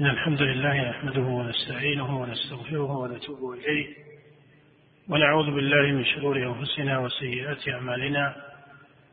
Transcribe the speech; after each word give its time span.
إن 0.00 0.06
الحمد 0.06 0.42
لله 0.42 0.90
نحمده 0.90 1.20
ونستعينه 1.20 2.20
ونستغفره 2.20 2.90
ونتوب 2.90 3.52
إليه 3.52 3.86
ونعوذ 5.08 5.46
بالله 5.46 5.92
من 5.92 6.04
شرور 6.04 6.36
أنفسنا 6.36 6.98
وسيئات 6.98 7.68
أعمالنا. 7.68 8.36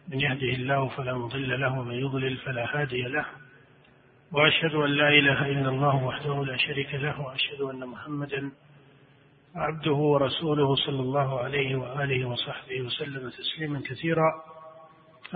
من 0.07 0.19
يهده 0.19 0.53
الله 0.53 0.87
فلا 0.87 1.13
مضل 1.13 1.61
له 1.61 1.79
ومن 1.79 1.93
يضلل 1.95 2.37
فلا 2.37 2.81
هادي 2.81 3.01
له. 3.01 3.25
وأشهد 4.31 4.75
أن 4.75 4.89
لا 4.89 5.09
إله 5.09 5.45
إلا 5.45 5.69
الله 5.69 6.03
وحده 6.03 6.45
لا 6.45 6.57
شريك 6.57 6.93
له 6.93 7.21
وأشهد 7.21 7.61
أن 7.61 7.87
محمدا 7.87 8.51
عبده 9.55 9.93
ورسوله 9.93 10.75
صلى 10.75 10.99
الله 10.99 11.39
عليه 11.39 11.75
وآله 11.75 12.25
وصحبه 12.25 12.81
وسلم 12.81 13.29
تسليما 13.29 13.81
كثيرا. 13.85 14.43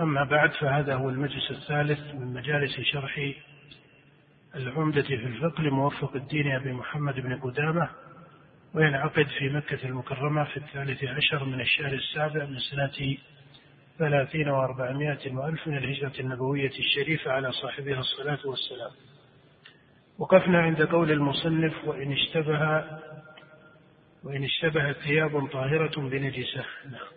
أما 0.00 0.24
بعد 0.24 0.52
فهذا 0.52 0.94
هو 0.94 1.08
المجلس 1.08 1.50
الثالث 1.50 2.14
من 2.14 2.34
مجالس 2.34 2.80
شرح 2.80 3.32
العمدة 4.54 5.02
في 5.02 5.14
الفقه 5.14 5.62
لموفق 5.62 6.16
الدين 6.16 6.52
أبي 6.52 6.72
محمد 6.72 7.14
بن 7.14 7.40
قدامة 7.40 7.88
وينعقد 8.74 9.26
في 9.38 9.48
مكة 9.48 9.88
المكرمة 9.88 10.44
في 10.44 10.56
الثالث 10.56 11.04
عشر 11.04 11.44
من 11.44 11.60
الشهر 11.60 11.92
السابع 11.92 12.44
من 12.44 12.58
سنة 12.58 13.16
ثلاثين 13.98 14.48
وأربعمائة 14.48 15.34
وألف 15.34 15.66
من 15.66 15.76
الهجرة 15.76 16.20
النبوية 16.20 16.70
الشريفة 16.78 17.30
على 17.30 17.52
صاحبها 17.52 18.00
الصلاة 18.00 18.38
والسلام. 18.46 18.90
وقفنا 20.18 20.58
عند 20.58 20.82
قول 20.82 21.12
المصنف 21.12 21.84
وإن 21.84 22.12
اشتبه 22.12 22.84
وإن 24.24 24.44
اشتبهت 24.44 24.96
ثياب 24.96 25.46
طاهرة 25.46 26.00
بنجسة. 26.00 26.64
نعم. 26.90 27.08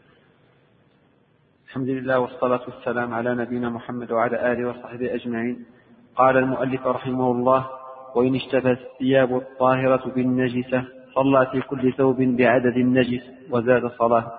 الحمد 1.67 1.89
لله 1.89 2.19
والصلاة 2.19 2.61
والسلام 2.69 3.13
على 3.13 3.35
نبينا 3.35 3.69
محمد 3.69 4.11
وعلى 4.11 4.51
آله 4.51 4.69
وصحبه 4.69 5.15
أجمعين. 5.15 5.65
قال 6.15 6.37
المؤلف 6.37 6.87
رحمه 6.87 7.31
الله 7.31 7.69
وإن 8.15 8.35
اشتبهت 8.35 8.79
الثياب 8.79 9.37
الطاهرة 9.37 10.11
بالنجسة 10.15 10.85
صلى 11.15 11.47
في 11.51 11.61
كل 11.61 11.93
ثوب 11.93 12.21
بعدد 12.21 12.77
النجس 12.77 13.21
وزاد 13.49 13.87
صلاة. 13.87 14.31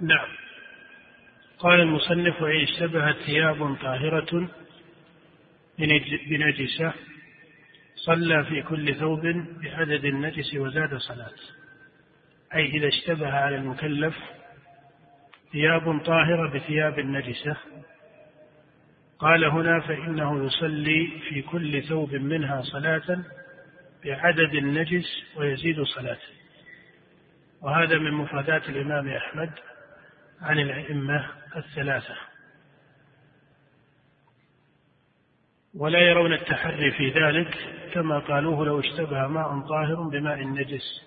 نعم. 0.00 0.28
قال 1.58 1.80
المصنف 1.80 2.42
وإن 2.42 2.62
اشتبهت 2.62 3.16
ثياب 3.26 3.76
طاهرة 3.82 4.48
بنجسة 6.28 6.92
صلى 7.96 8.44
في 8.44 8.62
كل 8.62 8.94
ثوب 8.94 9.20
بعدد 9.62 10.04
النجس 10.04 10.54
وزاد 10.54 10.96
صلاة. 10.96 11.32
أي 12.54 12.66
إذا 12.66 12.88
اشتبه 12.88 13.32
على 13.32 13.56
المكلف 13.56 14.14
ثياب 15.52 16.00
طاهرة 16.04 16.50
بثياب 16.54 17.00
نجسة 17.00 17.56
قال 19.22 19.44
هنا 19.44 19.80
فإنه 19.80 20.44
يصلي 20.44 21.20
في 21.28 21.42
كل 21.42 21.82
ثوب 21.82 22.14
منها 22.14 22.62
صلاة 22.62 23.18
بعدد 24.04 24.54
النجس 24.54 25.06
ويزيد 25.36 25.82
صلاة 25.82 26.18
وهذا 27.60 27.98
من 27.98 28.12
مفردات 28.12 28.68
الإمام 28.68 29.08
أحمد 29.08 29.50
عن 30.40 30.58
الأئمة 30.58 31.26
الثلاثة. 31.56 32.16
ولا 35.74 35.98
يرون 35.98 36.32
التحري 36.32 36.90
في 36.90 37.10
ذلك 37.10 37.56
كما 37.94 38.18
قالوه 38.18 38.66
لو 38.66 38.80
اشتبه 38.80 39.26
ماء 39.26 39.60
طاهر 39.60 40.02
بماء 40.02 40.42
نجس 40.42 41.02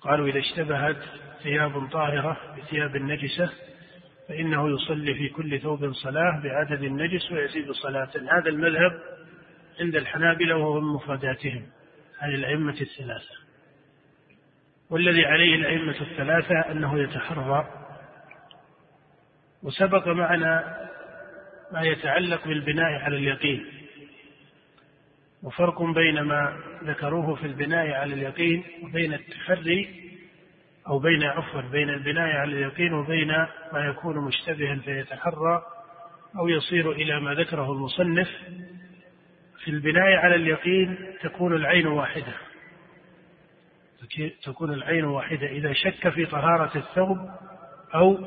قالوا 0.00 0.28
إذا 0.28 0.38
اشتبهت 0.38 1.02
ثياب 1.42 1.88
طاهرة 1.90 2.56
بثياب 2.56 2.96
نجسة 2.96 3.50
فإنه 4.28 4.74
يصلي 4.74 5.14
في 5.14 5.28
كل 5.28 5.60
ثوب 5.60 5.92
صلاة 5.92 6.42
بعدد 6.44 6.82
النجس 6.82 7.32
ويزيد 7.32 7.70
صلاة. 7.70 8.10
هذا 8.30 8.48
المذهب 8.48 9.00
عند 9.80 9.96
الحنابلة 9.96 10.56
وهو 10.56 10.80
من 10.80 10.94
مفرداتهم 10.94 11.66
عن 12.20 12.34
الأئمة 12.34 12.80
الثلاثة. 12.80 13.34
والذي 14.90 15.24
عليه 15.24 15.54
الأئمة 15.54 16.00
الثلاثة 16.00 16.60
أنه 16.72 16.98
يتحرى. 16.98 17.68
وسبق 19.62 20.08
معنا 20.08 20.76
ما 21.72 21.82
يتعلق 21.82 22.48
بالبناء 22.48 22.92
على 22.92 23.16
اليقين. 23.16 23.66
وفرق 25.42 25.82
بين 25.82 26.20
ما 26.20 26.56
ذكروه 26.84 27.34
في 27.34 27.46
البناء 27.46 27.90
على 27.90 28.14
اليقين 28.14 28.64
وبين 28.82 29.14
التحري 29.14 30.03
أو 30.88 30.98
بين 30.98 31.22
عفوا 31.22 31.60
بين 31.60 31.90
البناء 31.90 32.36
على 32.36 32.52
اليقين 32.52 32.92
وبين 32.92 33.28
ما 33.72 33.86
يكون 33.86 34.18
مشتبها 34.18 34.76
فيتحرى 34.84 35.62
أو 36.38 36.48
يصير 36.48 36.92
إلى 36.92 37.20
ما 37.20 37.34
ذكره 37.34 37.72
المصنف. 37.72 38.28
في 39.64 39.70
البناء 39.70 40.12
على 40.12 40.34
اليقين 40.34 40.96
تكون 41.22 41.56
العين 41.56 41.86
واحدة. 41.86 42.34
تكون 44.44 44.72
العين 44.72 45.04
واحدة 45.04 45.46
إذا 45.46 45.72
شك 45.72 46.08
في 46.08 46.26
طهارة 46.26 46.78
الثوب 46.78 47.18
أو 47.94 48.18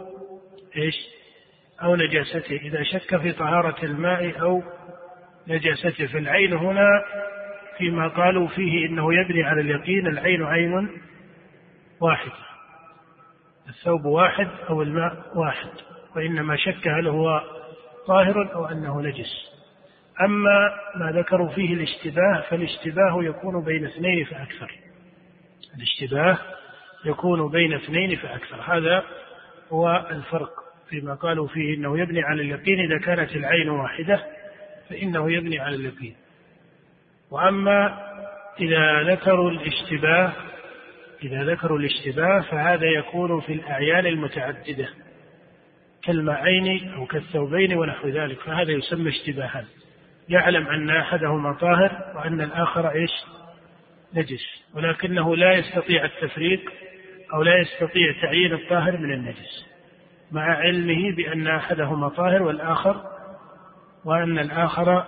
إيش؟ 0.77 0.95
أو 1.83 1.95
نجاسته. 1.95 2.55
إذا 2.55 2.83
شك 2.83 3.17
في 3.17 3.31
طهارة 3.31 3.85
الماء 3.85 4.41
أو 4.41 4.63
نجاسته. 5.47 6.07
فالعين 6.07 6.53
هنا 6.53 6.87
فيما 7.77 8.07
قالوا 8.07 8.47
فيه 8.47 8.85
إنه 8.85 9.13
يبني 9.13 9.43
على 9.43 9.61
اليقين 9.61 10.07
العين 10.07 10.43
عين 10.43 10.89
واحدة. 12.01 12.46
الثوب 13.69 14.05
واحد 14.05 14.47
أو 14.69 14.81
الماء 14.81 15.31
واحد 15.35 15.69
وإنما 16.15 16.55
شك 16.55 16.87
هل 16.87 17.07
هو 17.07 17.41
طاهر 18.07 18.53
أو 18.55 18.65
أنه 18.65 19.01
نجس. 19.01 19.57
أما 20.21 20.69
ما 20.95 21.11
ذكروا 21.11 21.49
فيه 21.49 21.73
الاشتباه 21.73 22.41
فالاشتباه 22.49 23.23
يكون 23.23 23.63
بين 23.63 23.85
اثنين 23.85 24.25
فأكثر. 24.25 24.71
الاشتباه 25.75 26.37
يكون 27.05 27.51
بين 27.51 27.73
اثنين 27.73 28.15
فأكثر. 28.15 28.61
هذا 28.61 29.03
هو 29.71 30.07
الفرق 30.11 30.51
فيما 30.89 31.13
قالوا 31.13 31.47
فيه 31.47 31.75
إنه 31.75 31.99
يبني 31.99 32.23
على 32.23 32.41
اليقين 32.41 32.79
إذا 32.79 32.97
كانت 32.97 33.35
العين 33.35 33.69
واحدة 33.69 34.23
فإنه 34.89 35.31
يبني 35.31 35.59
على 35.59 35.75
اليقين. 35.75 36.15
وأما 37.31 38.07
إذا 38.59 39.13
ذكروا 39.13 39.51
الاشتباه 39.51 40.33
إذا 41.23 41.43
ذكروا 41.43 41.79
الاشتباه 41.79 42.39
فهذا 42.39 42.85
يكون 42.85 43.41
في 43.41 43.53
الأعيان 43.53 44.05
المتعددة 44.05 44.89
كالمعين 46.03 46.93
أو 46.93 47.05
كالثوبين 47.05 47.73
ونحو 47.73 48.07
ذلك 48.07 48.39
فهذا 48.39 48.71
يسمى 48.71 49.09
اشتباها. 49.09 49.65
يعلم 50.29 50.67
أن 50.67 50.89
أحدهما 50.89 51.53
طاهر 51.53 52.13
وأن 52.15 52.41
الآخر 52.41 52.91
إيش؟ 52.91 53.11
نجس 54.13 54.63
ولكنه 54.73 55.35
لا 55.35 55.53
يستطيع 55.53 56.05
التفريق 56.05 56.71
أو 57.33 57.43
لا 57.43 57.57
يستطيع 57.57 58.21
تعيين 58.21 58.53
الطاهر 58.53 58.97
من 58.97 59.13
النجس 59.13 59.65
مع 60.31 60.41
علمه 60.41 61.15
بأن 61.15 61.47
أحدهما 61.47 62.09
طاهر 62.09 62.43
والآخر 62.43 63.03
وأن 64.05 64.39
الآخر 64.39 65.05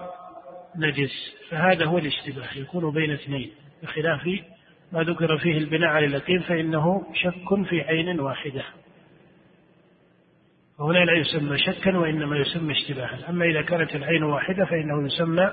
نجس 0.76 1.36
فهذا 1.50 1.86
هو 1.86 1.98
الاشتباه 1.98 2.58
يكون 2.58 2.94
بين 2.94 3.12
اثنين 3.12 3.52
بخلاف 3.84 4.30
ما 4.92 5.04
ذكر 5.04 5.38
فيه 5.38 5.58
البناء 5.58 5.90
على 5.90 6.06
اليقين 6.06 6.40
فإنه 6.40 7.04
شك 7.14 7.64
في 7.70 7.82
عين 7.82 8.20
واحدة. 8.20 8.64
وهنا 10.80 11.06
لا 11.06 11.14
يسمى 11.18 11.58
شكا 11.58 11.98
وإنما 11.98 12.38
يسمى 12.38 12.74
اشتباها. 12.74 13.30
أما 13.30 13.46
إذا 13.46 13.62
كانت 13.62 13.96
العين 13.96 14.24
واحدة 14.24 14.66
فإنه 14.66 15.06
يسمى 15.06 15.52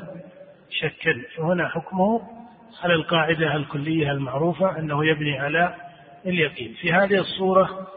شكا. 0.70 1.22
وهنا 1.38 1.68
حكمه 1.68 2.20
على 2.82 2.94
القاعدة 2.94 3.56
الكلية 3.56 4.12
المعروفة 4.12 4.78
أنه 4.78 5.06
يبني 5.06 5.38
على 5.38 5.74
اليقين. 6.26 6.74
في 6.80 6.92
هذه 6.92 7.20
الصورة 7.20 7.88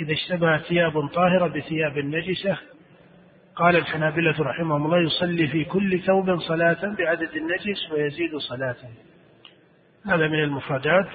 إذا 0.00 0.12
اشتبه 0.12 0.58
ثياب 0.58 1.06
طاهرة 1.06 1.46
بثياب 1.46 1.98
نجسة 1.98 2.58
قال 3.56 3.76
الحنابلة 3.76 4.34
رحمهم 4.40 4.84
الله 4.84 4.98
يصلي 4.98 5.46
في 5.46 5.64
كل 5.64 6.00
ثوب 6.00 6.40
صلاة 6.40 6.94
بعدد 6.98 7.30
النجس 7.36 7.92
ويزيد 7.92 8.36
صلاته 8.36 8.88
هذا 10.08 10.28
من 10.28 10.42
المفردات 10.42 11.08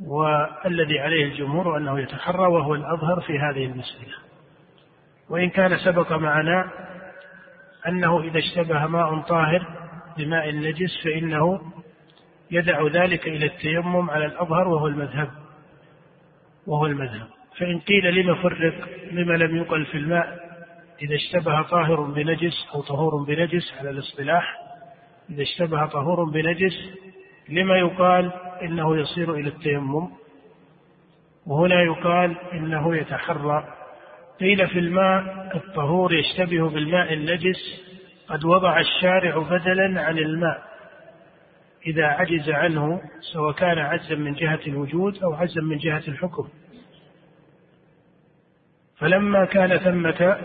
والذي 0.00 0.98
عليه 0.98 1.24
الجمهور 1.24 1.76
أنه 1.76 2.00
يتحرى 2.00 2.46
وهو 2.46 2.74
الأظهر 2.74 3.20
في 3.20 3.38
هذه 3.38 3.64
المسألة. 3.64 4.14
وإن 5.30 5.50
كان 5.50 5.78
سبق 5.78 6.12
معنا 6.12 6.70
أنه 7.88 8.20
إذا 8.20 8.38
اشتبه 8.38 8.86
ماء 8.86 9.20
طاهر 9.20 9.66
بماء 10.18 10.54
نجس 10.54 11.04
فإنه 11.04 11.60
يدع 12.50 12.86
ذلك 12.86 13.28
إلى 13.28 13.46
التيمم 13.46 14.10
على 14.10 14.26
الأظهر 14.26 14.68
وهو 14.68 14.86
المذهب 14.86 15.30
وهو 16.66 16.86
المذهب. 16.86 17.26
فإن 17.58 17.78
قيل 17.80 18.14
لم 18.14 18.34
فرق 18.34 18.88
لما 19.12 19.32
لم 19.32 19.56
يقل 19.56 19.84
في 19.86 19.98
الماء 19.98 20.52
إذا 21.02 21.14
اشتبه 21.14 21.62
طاهر 21.62 22.00
بنجس 22.00 22.68
أو 22.74 22.82
طهور 22.82 23.24
بنجس 23.24 23.74
على 23.78 23.90
الاصطلاح 23.90 24.56
إذا 25.30 25.42
اشتبه 25.42 25.86
طهور 25.86 26.24
بنجس 26.30 26.72
لما 27.48 27.78
يقال 27.78 28.32
إنه 28.62 28.96
يصير 28.96 29.34
إلى 29.34 29.48
التيمم؟ 29.48 30.10
وهنا 31.46 31.82
يقال 31.82 32.36
إنه 32.52 32.96
يتحرى 32.96 33.64
قيل 34.40 34.68
في 34.68 34.78
الماء 34.78 35.50
الطهور 35.56 36.14
يشتبه 36.14 36.70
بالماء 36.70 37.12
النجس 37.12 37.82
قد 38.28 38.44
وضع 38.44 38.80
الشارع 38.80 39.38
بدلا 39.38 40.02
عن 40.02 40.18
الماء. 40.18 40.62
إذا 41.86 42.06
عجز 42.06 42.50
عنه 42.50 43.00
سواء 43.32 43.52
كان 43.52 43.78
عجزا 43.78 44.14
من 44.14 44.34
جهة 44.34 44.60
الوجود 44.66 45.22
أو 45.22 45.34
عجزا 45.34 45.60
من 45.60 45.78
جهة 45.78 46.02
الحكم. 46.08 46.48
فلما 48.98 49.44
كان 49.44 49.78
ثمة 49.78 50.38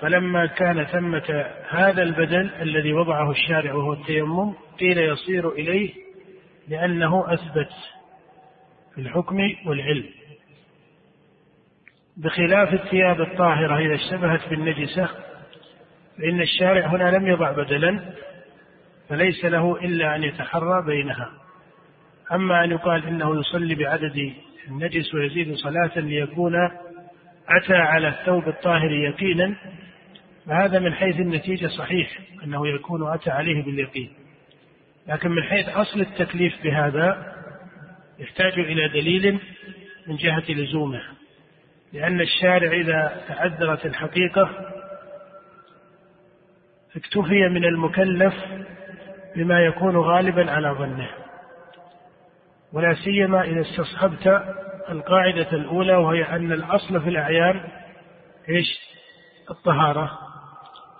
فلما 0.00 0.46
كان 0.46 0.84
ثمة 0.84 1.46
هذا 1.68 2.02
البدل 2.02 2.50
الذي 2.60 2.92
وضعه 2.92 3.30
الشارع 3.30 3.74
وهو 3.74 3.92
التيمم 3.92 4.54
قيل 4.80 4.98
يصير 4.98 5.48
إليه 5.48 5.94
لأنه 6.68 7.34
أثبت 7.34 7.70
في 8.94 9.00
الحكم 9.00 9.38
والعلم. 9.66 10.06
بخلاف 12.16 12.74
الثياب 12.74 13.20
الطاهرة 13.20 13.78
إذا 13.78 13.94
اشتبهت 13.94 14.48
بالنجسة 14.48 15.08
فإن 16.18 16.40
الشارع 16.40 16.86
هنا 16.86 17.16
لم 17.16 17.26
يضع 17.26 17.52
بدلا 17.52 18.00
فليس 19.08 19.44
له 19.44 19.76
إلا 19.76 20.16
أن 20.16 20.22
يتحرى 20.22 20.86
بينها. 20.86 21.30
أما 22.32 22.64
أن 22.64 22.70
يقال 22.70 23.06
إنه 23.06 23.40
يصلي 23.40 23.74
بعدد 23.74 24.32
النجس 24.68 25.14
ويزيد 25.14 25.54
صلاة 25.54 25.98
ليكون 25.98 26.54
أتى 27.48 27.74
على 27.74 28.08
الثوب 28.08 28.48
الطاهر 28.48 28.92
يقينا 28.92 29.56
فهذا 30.46 30.78
من 30.78 30.94
حيث 30.94 31.16
النتيجة 31.16 31.66
صحيح 31.66 32.18
أنه 32.44 32.68
يكون 32.68 33.12
أتى 33.12 33.30
عليه 33.30 33.64
باليقين. 33.64 34.12
لكن 35.08 35.30
من 35.30 35.42
حيث 35.42 35.68
أصل 35.68 36.00
التكليف 36.00 36.62
بهذا 36.62 37.34
يحتاج 38.18 38.58
إلى 38.58 38.88
دليل 38.88 39.40
من 40.06 40.16
جهة 40.16 40.44
لزومه. 40.48 41.02
لأن 41.92 42.20
الشارع 42.20 42.72
إذا 42.72 43.24
تعذرت 43.28 43.86
الحقيقة 43.86 44.50
اكتفي 46.96 47.48
من 47.48 47.64
المكلف 47.64 48.34
بما 49.36 49.60
يكون 49.60 49.96
غالبا 49.96 50.50
على 50.50 50.68
ظنه. 50.70 51.08
ولا 52.72 52.94
سيما 52.94 53.42
إذا 53.42 53.60
استصحبت 53.60 54.26
القاعدة 54.88 55.52
الأولى 55.52 55.96
وهي 55.96 56.22
أن 56.24 56.52
الأصل 56.52 57.00
في 57.00 57.08
الأعيان 57.08 57.60
إيش؟ 58.48 58.66
الطهارة. 59.50 60.25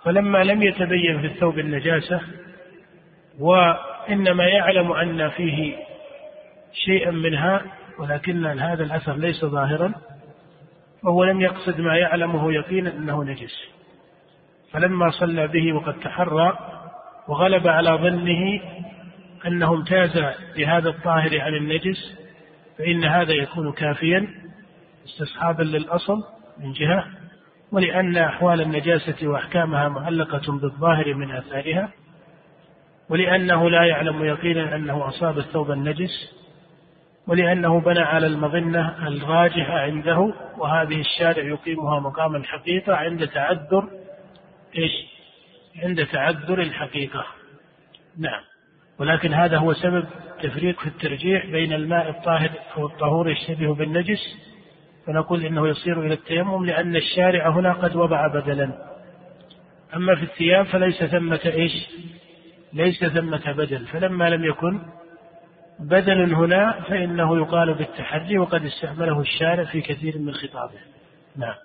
فلما 0.03 0.43
لم 0.43 0.63
يتبين 0.63 1.21
في 1.21 1.27
الثوب 1.27 1.59
النجاسة 1.59 2.21
وإنما 3.39 4.43
يعلم 4.47 4.91
أن 4.91 5.29
فيه 5.29 5.75
شيئا 6.85 7.11
منها 7.11 7.61
ولكن 7.99 8.45
هذا 8.45 8.83
الأثر 8.83 9.15
ليس 9.15 9.45
ظاهرا 9.45 9.93
فهو 11.03 11.23
لم 11.23 11.41
يقصد 11.41 11.81
ما 11.81 11.97
يعلمه 11.97 12.53
يقينا 12.53 12.89
أنه 12.89 13.23
نجس. 13.23 13.69
فلما 14.71 15.09
صلى 15.09 15.47
به 15.47 15.73
وقد 15.73 15.99
تحرى 15.99 16.57
وغلب 17.27 17.67
على 17.67 17.89
ظنه 17.89 18.61
أنه 19.47 19.73
امتاز 19.73 20.23
بهذا 20.55 20.89
الطاهر 20.89 21.41
عن 21.41 21.55
النجس 21.55 22.17
فإن 22.77 23.05
هذا 23.05 23.33
يكون 23.33 23.71
كافيا 23.71 24.27
استصحابا 25.05 25.63
للأصل 25.63 26.23
من 26.59 26.71
جهة. 26.71 27.05
ولأن 27.71 28.17
أحوال 28.17 28.61
النجاسة 28.61 29.27
وأحكامها 29.27 29.89
معلقة 29.89 30.51
بالظاهر 30.51 31.13
من 31.13 31.31
آثارها 31.31 31.91
ولأنه 33.09 33.69
لا 33.69 33.85
يعلم 33.85 34.25
يقينا 34.25 34.75
أنه 34.75 35.07
أصاب 35.07 35.37
الثوب 35.37 35.71
النجس 35.71 36.37
ولأنه 37.27 37.79
بنى 37.79 37.99
على 37.99 38.27
المظنة 38.27 39.07
الراجحة 39.07 39.79
عنده 39.79 40.33
وهذه 40.57 40.99
الشارع 40.99 41.43
يقيمها 41.43 41.99
مقام 41.99 42.35
الحقيقة 42.35 42.95
عند 42.95 43.27
تعذر 43.27 43.89
إيش؟ 44.77 44.91
عند 45.83 46.05
تعذر 46.05 46.61
الحقيقة. 46.61 47.25
نعم. 48.17 48.41
ولكن 48.99 49.33
هذا 49.33 49.57
هو 49.57 49.73
سبب 49.73 50.05
تفريق 50.43 50.79
في 50.79 50.87
الترجيح 50.87 51.45
بين 51.45 51.73
الماء 51.73 52.09
الطاهر 52.09 52.51
أو 52.77 52.85
الطهور 52.85 53.29
يشتبه 53.29 53.75
بالنجس 53.75 54.37
فنقول 55.07 55.45
إنه 55.45 55.67
يصير 55.67 56.01
إلى 56.01 56.13
التيمم 56.13 56.65
لأن 56.65 56.95
الشارع 56.95 57.49
هنا 57.49 57.73
قد 57.73 57.95
وضع 57.95 58.27
بدلا. 58.27 58.71
أما 59.95 60.15
في 60.15 60.23
الثياب 60.23 60.65
فليس 60.65 61.03
ثمة 61.03 61.39
إيش؟ 61.45 61.89
ليس 62.73 63.05
ثمة 63.05 63.51
بدل. 63.51 63.85
فلما 63.85 64.29
لم 64.29 64.45
يكن 64.45 64.79
بدل 65.79 66.33
هنا 66.33 66.81
فإنه 66.81 67.37
يقال 67.37 67.73
بالتحري 67.73 68.37
وقد 68.37 68.65
استعمله 68.65 69.19
الشارع 69.19 69.63
في 69.63 69.81
كثير 69.81 70.17
من 70.17 70.33
خطابه. 70.33 70.79
نعم. 71.35 71.55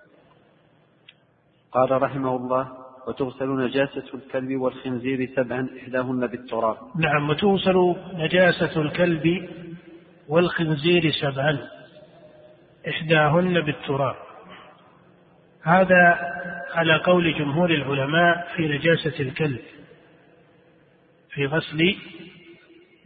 قال 1.72 2.02
رحمه 2.02 2.36
الله 2.36 2.68
وتغسل 3.06 3.64
نجاسة 3.64 4.04
الكلب 4.14 4.60
والخنزير 4.60 5.30
سبعا 5.36 5.68
إحداهن 5.82 6.26
بالتراب. 6.26 6.76
نعم 6.96 7.30
وتغسل 7.30 7.94
نجاسة 8.14 8.82
الكلب 8.82 9.48
والخنزير 10.28 11.10
سبعا. 11.10 11.81
إحداهن 12.88 13.60
بالتراب. 13.60 14.16
هذا 15.62 16.18
على 16.74 16.96
قول 16.96 17.38
جمهور 17.38 17.70
العلماء 17.70 18.48
في 18.56 18.68
نجاسة 18.68 19.20
الكلب 19.20 19.60
في 21.30 21.46
غسل 21.46 21.96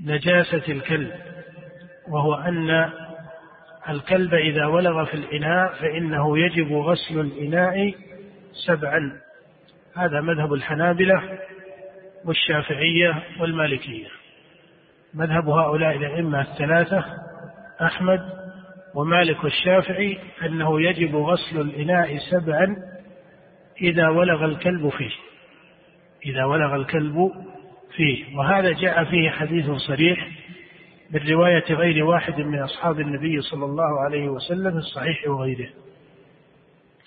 نجاسة 0.00 0.72
الكلب 0.72 1.12
وهو 2.08 2.34
أن 2.34 2.90
الكلب 3.88 4.34
إذا 4.34 4.66
ولغ 4.66 5.04
في 5.04 5.14
الإناء 5.14 5.72
فإنه 5.72 6.38
يجب 6.38 6.72
غسل 6.72 7.20
الإناء 7.20 7.94
سبعا. 8.66 9.20
هذا 9.96 10.20
مذهب 10.20 10.52
الحنابلة 10.52 11.38
والشافعية 12.24 13.22
والمالكية. 13.40 14.08
مذهب 15.14 15.48
هؤلاء 15.48 15.96
الأئمة 15.96 16.40
الثلاثة 16.40 17.04
أحمد 17.82 18.45
ومالك 18.96 19.44
والشافعي 19.44 20.18
أنه 20.44 20.80
يجب 20.82 21.16
غسل 21.16 21.60
الإناء 21.60 22.18
سبعا 22.30 22.76
إذا 23.82 24.08
ولغ 24.08 24.44
الكلب 24.44 24.88
فيه. 24.88 25.10
إذا 26.26 26.44
ولغ 26.44 26.74
الكلب 26.74 27.30
فيه. 27.96 28.36
وهذا 28.36 28.72
جاء 28.72 29.04
فيه 29.04 29.30
حديث 29.30 29.70
صريح 29.70 30.28
من 31.10 31.28
رواية 31.28 31.64
غير 31.70 32.04
واحد 32.04 32.40
من 32.40 32.58
أصحاب 32.58 33.00
النبي 33.00 33.40
صلى 33.40 33.64
الله 33.64 34.00
عليه 34.04 34.28
وسلم 34.28 34.76
الصحيح 34.76 35.28
وغيره. 35.28 35.68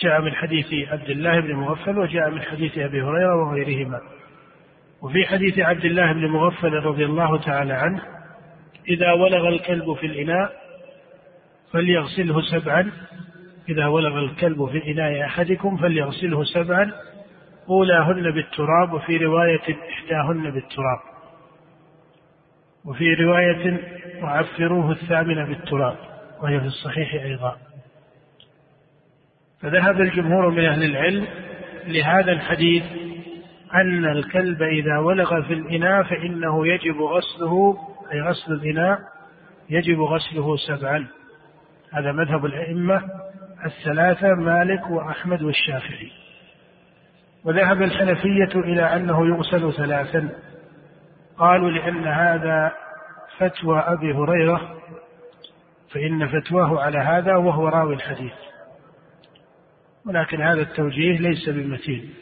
جاء 0.02 0.22
من 0.22 0.34
حديث 0.34 0.90
عبد 0.90 1.10
الله 1.10 1.40
بن 1.40 1.54
مغفل 1.54 2.00
وجاء 2.00 2.30
من 2.30 2.42
حديث 2.42 2.78
أبي 2.78 3.02
هريرة 3.02 3.36
وغيرهما. 3.36 4.02
وفي 5.02 5.26
حديث 5.26 5.60
عبد 5.60 5.86
الله 5.86 6.14
بن 6.14 6.28
مغفل 6.28 6.74
رضي 6.74 7.06
الله 7.06 7.38
تعالى 7.38 7.74
عنه 7.74 8.02
إذا 8.90 9.14
ولغ 9.14 9.48
الكلب 9.48 9.94
في 9.94 10.06
الإناء 10.06 10.69
فليغسله 11.74 12.42
سبعا. 12.42 12.92
إذا 13.70 13.88
ولغ 13.88 14.20
الكلب 14.20 14.66
في 14.66 14.92
إناء 14.92 15.26
أحدكم 15.26 15.78
فليغسله 15.78 16.44
سبعا. 16.44 16.92
أولاهن 17.70 18.32
بالتراب 18.32 18.94
وفي 18.94 19.18
رواية 19.18 19.78
إحداهن 19.90 20.52
بالتراب. 20.52 21.00
وفي 22.86 23.14
رواية 23.14 23.78
وعفروه 24.24 24.92
الثامنة 24.92 25.46
بالتراب 25.46 25.98
وهي 26.42 26.60
في 26.60 26.66
الصحيح 26.66 27.14
أيضا. 27.14 27.58
فذهب 29.62 30.02
الجمهور 30.02 30.50
من 30.50 30.66
أهل 30.66 30.84
العلم 30.84 31.28
لهذا 31.88 32.32
الحديث 32.32 32.84
أن 33.76 34.06
الكلب 34.06 34.64
إذا 34.64 34.98
ولغ 34.98 35.42
في 35.42 35.54
الإناء 35.54 36.04
فإنه 36.04 36.68
يجب 36.68 37.02
غسله 37.02 37.78
أي 38.14 38.22
غسل 38.22 38.54
الإناء 38.54 39.00
يجب 39.70 40.02
غسله 40.02 40.58
سبعا. 40.58 41.08
هذا 41.94 42.12
مذهب 42.12 42.46
الأئمة 42.46 43.04
الثلاثة 43.66 44.28
مالك 44.36 44.90
وأحمد 44.90 45.42
والشافعي. 45.42 46.12
وذهب 47.44 47.82
الحنفية 47.82 48.60
إلى 48.60 48.96
أنه 48.96 49.28
يغسل 49.28 49.74
ثلاثا. 49.74 50.30
قالوا 51.38 51.72
لأن 51.72 52.08
هذا 52.08 52.72
فتوى 53.38 53.80
أبي 53.80 54.14
هريرة 54.14 54.76
فإن 55.94 56.28
فتواه 56.28 56.82
على 56.82 56.98
هذا 56.98 57.36
وهو 57.36 57.68
راوي 57.68 57.94
الحديث. 57.96 58.34
ولكن 60.06 60.42
هذا 60.42 60.62
التوجيه 60.62 61.18
ليس 61.18 61.50
بمتين 61.50 62.14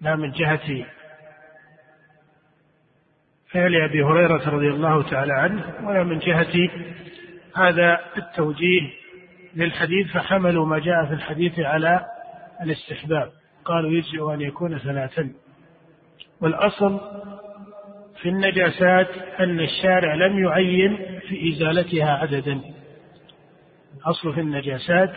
لا 0.00 0.16
من 0.16 0.30
جهة 0.30 0.86
فعل 3.50 3.74
أبي 3.74 4.02
هريرة 4.02 4.48
رضي 4.48 4.68
الله 4.68 5.10
تعالى 5.10 5.32
عنه 5.32 5.88
ولا 5.88 6.04
من 6.04 6.18
جهة 6.18 6.70
هذا 7.56 8.00
التوجيه 8.16 8.90
للحديث 9.56 10.12
فحملوا 10.12 10.66
ما 10.66 10.78
جاء 10.78 11.06
في 11.06 11.12
الحديث 11.14 11.58
على 11.58 12.06
الاستحباب. 12.62 13.30
قالوا 13.64 13.90
يجزئ 13.90 14.34
أن 14.34 14.40
يكون 14.40 14.78
ثلاثا. 14.78 15.32
والأصل 16.40 17.00
في 18.22 18.28
النجاسات 18.28 19.08
أن 19.40 19.60
الشارع 19.60 20.14
لم 20.14 20.44
يعين 20.44 21.20
في 21.28 21.48
إزالتها 21.48 22.10
عددا. 22.10 22.60
الأصل 23.96 24.34
في 24.34 24.40
النجاسات 24.40 25.12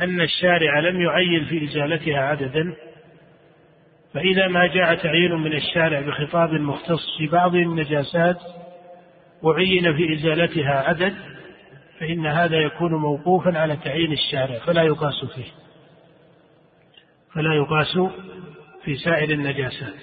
أن 0.00 0.20
الشارع 0.20 0.78
لم 0.78 1.00
يعين 1.00 1.44
في 1.44 1.64
إزالتها 1.64 2.20
عددا. 2.20 2.74
فإذا 4.14 4.48
ما 4.48 4.66
جاء 4.66 4.94
تعيين 4.94 5.32
من 5.32 5.52
الشارع 5.52 6.00
بخطاب 6.00 6.52
مختص 6.52 7.18
في 7.18 7.26
بعض 7.26 7.54
النجاسات 7.54 8.38
وعين 9.42 9.96
في 9.96 10.14
إزالتها 10.14 10.88
عدد. 10.88 11.31
فإن 12.02 12.26
هذا 12.26 12.56
يكون 12.56 12.94
موقوفا 12.94 13.58
على 13.58 13.76
تعيين 13.76 14.12
الشارع 14.12 14.58
فلا 14.58 14.82
يقاس 14.82 15.24
فيه. 15.34 15.50
فلا 17.34 17.54
يقاس 17.54 17.98
في 18.84 18.96
سائر 18.96 19.30
النجاسات. 19.30 19.94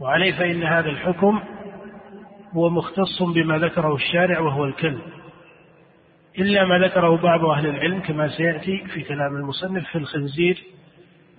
وعليه 0.00 0.32
فإن 0.32 0.62
هذا 0.62 0.88
الحكم 0.90 1.42
هو 2.52 2.70
مختص 2.70 3.22
بما 3.22 3.58
ذكره 3.58 3.94
الشارع 3.94 4.40
وهو 4.40 4.64
الكلب. 4.64 5.02
إلا 6.38 6.64
ما 6.64 6.78
ذكره 6.78 7.16
بعض 7.16 7.44
أهل 7.44 7.66
العلم 7.66 8.00
كما 8.00 8.28
سيأتي 8.28 8.84
في 8.86 9.02
كلام 9.02 9.36
المصنف 9.36 9.88
في 9.88 9.98
الخنزير 9.98 10.62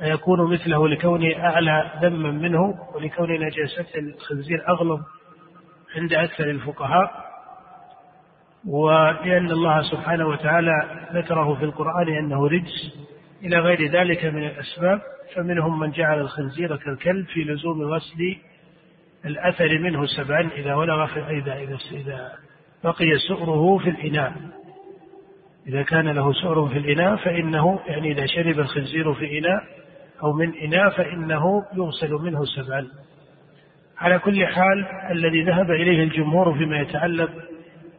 يكون 0.01 0.53
مثله 0.53 0.88
لكونه 0.88 1.45
أعلى 1.45 2.00
دما 2.01 2.31
منه 2.31 2.75
ولكون 2.95 3.31
نجاسة 3.31 3.86
الخنزير 3.95 4.69
أغلظ 4.69 5.01
عند 5.95 6.13
أكثر 6.13 6.50
الفقهاء. 6.50 7.33
ولأن 8.67 9.51
الله 9.51 9.82
سبحانه 9.82 10.27
وتعالى 10.27 11.08
ذكره 11.13 11.55
في 11.55 11.65
القرآن 11.65 12.08
أنه 12.08 12.48
رجس 12.48 12.98
إلى 13.43 13.60
غير 13.60 13.91
ذلك 13.91 14.25
من 14.25 14.43
الأسباب 14.43 15.01
فمنهم 15.36 15.79
من 15.79 15.91
جعل 15.91 16.20
الخنزير 16.20 16.75
كالكلب 16.75 17.25
في 17.25 17.43
لزوم 17.43 17.82
غسل 17.82 18.38
الأثر 19.25 19.79
منه 19.79 20.05
سبعا 20.05 20.50
إذا 20.58 20.75
ولغ 20.75 21.05
في 21.05 21.20
إذا 21.20 21.53
إذا 21.53 21.77
إذا 21.91 22.32
بقي 22.84 23.17
سؤره 23.27 23.77
في 23.77 23.89
الإناء. 23.89 24.34
إذا 25.67 25.84
كان 25.84 26.08
له 26.10 26.34
سؤر 26.34 26.70
في 26.70 26.77
الإناء 26.77 27.15
فإنه 27.15 27.79
يعني 27.88 28.12
إذا 28.12 28.25
شرب 28.25 28.60
الخنزير 28.60 29.13
في 29.13 29.39
إناء 29.39 29.63
أو 30.24 30.34
من 30.34 30.53
إناء 30.55 30.89
فإنه 30.89 31.65
يغسل 31.74 32.12
منه 32.12 32.46
سبعا. 32.46 32.88
على 33.98 34.20
كل 34.20 34.48
حال 34.48 34.86
الذي 35.12 35.43
ذهب 35.43 35.72
إليه 35.72 36.03
الجمهور 36.03 36.58
فيما 36.58 36.79
يتعلق 36.79 37.29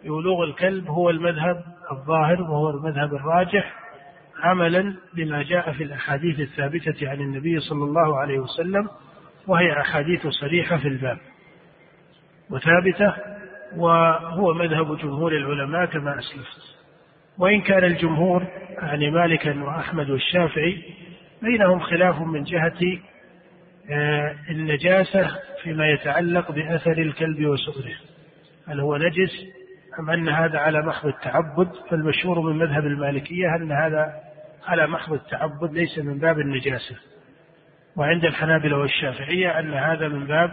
بولوغ 0.04 0.44
الكلب 0.44 0.88
هو 0.88 1.10
المذهب 1.10 1.64
الظاهر 1.92 2.42
وهو 2.42 2.70
المذهب 2.70 3.14
الراجح 3.14 3.74
عملا 4.42 4.94
بما 5.14 5.42
جاء 5.42 5.72
في 5.72 5.84
الأحاديث 5.84 6.40
الثابتة 6.40 7.08
عن 7.08 7.20
النبي 7.20 7.60
صلى 7.60 7.84
الله 7.84 8.18
عليه 8.18 8.38
وسلم 8.38 8.88
وهي 9.46 9.80
أحاديث 9.80 10.26
صريحة 10.26 10.76
في 10.76 10.88
الباب 10.88 11.18
وثابتة 12.50 13.14
وهو 13.76 14.54
مذهب 14.54 14.98
جمهور 14.98 15.32
العلماء 15.32 15.86
كما 15.86 16.18
أسلفت. 16.18 16.76
وإن 17.38 17.60
كان 17.60 17.84
الجمهور 17.84 18.46
يعني 18.78 19.10
مالكا 19.10 19.62
وأحمد 19.62 20.10
والشافعي 20.10 20.82
بينهم 21.42 21.80
خلاف 21.80 22.20
من 22.20 22.42
جهة 22.44 22.98
آه، 23.90 24.36
النجاسة 24.50 25.38
فيما 25.62 25.90
يتعلق 25.90 26.52
بأثر 26.52 26.98
الكلب 26.98 27.46
وسؤره. 27.46 27.94
هل 28.68 28.80
هو 28.80 28.96
نجس؟ 28.96 29.63
أم 29.98 30.10
أن 30.10 30.28
هذا 30.28 30.58
على 30.58 30.82
محض 30.82 31.06
التعبد؟ 31.06 31.68
فالمشهور 31.90 32.40
من 32.40 32.58
مذهب 32.58 32.86
المالكية 32.86 33.56
أن 33.56 33.72
هذا 33.72 34.20
على 34.66 34.86
محض 34.86 35.12
التعبد 35.12 35.72
ليس 35.72 35.98
من 35.98 36.18
باب 36.18 36.40
النجاسة. 36.40 36.96
وعند 37.96 38.24
الحنابلة 38.24 38.76
والشافعية 38.76 39.58
أن 39.58 39.74
هذا 39.74 40.08
من 40.08 40.26
باب 40.26 40.52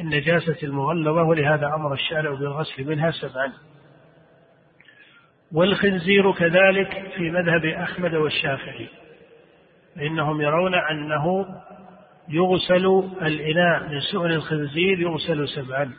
النجاسة 0.00 0.56
المغلظة 0.62 1.22
ولهذا 1.22 1.66
أمر 1.66 1.92
الشارع 1.92 2.30
بالغسل 2.30 2.84
منها 2.84 3.10
سبعا. 3.10 3.52
والخنزير 5.52 6.32
كذلك 6.32 7.12
في 7.16 7.30
مذهب 7.30 7.64
أحمد 7.64 8.14
والشافعي 8.14 8.88
فإنهم 9.96 10.40
يرون 10.40 10.74
أنه 10.74 11.46
يغسل 12.28 12.86
الإناء 13.22 13.88
من 13.88 14.00
سؤل 14.00 14.32
الخنزير 14.32 15.00
يغسل 15.00 15.48
سبعا. 15.48 15.92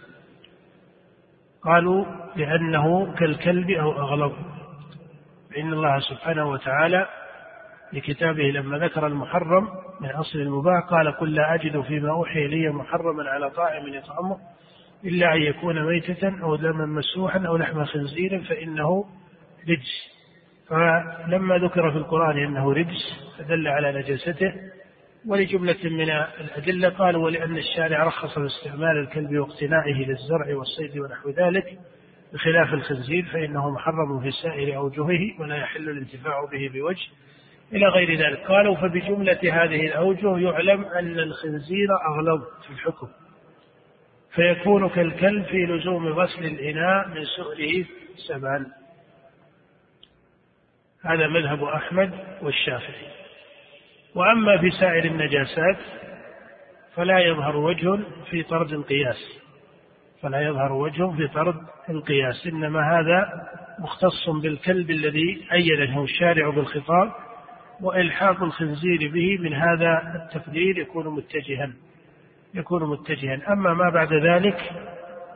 قالوا 1.63 2.05
لأنه 2.35 3.13
كالكلب 3.13 3.69
أو 3.69 3.91
أغلظ. 3.91 4.33
فإن 5.51 5.73
الله 5.73 5.99
سبحانه 5.99 6.49
وتعالى 6.49 7.07
لكتابه 7.93 8.43
لما 8.43 8.77
ذكر 8.77 9.07
المحرم 9.07 9.67
من 10.01 10.09
أصل 10.09 10.39
المباح 10.39 10.83
قال 10.89 11.11
قل 11.11 11.33
لا 11.33 11.55
أجد 11.55 11.81
فيما 11.81 12.09
أوحي 12.11 12.45
إلي 12.45 12.69
محرما 12.69 13.29
على 13.29 13.49
طاعم 13.49 13.87
يطعمه 13.87 14.37
إلا 15.05 15.33
أن 15.33 15.41
يكون 15.41 15.85
ميتة 15.85 16.43
أو 16.43 16.55
دما 16.55 16.85
مسوحا 16.85 17.47
أو 17.47 17.57
لحم 17.57 17.85
خنزير 17.85 18.43
فإنه 18.49 19.05
رجس. 19.69 20.17
فلما 20.69 21.57
ذكر 21.57 21.91
في 21.91 21.97
القرآن 21.97 22.37
أنه 22.37 22.73
رجس 22.73 23.33
فدل 23.37 23.67
على 23.67 23.99
نجاسته 23.99 24.53
ولجملة 25.27 25.77
من 25.83 26.09
الأدلة 26.41 26.89
قالوا 26.89 27.25
ولأن 27.25 27.57
الشارع 27.57 28.03
رخص 28.03 28.39
باستعمال 28.39 28.97
الكلب 28.97 29.37
واقتنائه 29.37 30.05
للزرع 30.05 30.55
والصيد 30.55 30.99
ونحو 30.99 31.29
ذلك 31.29 31.79
بخلاف 32.33 32.73
الخنزير 32.73 33.25
فإنه 33.25 33.69
محرم 33.69 34.21
في 34.21 34.31
سائر 34.31 34.77
أوجهه 34.77 35.41
ولا 35.41 35.55
يحل 35.55 35.89
الانتفاع 35.89 36.45
به 36.51 36.69
بوجه 36.73 37.07
إلى 37.73 37.87
غير 37.87 38.19
ذلك. 38.19 38.39
قالوا 38.39 38.75
فبجملة 38.75 39.63
هذه 39.63 39.87
الأوجه 39.87 40.37
يعلم 40.37 40.85
أن 40.85 41.19
الخنزير 41.19 41.87
أغلظ 42.09 42.43
في 42.67 42.69
الحكم 42.69 43.07
فيكون 44.35 44.89
كالكلب 44.89 45.45
في 45.45 45.65
لزوم 45.65 46.07
غسل 46.07 46.45
الإناء 46.45 47.07
من 47.07 47.25
سؤله 47.25 47.85
سبعا 48.27 48.65
هذا 51.01 51.27
مذهب 51.27 51.63
أحمد 51.63 52.11
والشافعي. 52.41 53.26
وأما 54.17 54.57
في 54.57 54.71
سائر 54.71 55.05
النجاسات 55.05 55.77
فلا 56.95 57.19
يظهر 57.19 57.57
وجه 57.57 57.99
في 58.29 58.43
طرد 58.43 58.73
القياس. 58.73 59.39
فلا 60.21 60.41
يظهر 60.41 60.73
وجه 60.73 61.11
في 61.11 61.27
طرد 61.27 61.55
القياس. 61.89 62.47
إنما 62.47 62.79
هذا 62.79 63.47
مختص 63.79 64.29
بالكلب 64.43 64.91
الذي 64.91 65.47
أيده 65.51 66.03
الشارع 66.03 66.49
بالخطاب 66.49 67.11
وإلحاق 67.81 68.43
الخنزير 68.43 69.11
به. 69.13 69.37
من 69.37 69.53
هذا 69.53 70.01
التقدير 70.15 70.77
يكون 70.77 71.15
متجها 71.15 71.73
يكون 72.53 72.89
متجها. 72.89 73.53
أما 73.53 73.73
ما 73.73 73.89
بعد 73.89 74.13
ذلك 74.13 74.71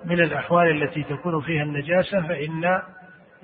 من 0.06 0.20
الأحوال 0.20 0.84
التي 0.84 1.04
تكون 1.04 1.42
فيها 1.42 1.64
النجاسة 1.64 2.28
فإن 2.28 2.82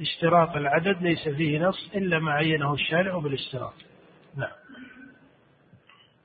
اشتراط 0.01 0.55
العدد 0.55 1.01
ليس 1.01 1.29
فيه 1.29 1.59
نص 1.59 1.91
إلا 1.95 2.19
ما 2.19 2.31
عينه 2.31 2.73
الشارع 2.73 3.17
بالاشتراط. 3.17 3.73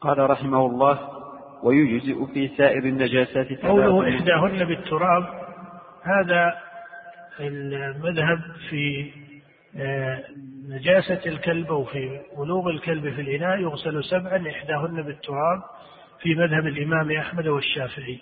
قال 0.03 0.31
رحمه 0.31 0.67
الله 0.67 0.99
ويجزئ 1.63 2.27
في 2.35 2.49
سائر 2.57 2.85
النجاسات 2.85 3.65
قوله 3.65 4.17
إحداهن 4.17 4.65
بالتراب 4.65 5.25
هذا 6.03 6.55
المذهب 7.41 8.39
في 8.71 9.11
آه، 9.77 10.23
نجاسة 10.69 11.21
الكلب 11.27 11.67
أو 11.67 11.85
في 11.85 12.21
ولوغ 12.37 12.71
الكلب 12.71 13.15
في 13.15 13.21
الإناء 13.21 13.61
يغسل 13.61 14.05
سبعا 14.05 14.49
إحداهن 14.51 15.03
بالتراب 15.03 15.63
في 16.21 16.35
مذهب 16.35 16.67
الإمام 16.67 17.11
أحمد 17.11 17.47
والشافعي. 17.47 18.21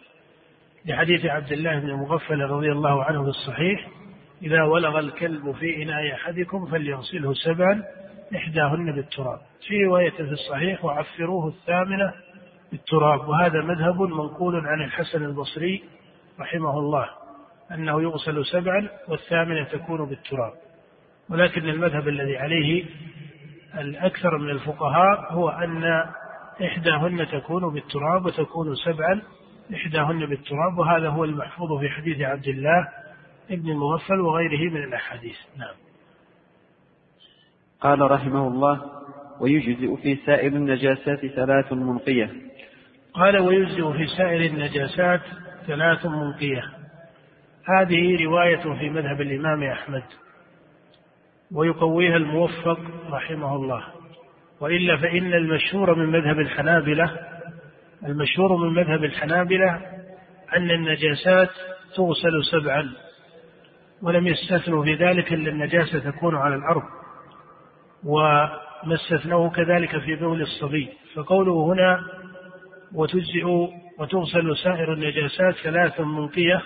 لحديث 0.87 1.26
عبد 1.26 1.52
الله 1.52 1.78
بن 1.78 1.92
مغفل 1.92 2.40
رضي 2.40 2.72
الله 2.72 3.04
عنه 3.04 3.22
في 3.22 3.28
الصحيح 3.28 3.88
إذا 4.42 4.62
ولغ 4.62 4.99
الكلب 4.99 5.52
في 5.52 5.82
إناء 5.82 6.14
أحدكم 6.14 6.66
فليغسله 6.66 7.34
سبعا 7.34 7.82
إحداهن 8.37 8.92
بالتراب. 8.92 9.38
في 9.68 9.84
رواية 9.84 10.10
في 10.10 10.20
الصحيح 10.20 10.84
وعفروه 10.84 11.49
الثامنة 11.49 12.12
بالتراب. 12.72 13.28
وهذا 13.28 13.62
مذهب 13.62 14.02
منقول 14.02 14.66
عن 14.66 14.82
الحسن 14.82 15.25
البصري 15.25 15.84
رحمه 16.40 16.78
الله 16.78 17.06
أنه 17.72 18.02
يغسل 18.02 18.46
سبعا 18.46 18.88
والثامنة 19.08 19.64
تكون 19.64 20.08
بالتراب. 20.08 20.52
ولكن 21.30 21.68
المذهب 21.68 22.08
الذي 22.08 22.37
عليه 22.37 22.84
الأكثر 23.78 24.38
من 24.38 24.50
الفقهاء 24.50 25.32
هو 25.32 25.49
أن 25.49 26.04
إحداهن 26.64 27.26
تكون 27.28 27.75
بالتراب 27.75 28.26
وتكون 28.26 28.75
سبعا 28.75 29.22
إحداهن 29.75 30.26
بالتراب. 30.26 30.78
وهذا 30.78 31.08
هو 31.08 31.25
المحفوظ 31.25 31.80
في 31.80 31.88
حديث 31.88 32.20
عبد 32.20 32.49
الله 32.49 32.88
ابن 33.50 33.70
المغفل 33.70 34.20
وغيره 34.20 34.70
من 34.70 34.84
الأحاديث. 34.84 35.37
نعم. 35.56 35.89
قال 37.80 38.10
رحمه 38.10 38.49
الله 38.49 38.80
ويجزئ 39.40 39.96
في 40.02 40.16
سائر 40.26 40.52
النجاسات 40.52 41.26
ثلاث 41.26 41.72
منقية. 41.72 42.30
قال 43.14 43.38
ويجزئ 43.38 43.92
في 43.92 44.06
سائر 44.16 44.40
النجاسات 44.40 45.20
ثلاث 45.66 46.06
منقية. 46.06 46.62
هذه 47.64 48.25
رواية 48.25 48.78
في 48.78 48.90
مذهب 48.90 49.20
الإمام 49.20 49.62
أحمد 49.62 50.02
ويقويها 51.52 52.16
الموفق 52.16 52.80
رحمه 53.10 53.56
الله. 53.56 53.84
وإلا 54.60 54.96
فإن 54.96 55.34
المشهور 55.34 55.94
من 55.94 56.06
مذهب 56.06 56.38
الحنابلة 56.38 57.30
المشهور 58.06 58.56
من 58.56 58.75
مذهب 58.75 59.04
الحنابلة 59.04 59.80
أن 60.56 60.70
النجاسات 60.70 61.50
تغسل 61.96 62.44
سبعا 62.50 62.90
ولم 64.02 64.26
يستثنوا 64.26 64.84
في 64.84 64.94
ذلك 64.94 65.32
إلا 65.32 65.50
النجاسة 65.50 66.10
تكون 66.10 66.37
على 66.37 66.54
الأرض. 66.54 67.00
وما 68.04 68.95
استثنوه 68.95 69.50
كذلك 69.50 69.99
في 69.99 70.16
بول 70.16 70.42
الصبي. 70.42 70.88
فقوله 71.14 71.73
هنا 71.73 72.00
وتجزئ 72.95 73.45
وتغسل 73.99 74.57
سائر 74.57 74.92
النجاسات 74.92 75.54
ثلاث 75.54 76.00
منقية 76.00 76.62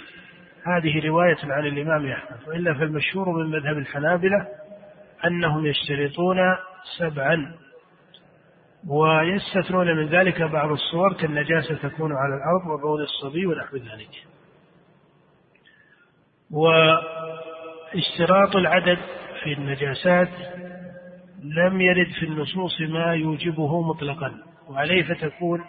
هذه 0.67 1.07
رواية 1.07 1.37
عن 1.45 1.67
الإمام 1.67 2.07
أحمد. 2.13 2.49
وإلا 2.49 2.75
فالمشهور 2.75 3.33
من 3.33 3.51
مذهب 3.51 3.79
الحنابلة 3.79 4.47
أنهم 5.25 5.67
يشترطون 5.67 6.39
سبعا 6.99 7.55
ويستثنون 8.89 9.97
من 9.97 10.07
ذلك 10.07 10.43
بعض 10.43 10.71
الصور 10.71 11.13
كالنجاسة 11.13 11.75
تكون 11.75 12.13
على 12.13 12.35
الأرض 12.35 12.67
وبول 12.67 13.03
الصبي 13.03 13.47
ونحو 13.47 13.77
ذلك. 13.77 14.11
واشتراط 17.95 18.57
العدد 18.57 18.99
في 19.43 19.53
النجاسات 19.53 20.29
لم 21.45 21.81
يرد 21.81 22.11
في 22.21 22.27
النصوص 22.27 22.81
ما 22.81 23.15
يوجبه 23.15 23.83
مطلقا. 23.83 24.33
وعليه 24.69 25.03
فتكون 25.03 25.65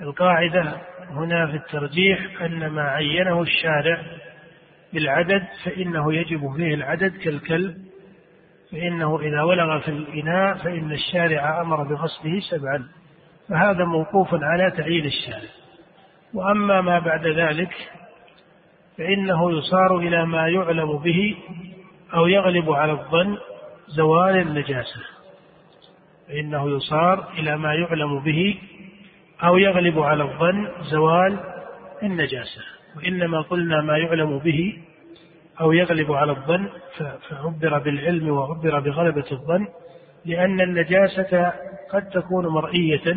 القاعدة 0.00 0.76
هنا 1.10 1.46
في 1.46 1.56
الترجيح 1.56 2.42
أن 2.42 2.66
ما 2.66 2.82
عينه 2.82 3.42
الشارع 3.42 4.02
بالعدد 4.92 5.42
فإنه 5.64 6.14
يجب 6.14 6.56
فيه 6.56 6.74
العدد 6.74 7.16
كالكلب 7.16 7.76
فإنه 8.72 9.20
إذا 9.20 9.42
ولغ 9.42 9.80
في 9.80 9.88
الإناء 9.88 10.54
فإن 10.54 10.92
الشارع 10.92 11.60
أمر 11.60 11.82
بغسله 11.82 12.40
سبعا. 12.50 12.88
فهذا 13.48 13.84
موقوف 13.84 14.28
على 14.34 14.70
تعيين 14.70 15.04
الشارع. 15.04 15.48
وأما 16.34 16.80
ما 16.80 16.98
بعد 16.98 17.26
ذلك 17.26 17.74
فإنه 18.98 19.58
يصار 19.58 19.98
إلى 19.98 20.26
ما 20.26 20.48
يعلم 20.48 20.98
به 20.98 21.36
أو 22.14 22.26
يغلب 22.26 22.70
على 22.70 22.92
الظن 22.92 23.38
زوال 23.88 24.36
النجاسة 24.36 25.00
فإنه 26.28 26.76
يصار 26.76 27.32
إلى 27.38 27.56
ما 27.56 27.74
يعلم 27.74 28.18
به 28.18 28.58
أو 29.44 29.58
يغلب 29.58 29.98
على 29.98 30.22
الظن 30.22 30.68
زوال 30.82 31.40
النجاسة 32.02 32.60
وإنما 32.96 33.40
قلنا 33.40 33.80
ما 33.80 33.98
يعلم 33.98 34.38
به 34.38 34.78
أو 35.60 35.72
يغلب 35.72 36.12
على 36.12 36.32
الظن 36.32 36.68
فعبر 37.28 37.78
بالعلم 37.78 38.28
وعبر 38.28 38.80
بغلبة 38.80 39.24
الظن 39.32 39.66
لأن 40.24 40.60
النجاسة 40.60 41.52
قد 41.90 42.08
تكون 42.08 42.46
مرئية 42.46 43.16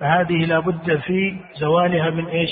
فهذه 0.00 0.44
لا 0.44 0.58
بد 0.58 0.96
في 0.96 1.36
زوالها 1.60 2.10
من 2.10 2.26
إيش؟ 2.26 2.50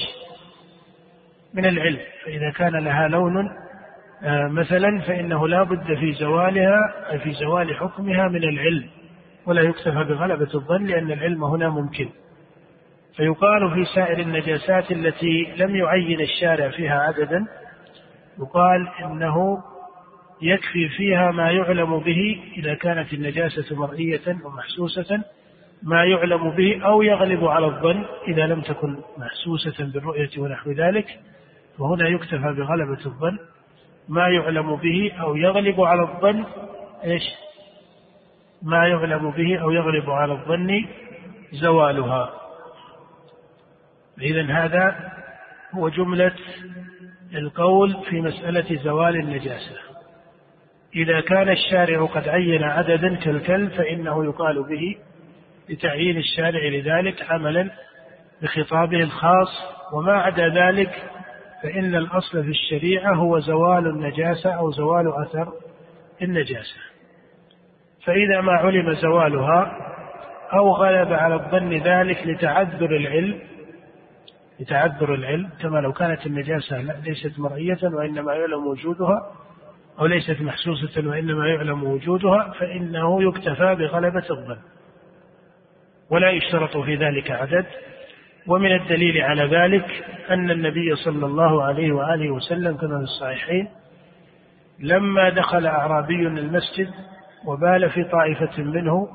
من 1.54 1.66
العلم 1.66 2.00
فإذا 2.24 2.50
كان 2.50 2.76
لها 2.84 3.08
لون 3.08 3.50
مثلا 4.50 5.00
فإنه 5.00 5.48
لا 5.48 5.62
بد 5.62 5.94
في 5.94 6.12
زوالها 6.12 6.78
في 7.22 7.32
زوال 7.32 7.76
حكمها 7.76 8.28
من 8.28 8.44
العلم 8.44 8.88
ولا 9.46 9.62
يكتفى 9.62 10.04
بغلبة 10.04 10.48
الظن 10.54 10.86
لأن 10.86 11.12
العلم 11.12 11.44
هنا 11.44 11.68
ممكن. 11.68 12.08
فيقال 13.16 13.70
في 13.74 13.84
سائر 13.94 14.18
النجاسات 14.18 14.92
التي 14.92 15.54
لم 15.56 15.76
يعين 15.76 16.20
الشارع 16.20 16.68
فيها 16.68 17.00
عددا 17.00 17.46
يقال 18.38 18.88
إنه 19.04 19.58
يكفي 20.42 20.88
فيها 20.88 21.30
ما 21.30 21.50
يعلم 21.50 21.98
به 21.98 22.42
إذا 22.56 22.74
كانت 22.74 23.12
النجاسة 23.12 23.76
مرئية 23.76 24.36
ومحسوسة 24.44 25.22
ما 25.82 26.04
يعلم 26.04 26.50
به 26.50 26.80
أو 26.84 27.02
يغلب 27.02 27.44
على 27.44 27.66
الظن 27.66 28.04
إذا 28.28 28.46
لم 28.46 28.60
تكن 28.60 28.96
محسوسة 29.18 29.84
بالرؤية 29.84 30.30
ونحو 30.38 30.70
ذلك 30.70 31.06
وهنا 31.78 32.08
يكتفى 32.08 32.52
بغلبة 32.52 33.06
الظن. 33.06 33.38
ما 34.08 34.28
يعلم 34.28 34.76
به 34.76 35.12
أو 35.20 35.36
يغلب 35.36 35.80
على 35.80 36.02
الظن. 36.02 36.44
إيش؟ 37.04 37.22
ما 38.62 38.86
يعلم 38.86 39.30
به 39.30 39.58
أو 39.60 39.70
يغلب 39.70 40.10
على 40.10 40.32
الظن 40.32 40.84
زوالها. 41.52 42.34
إذا 44.20 44.52
هذا 44.52 45.12
هو 45.74 45.88
جملة 45.88 46.34
القول 47.34 47.96
في 48.10 48.20
مسألة 48.20 48.82
زوال 48.82 49.16
النجاسة. 49.16 49.76
إذا 50.96 51.20
كان 51.20 51.48
الشارع 51.48 52.06
قد 52.06 52.28
عين 52.28 52.62
عددا 52.62 53.14
كالكلب 53.14 53.70
فإنه 53.70 54.24
يقال 54.24 54.62
به 54.68 54.96
لتعيين 55.68 56.16
الشارع 56.16 56.68
لذلك 56.68 57.30
عملا 57.30 57.70
بخطابه 58.42 59.00
الخاص 59.00 59.48
وما 59.92 60.12
عدا 60.12 60.48
ذلك 60.48 61.11
فإن 61.62 61.94
الأصل 61.94 62.42
في 62.42 62.50
الشريعة 62.50 63.14
هو 63.14 63.38
زوال 63.38 63.86
النجاسة 63.86 64.50
أو 64.50 64.70
زوال 64.70 65.12
أثر 65.22 65.52
النجاسة. 66.22 66.76
فإذا 68.04 68.40
ما 68.40 68.52
علم 68.52 68.94
زوالها 68.94 69.76
أو 70.52 70.72
غلب 70.72 71.12
على 71.12 71.34
الظن 71.34 71.72
ذلك 71.72 72.26
لتعذر 72.26 72.96
العلم 72.96 73.40
لتعذر 74.60 75.14
العلم 75.14 75.50
كما 75.60 75.78
لو 75.78 75.92
كانت 75.92 76.26
النجاسة 76.26 76.80
ليست 76.80 77.38
مرئية 77.38 77.78
وإنما 77.82 78.34
يعلم 78.34 78.66
وجودها 78.66 79.32
أو 80.00 80.06
ليست 80.06 80.40
محسوسة 80.40 81.08
وإنما 81.08 81.48
يعلم 81.48 81.84
وجودها 81.84 82.52
فإنه 82.60 83.22
يكتفى 83.22 83.74
بغلبة 83.74 84.24
الظن. 84.30 84.58
ولا 86.10 86.30
يشترط 86.30 86.76
في 86.76 86.96
ذلك 86.96 87.30
عدد 87.30 87.66
ومن 88.46 88.72
الدليل 88.72 89.20
على 89.20 89.42
ذلك 89.44 90.04
أن 90.30 90.50
النبي 90.50 90.96
صلى 90.96 91.26
الله 91.26 91.62
عليه 91.62 91.92
وآله 91.92 92.30
وسلم 92.30 92.76
كما 92.76 92.98
في 92.98 93.04
الصحيحين 93.04 93.68
لما 94.80 95.30
دخل 95.30 95.66
أعرابي 95.66 96.26
المسجد 96.26 96.90
وبال 97.46 97.90
في 97.90 98.04
طائفة 98.04 98.62
منه 98.62 99.08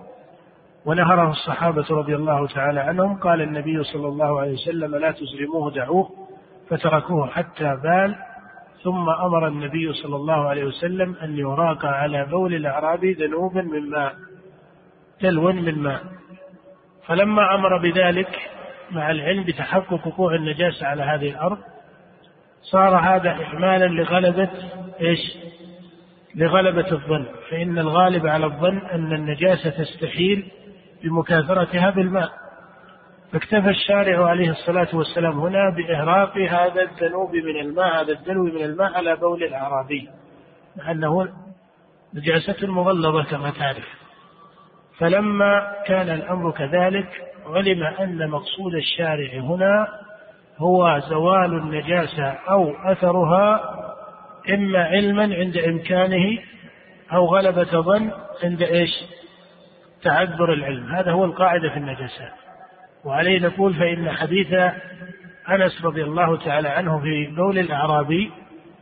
ونهره 0.85 1.29
الصحابة 1.31 1.85
رضي 1.91 2.15
الله 2.15 2.47
تعالى 2.47 2.79
عنهم 2.79 3.19
قال 3.19 3.41
النبي 3.41 3.83
صلى 3.83 4.07
الله 4.07 4.41
عليه 4.41 4.53
وسلم 4.53 4.95
لا 4.95 5.11
تزرموه 5.11 5.71
دعوه 5.71 6.09
فتركوه 6.69 7.27
حتى 7.27 7.75
بال 7.83 8.15
ثم 8.83 9.09
أمر 9.09 9.47
النبي 9.47 9.93
صلى 9.93 10.15
الله 10.15 10.49
عليه 10.49 10.63
وسلم 10.63 11.15
أن 11.23 11.37
يراق 11.37 11.85
على 11.85 12.25
بول 12.25 12.53
الأعرابي 12.53 13.13
ذنوبا 13.13 13.61
من 13.61 13.89
ماء 13.89 14.13
دلو 15.21 15.51
من 15.51 15.79
ماء. 15.83 16.01
فلما 17.07 17.55
أمر 17.55 17.77
بذلك 17.77 18.29
مع 18.91 19.11
العلم 19.11 19.43
بتحقق 19.43 20.07
وقوع 20.07 20.35
النجاسة 20.35 20.87
على 20.87 21.03
هذه 21.03 21.29
الأرض 21.29 21.57
صار 22.61 22.95
هذا 22.95 23.31
إحمالا 23.31 23.85
لغلبة 23.85 24.49
إيش؟ 25.01 25.37
لغلبة 26.35 26.91
الظن. 26.91 27.25
فإن 27.49 27.79
الغالب 27.79 28.27
على 28.27 28.45
الظن 28.45 28.77
أن 28.77 29.13
النجاسة 29.13 29.69
تستحيل 29.69 30.51
بمكاثرتها 31.03 31.89
بالماء. 31.89 32.29
فاكتفى 33.31 33.69
الشارع 33.69 34.25
عليه 34.25 34.49
الصلاة 34.49 34.87
والسلام 34.93 35.39
هنا 35.39 35.69
بإهراق 35.69 36.37
هذا 36.37 36.81
الذنوب 36.81 37.35
من 37.35 37.59
الماء 37.61 38.01
هذا 38.01 38.11
الدلو 38.13 38.43
من 38.43 38.63
الماء 38.63 38.93
على 38.93 39.15
بول 39.15 39.43
الأعرابي 39.43 40.09
مع 40.75 40.91
أنه 40.91 41.27
نجاسة 42.13 42.67
مغلظة 42.67 43.23
كما 43.23 43.49
تعرف. 43.49 43.87
فلما 44.97 45.73
كان 45.85 46.09
الأمر 46.09 46.51
كذلك 46.51 47.09
علم 47.55 47.83
أن 47.83 48.29
مقصود 48.29 48.75
الشارع 48.75 49.33
هنا 49.33 49.87
هو 50.57 50.99
زوال 51.09 51.53
النجاسة 51.53 52.27
أو 52.27 52.71
أثرها 52.71 53.61
إما 54.53 54.83
علما 54.83 55.35
عند 55.35 55.57
إمكانه 55.57 56.39
أو 57.13 57.25
غلبة 57.25 57.81
ظن 57.81 58.11
عند 58.43 58.61
إيش؟ 58.61 58.89
تعذر 60.03 60.53
العلم. 60.53 60.95
هذا 60.95 61.11
هو 61.11 61.25
القاعدة 61.25 61.69
في 61.69 61.77
النجاسات 61.77 62.33
وعليه 63.05 63.39
نقول 63.39 63.73
فإن 63.73 64.11
حديث 64.11 64.53
أنس 65.49 65.85
رضي 65.85 66.03
الله 66.03 66.37
تعالى 66.37 66.69
عنه 66.69 66.99
في 66.99 67.25
بول 67.35 67.59
الأعرابي 67.59 68.31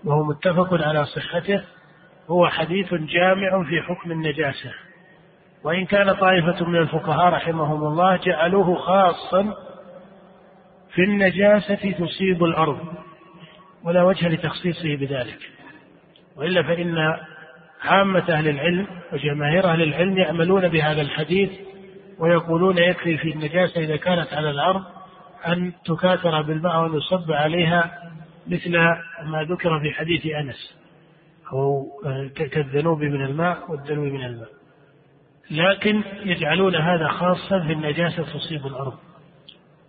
وهو 0.04 0.24
متفق 0.24 0.74
على 0.74 1.06
صحته 1.06 1.64
هو 2.30 2.48
حديث 2.48 2.94
جامع 2.94 3.64
في 3.64 3.82
حكم 3.82 4.12
النجاسة. 4.12 4.74
وإن 5.66 5.86
كان 5.86 6.14
طائفة 6.14 6.66
من 6.66 6.76
الفقهاء 6.76 7.34
رحمهم 7.34 7.84
الله 7.84 8.16
جعلوه 8.16 8.76
خاصا 8.76 9.54
في 10.94 11.02
النجاسة 11.02 11.92
تصيب 11.92 12.44
الأرض 12.44 12.80
ولا 13.84 14.04
وجه 14.04 14.28
لتخصيصه 14.28 14.96
بذلك. 14.96 15.40
وإلا 16.36 16.64
فإن 16.64 16.98
عامة 17.82 18.26
أهل 18.30 18.48
العلم 18.50 18.88
وجماهير 19.14 19.66
أهل 19.66 19.82
العلم 19.82 20.18
يعملون 20.18 20.68
بهذا 20.68 21.02
الحديث 21.02 21.50
ويقولون 22.20 22.78
يكفي 22.78 23.18
في 23.18 23.32
النجاسة 23.34 23.82
إذا 23.82 23.96
كانت 23.96 24.34
على 24.34 24.50
الأرض 24.50 24.84
أن 25.48 25.74
تكاثر 25.86 26.42
بالماء 26.42 26.82
وأن 26.82 26.98
يصب 26.98 27.32
عليها 27.32 27.92
مثل 28.48 28.78
ما 29.24 29.44
ذكر 29.50 29.80
في 29.80 29.92
حديث 29.92 30.26
أنس 30.26 30.78
أو 31.54 31.86
كالذنوب 32.36 33.02
من 33.02 33.26
الماء 33.26 33.72
والدلو 33.72 34.04
من 34.04 34.26
الماء. 34.26 34.65
لكن 35.52 36.04
يجعلون 36.24 36.76
هذا 36.76 37.08
خاصا 37.08 37.60
في 37.60 37.74
النجاسة 37.74 38.24
تصيب 38.24 38.68
الأرض. 38.68 38.94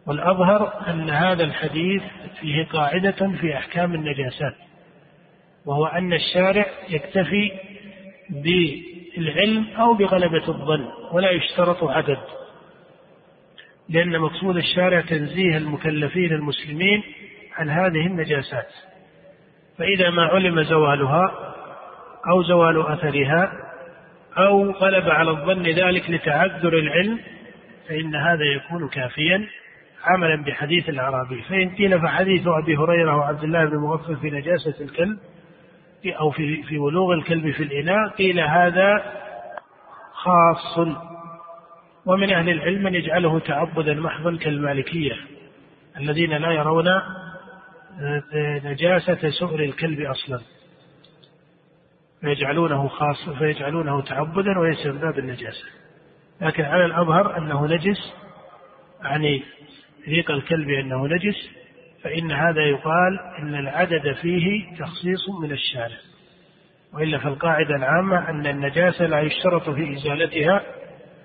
والأظهر 0.06 0.90
أن 0.90 1.10
هذا 1.10 1.44
الحديث 1.44 2.02
فيه 2.40 2.64
قاعدة 2.64 3.36
في 3.40 3.56
أحكام 3.56 3.94
النجاسات 3.94 4.54
وهو 5.66 5.86
أن 5.86 6.12
الشارع 6.12 6.66
يكتفي 6.88 7.52
بالعلم 8.30 9.66
أو 9.78 9.94
بغلبة 9.94 10.48
الظن 10.48 10.88
ولا 11.12 11.30
يشترط 11.30 11.84
عدد. 11.84 12.18
لأن 13.88 14.18
مقصود 14.18 14.56
الشارع 14.56 15.00
تنزيه 15.00 15.56
المكلفين 15.56 16.32
المسلمين 16.32 17.02
عن 17.56 17.70
هذه 17.70 18.06
النجاسات. 18.06 18.68
فإذا 19.78 20.10
ما 20.10 20.22
علم 20.22 20.62
زوالها 20.62 21.54
أو 22.30 22.42
زوال 22.42 22.86
أثرها 22.86 23.65
أو 24.38 24.70
غلب 24.70 25.10
على 25.10 25.30
الظن 25.30 25.62
ذلك 25.62 26.10
لتعذر 26.10 26.78
العلم 26.78 27.20
فإن 27.88 28.14
هذا 28.14 28.44
يكون 28.44 28.88
كافيا 28.88 29.48
عملا 30.04 30.44
بحديث 30.44 30.88
الأعرابي. 30.88 31.42
فإن 31.42 31.70
قيل 31.70 32.00
فحديث 32.00 32.46
أبي 32.46 32.76
هريرة 32.76 33.16
وعبد 33.16 33.44
الله 33.44 33.64
بن 33.64 33.76
مغفل 33.76 34.16
في 34.16 34.30
نجاسة 34.30 34.74
الكلب 34.80 35.18
أو 36.06 36.30
في 36.30 36.62
في 36.62 36.78
ولوغ 36.78 37.12
الكلب 37.12 37.50
في 37.50 37.62
الإناء 37.62 38.08
قيل 38.08 38.40
هذا 38.40 39.02
خاص. 40.12 40.88
ومن 42.06 42.30
أهل 42.30 42.48
العلم 42.48 42.82
من 42.82 42.94
يجعله 42.94 43.38
تعبدا 43.38 43.94
محضا 43.94 44.36
كالمالكية 44.36 45.16
الذين 46.00 46.30
لا 46.30 46.52
يرون 46.52 46.86
نجاسة 48.64 49.30
سؤر 49.30 49.60
الكلب 49.60 50.00
أصلا. 50.00 50.40
فيجعلونه 52.20 52.88
خاص 52.88 53.28
فيجعلونه 53.38 54.02
تعبدا 54.02 54.58
وليس 54.58 54.86
من 54.86 54.98
باب 54.98 55.18
النجاسة. 55.18 55.64
لكن 56.40 56.64
على 56.64 56.84
الأظهر 56.84 57.38
أنه 57.38 57.66
نجس 57.66 58.14
يعني 59.04 59.42
ريق 60.08 60.30
الكلب 60.30 60.68
أنه 60.68 61.06
نجس 61.06 61.50
فإن 62.02 62.32
هذا 62.32 62.62
يقال 62.62 63.18
إن 63.38 63.54
العدد 63.54 64.12
فيه 64.22 64.76
تخصيص 64.78 65.30
من 65.42 65.52
الشارع. 65.52 65.96
وإلا 66.94 67.18
فالقاعدة 67.18 67.76
العامة 67.76 68.30
أن 68.30 68.46
النجاسة 68.46 69.06
لا 69.06 69.20
يشترط 69.20 69.70
في 69.70 69.92
إزالتها 69.92 70.62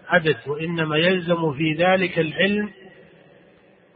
عدد 0.09 0.37
وإنما 0.47 0.97
يلزم 0.97 1.53
في 1.53 1.73
ذلك 1.73 2.19
العلم 2.19 2.69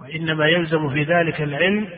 وإنما 0.02 0.48
يلزم 0.48 0.90
في 0.90 1.04
ذلك 1.04 1.42
العلم 1.42 1.90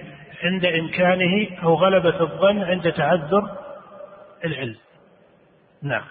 عند 0.43 0.65
إمكانه 0.65 1.47
أو 1.63 1.73
غلبة 1.73 2.21
الظن 2.21 2.59
عند 2.59 2.91
تعذر 2.91 3.57
العلم. 4.45 4.75
نعم. 5.81 6.03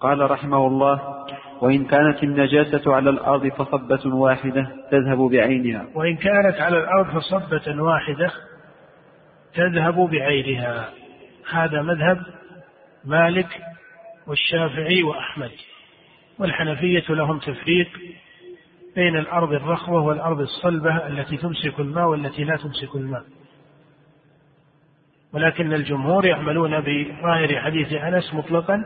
قال 0.00 0.30
رحمه 0.30 0.66
الله 0.66 1.26
وإن 1.60 1.84
كانت 1.84 2.22
النجاسة 2.22 2.94
على 2.94 3.10
الأرض 3.10 3.48
فصبة 3.48 4.14
واحدة 4.14 4.72
تذهب 4.90 5.18
بعينها. 5.18 5.86
وإن 5.94 6.16
كانت 6.16 6.60
على 6.60 6.78
الأرض 6.78 7.18
فصبة 7.18 7.82
واحدة 7.82 8.32
تذهب 9.54 9.94
بعينها. 9.94 10.90
هذا 11.50 11.82
مذهب 11.82 12.22
مالك 13.04 13.60
والشافعي 14.26 15.02
وأحمد. 15.02 15.50
والحنفية 16.38 17.04
لهم 17.14 17.38
تفريق 17.38 17.88
بين 18.96 19.16
الأرض 19.16 19.52
الرخوة 19.52 20.02
والأرض 20.02 20.40
الصلبة 20.40 21.06
التي 21.06 21.36
تمسك 21.36 21.80
الماء 21.80 22.06
والتي 22.06 22.44
لا 22.44 22.56
تمسك 22.56 22.94
الماء. 22.94 23.24
ولكن 25.32 25.72
الجمهور 25.72 26.26
يعملون 26.26 26.80
بظاهر 26.80 27.60
حديث 27.60 27.92
أنس 27.92 28.34
مطلقا 28.34 28.84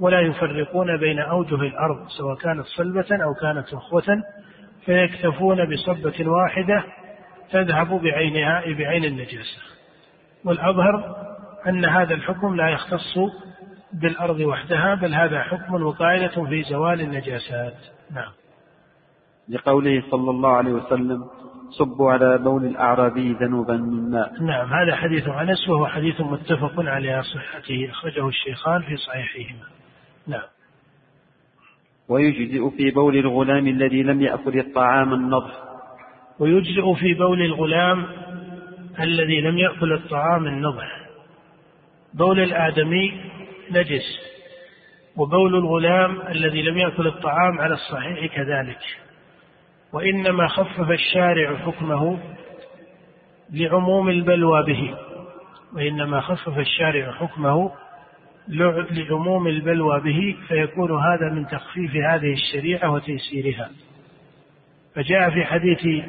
ولا 0.00 0.20
يفرقون 0.20 0.96
بين 0.96 1.18
أوجه 1.18 1.54
الأرض 1.54 2.08
سواء 2.08 2.36
كانت 2.36 2.66
صلبة 2.66 3.24
أو 3.24 3.34
كانت 3.34 3.74
رخوة 3.74 4.22
فيكتفون 4.84 5.74
بصبة 5.74 6.28
واحدة 6.30 6.84
تذهب 7.50 8.00
بعينها 8.02 8.62
بعين 8.66 9.04
النجاسة. 9.04 9.62
والأظهر 10.44 11.16
أن 11.68 11.84
هذا 11.84 12.14
الحكم 12.14 12.56
لا 12.56 12.68
يختص 12.68 13.18
بالأرض 13.92 14.40
وحدها 14.40 14.94
بل 14.94 15.14
هذا 15.14 15.42
حكم 15.42 15.82
وقاعدة 15.82 16.44
في 16.44 16.62
زوال 16.62 17.00
النجاسات. 17.00 17.76
نعم. 18.10 18.32
لقوله 19.48 20.02
صلى 20.10 20.30
الله 20.30 20.56
عليه 20.56 20.72
وسلم 20.72 21.24
صبوا 21.70 22.12
على 22.12 22.38
بول 22.38 22.64
الأعرابي 22.64 23.32
ذنوبا 23.32 23.76
من 23.76 24.10
ماء 24.10 24.42
نعم 24.42 24.72
هذا 24.72 24.96
حديث 24.96 25.28
أنس 25.28 25.68
وهو 25.68 25.86
حديث 25.86 26.20
متفق 26.20 26.72
على 26.78 27.22
صحته 27.22 27.90
أخرجه 27.90 28.28
الشيخان 28.28 28.82
في 28.82 28.96
صحيحهما. 28.96 29.64
نعم. 30.26 30.48
ويجزئ 32.08 32.70
في 32.76 32.90
بول 32.90 33.16
الغلام 33.16 33.66
الذي 33.66 34.02
لم 34.02 34.22
يأكل 34.22 34.58
الطعام 34.58 35.14
النضح. 35.14 35.54
ويجزئ 36.38 36.94
في 36.94 37.14
بول 37.14 37.42
الغلام 37.42 38.06
الذي 39.00 39.40
لم 39.40 39.58
يأكل 39.58 39.92
الطعام 39.92 40.46
النضح. 40.46 41.08
بول 42.14 42.40
الآدمي 42.40 43.20
نجس 43.70 44.18
وبول 45.16 45.54
الغلام 45.54 46.20
الذي 46.28 46.62
لم 46.62 46.78
يأكل 46.78 47.06
الطعام 47.06 47.60
على 47.60 47.74
الصحيح 47.74 48.34
كذلك. 48.34 48.80
وإنما 49.92 50.48
خفف 50.48 50.90
الشارع 50.90 51.56
حكمه 51.56 52.18
لعموم 53.52 54.08
البلوى 54.08 54.64
به. 54.66 54.94
وإنما 55.76 56.20
خفف 56.20 56.58
الشارع 56.58 57.12
حكمه 57.12 57.72
لعموم 58.90 59.46
البلوى 59.46 60.00
به 60.00 60.36
فيكون 60.48 60.90
هذا 60.90 61.32
من 61.34 61.46
تخفيف 61.46 61.96
هذه 61.96 62.32
الشريعة 62.32 62.90
وتيسيرها. 62.92 63.70
فجاء 64.94 65.30
في 65.30 65.44
حديث 65.44 66.04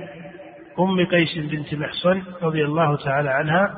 أم 0.79 1.05
قيس 1.05 1.37
بنت 1.37 1.73
محصن 1.73 2.23
رضي 2.41 2.65
الله 2.65 2.97
تعالى 2.97 3.29
عنها 3.29 3.73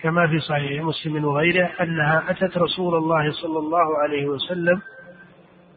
كما 0.00 0.26
في 0.26 0.38
صحيح 0.38 0.82
مسلم 0.82 1.24
وغيره 1.24 1.70
أنها 1.80 2.24
أتت 2.30 2.58
رسول 2.58 2.94
الله 2.94 3.30
صلى 3.30 3.58
الله 3.58 3.98
عليه 4.02 4.26
وسلم 4.26 4.80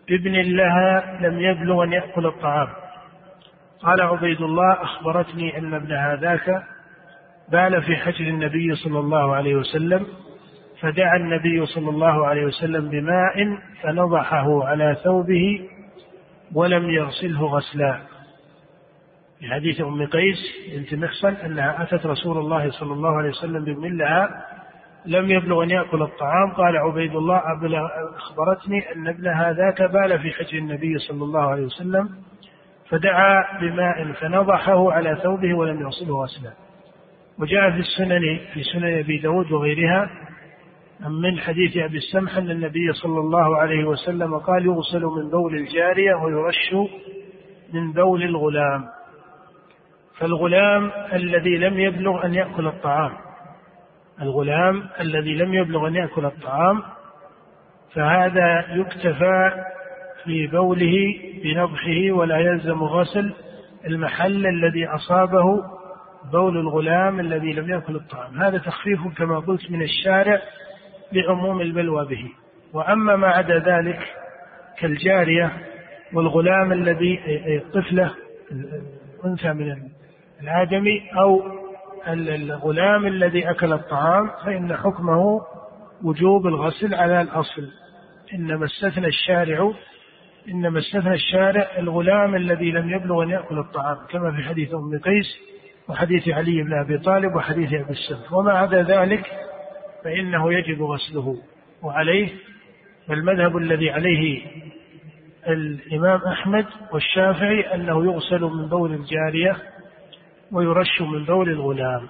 بابن 0.10 0.32
لها 0.32 1.20
لم 1.22 1.40
يبلغ 1.40 1.84
أن 1.84 1.94
يأكل 1.94 2.26
الطعام. 2.26 2.68
قال 3.84 4.02
عبيد 4.02 4.42
الله 4.42 4.74
أخبرتني 4.84 5.58
أن 5.58 5.74
ابن 5.74 5.92
هذاك 5.92 6.64
بال 7.52 7.82
في 7.82 7.96
حجر 7.96 8.28
النبي 8.28 8.76
صلى 8.76 9.00
الله 9.00 9.36
عليه 9.36 9.56
وسلم 9.56 10.08
فدعا 10.82 11.18
النبي 11.18 11.66
صلى 11.66 11.90
الله 11.90 12.28
عليه 12.28 12.46
وسلم 12.46 12.90
بماء 12.90 13.58
فنضحه 13.82 14.68
على 14.68 14.98
ثوبه 15.04 15.70
ولم 16.56 16.90
يغسله 16.90 17.46
غسلا. 17.46 18.00
في 19.40 19.48
حديث 19.48 19.82
أم 19.82 20.06
قيس 20.06 20.38
بنت 20.76 20.94
محصن 21.04 21.34
أنها 21.34 21.84
أتت 21.84 22.06
رسول 22.06 22.38
الله 22.38 22.72
صلى 22.72 22.94
الله 22.94 23.18
عليه 23.18 23.30
وسلم 23.30 23.66
بابن 23.66 23.98
لها 23.98 24.46
لم 25.06 25.32
يبلغ 25.32 25.64
أن 25.64 25.70
يأكل 25.70 26.02
الطعام. 26.02 26.52
قال 26.52 26.78
عبيد 26.78 27.16
الله 27.16 27.42
أخبرتني 28.18 28.92
أن 28.96 29.08
ابنها 29.08 29.54
ذاك 29.54 29.82
بال 29.82 30.20
في 30.20 30.32
حجر 30.32 30.58
النبي 30.58 30.98
صلى 30.98 31.24
الله 31.24 31.42
عليه 31.42 31.64
وسلم 31.64 32.10
فدعا 32.92 33.60
بماء 33.60 34.12
فنضحه 34.12 34.92
على 34.92 35.16
ثوبه 35.24 35.54
ولم 35.54 35.82
يغسله 35.82 36.24
غسلا. 36.24 36.52
وجاء 37.40 37.72
في 37.72 37.80
السنن 37.80 38.40
في 38.54 38.64
سنن 38.64 39.00
أبي 39.00 39.18
داود 39.18 39.52
وغيرها 39.52 40.10
من 41.00 41.40
حديث 41.40 41.78
أبي 41.78 41.98
السمح 41.98 42.38
أن 42.38 42.52
النبي 42.52 42.94
صلى 42.94 43.20
الله 43.20 43.58
عليه 43.58 43.84
وسلم 43.86 44.38
قال 44.38 44.66
يغسل 44.66 45.02
من 45.02 45.30
بول 45.30 45.56
الجارية 45.56 46.16
ويرش 46.16 46.74
من 47.74 47.92
بول 47.94 48.24
الغلام. 48.24 48.86
فالغلام 50.18 50.92
الذي 51.14 51.58
لم 51.58 51.80
يبلغ 51.80 52.26
أن 52.26 52.34
يأكل 52.34 52.68
الطعام 52.68 53.12
الغلام 54.22 54.90
الذي 55.00 55.36
لم 55.36 55.54
يبلغ 55.54 55.88
أن 55.88 55.96
يأكل 55.96 56.26
الطعام 56.26 56.84
فهذا 57.94 58.66
يكتفى 58.76 59.52
في 60.24 60.48
بوله 60.48 61.16
بنضحه 61.44 62.12
ولا 62.12 62.38
يلزم 62.38 62.84
غسل 62.84 63.34
المحل 63.88 64.48
الذي 64.48 64.88
أصابه 64.88 65.64
بول 66.32 66.58
الغلام 66.58 67.20
الذي 67.20 67.54
لم 67.54 67.70
يأكل 67.70 67.96
الطعام. 67.96 68.42
هذا 68.42 68.58
تخفيف 68.58 69.00
كما 69.18 69.40
قلت 69.40 69.72
من 69.72 69.82
الشارع 69.82 70.42
لعموم 71.12 71.62
البلوى 71.62 72.06
به. 72.06 72.32
وأما 72.74 73.16
ما 73.16 73.28
عدا 73.28 73.60
ذلك 73.60 74.00
كالجارية 74.80 75.52
والغلام 76.14 76.72
الذي 76.72 77.20
الطفلة 77.58 78.12
الأنثى 78.52 79.54
من 79.54 79.76
الآدمي 80.42 81.02
أو 81.18 81.42
الغلام 82.08 83.08
الذي 83.08 83.50
أكل 83.50 83.74
الطعام 83.74 84.30
فإن 84.46 84.78
حكمه 84.78 85.42
وجوب 86.04 86.48
الغسل 86.48 86.96
على 86.96 87.22
الأصل. 87.22 87.68
إنما 88.34 88.66
استثنى 88.66 89.08
الشارع 89.08 89.74
إنما 90.50 90.80
استثنى 90.80 91.14
الشارع 91.14 91.68
الغلام 91.78 92.36
الذي 92.36 92.72
لم 92.72 92.90
يبلغ 92.90 93.24
أن 93.24 93.30
يأكل 93.30 93.60
الطعام 93.60 93.98
كما 94.10 94.32
في 94.32 94.44
حديث 94.44 94.74
أم 94.74 95.00
قيس 95.00 95.38
وحديث 95.90 96.30
علي 96.30 96.64
بن 96.64 96.74
أبي 96.74 96.98
طالب 96.98 97.36
وحديث 97.36 97.74
أبي 97.74 97.92
السلف 97.92 98.34
وما 98.34 98.52
عدا 98.52 98.84
ذلك 98.84 99.32
فإنه 100.04 100.54
يجب 100.54 100.82
غسله 100.82 101.38
وعليه 101.84 102.30
فالمذهب 103.08 103.58
الذي 103.58 103.90
عليه 103.90 104.46
الإمام 105.48 106.20
أحمد 106.20 106.66
والشافعي 106.92 107.76
أنه 107.76 108.06
يغسل 108.06 108.42
من 108.42 108.68
بول 108.68 108.94
الجارية 108.94 109.58
ويرش 110.52 111.02
من 111.02 111.26
بول 111.26 111.50
الغلام. 111.50 112.08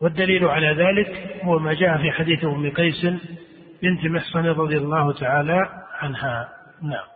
والدليل 0.00 0.44
على 0.44 0.68
ذلك 0.68 1.36
هو 1.42 1.58
ما 1.58 1.74
جاء 1.74 1.98
في 1.98 2.10
حديث 2.10 2.44
أم 2.44 2.70
قيس 2.70 3.06
بنت 3.82 4.04
محصن 4.04 4.46
رضي 4.46 4.76
الله 4.76 5.12
تعالى 5.12 5.68
عنها. 6.00 6.55
نعم. 6.82 7.06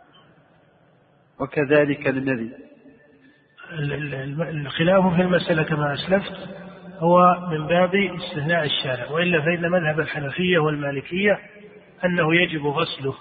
وكذلك 1.40 2.08
المذي 2.08 2.50
الخلاف 4.40 5.14
في 5.14 5.22
المسألة 5.22 5.62
كما 5.62 5.94
أسلفت 5.94 6.60
هو 6.98 7.48
من 7.50 7.66
باب 7.66 7.94
استثناء 7.94 8.64
الشارع 8.64 9.10
وإلا 9.10 9.40
فإن 9.40 9.70
مذهب 9.70 10.00
الحنفية 10.00 10.58
والمالكية 10.58 11.38
أنه 12.04 12.34
يجب 12.34 12.66
غسله 12.66 13.14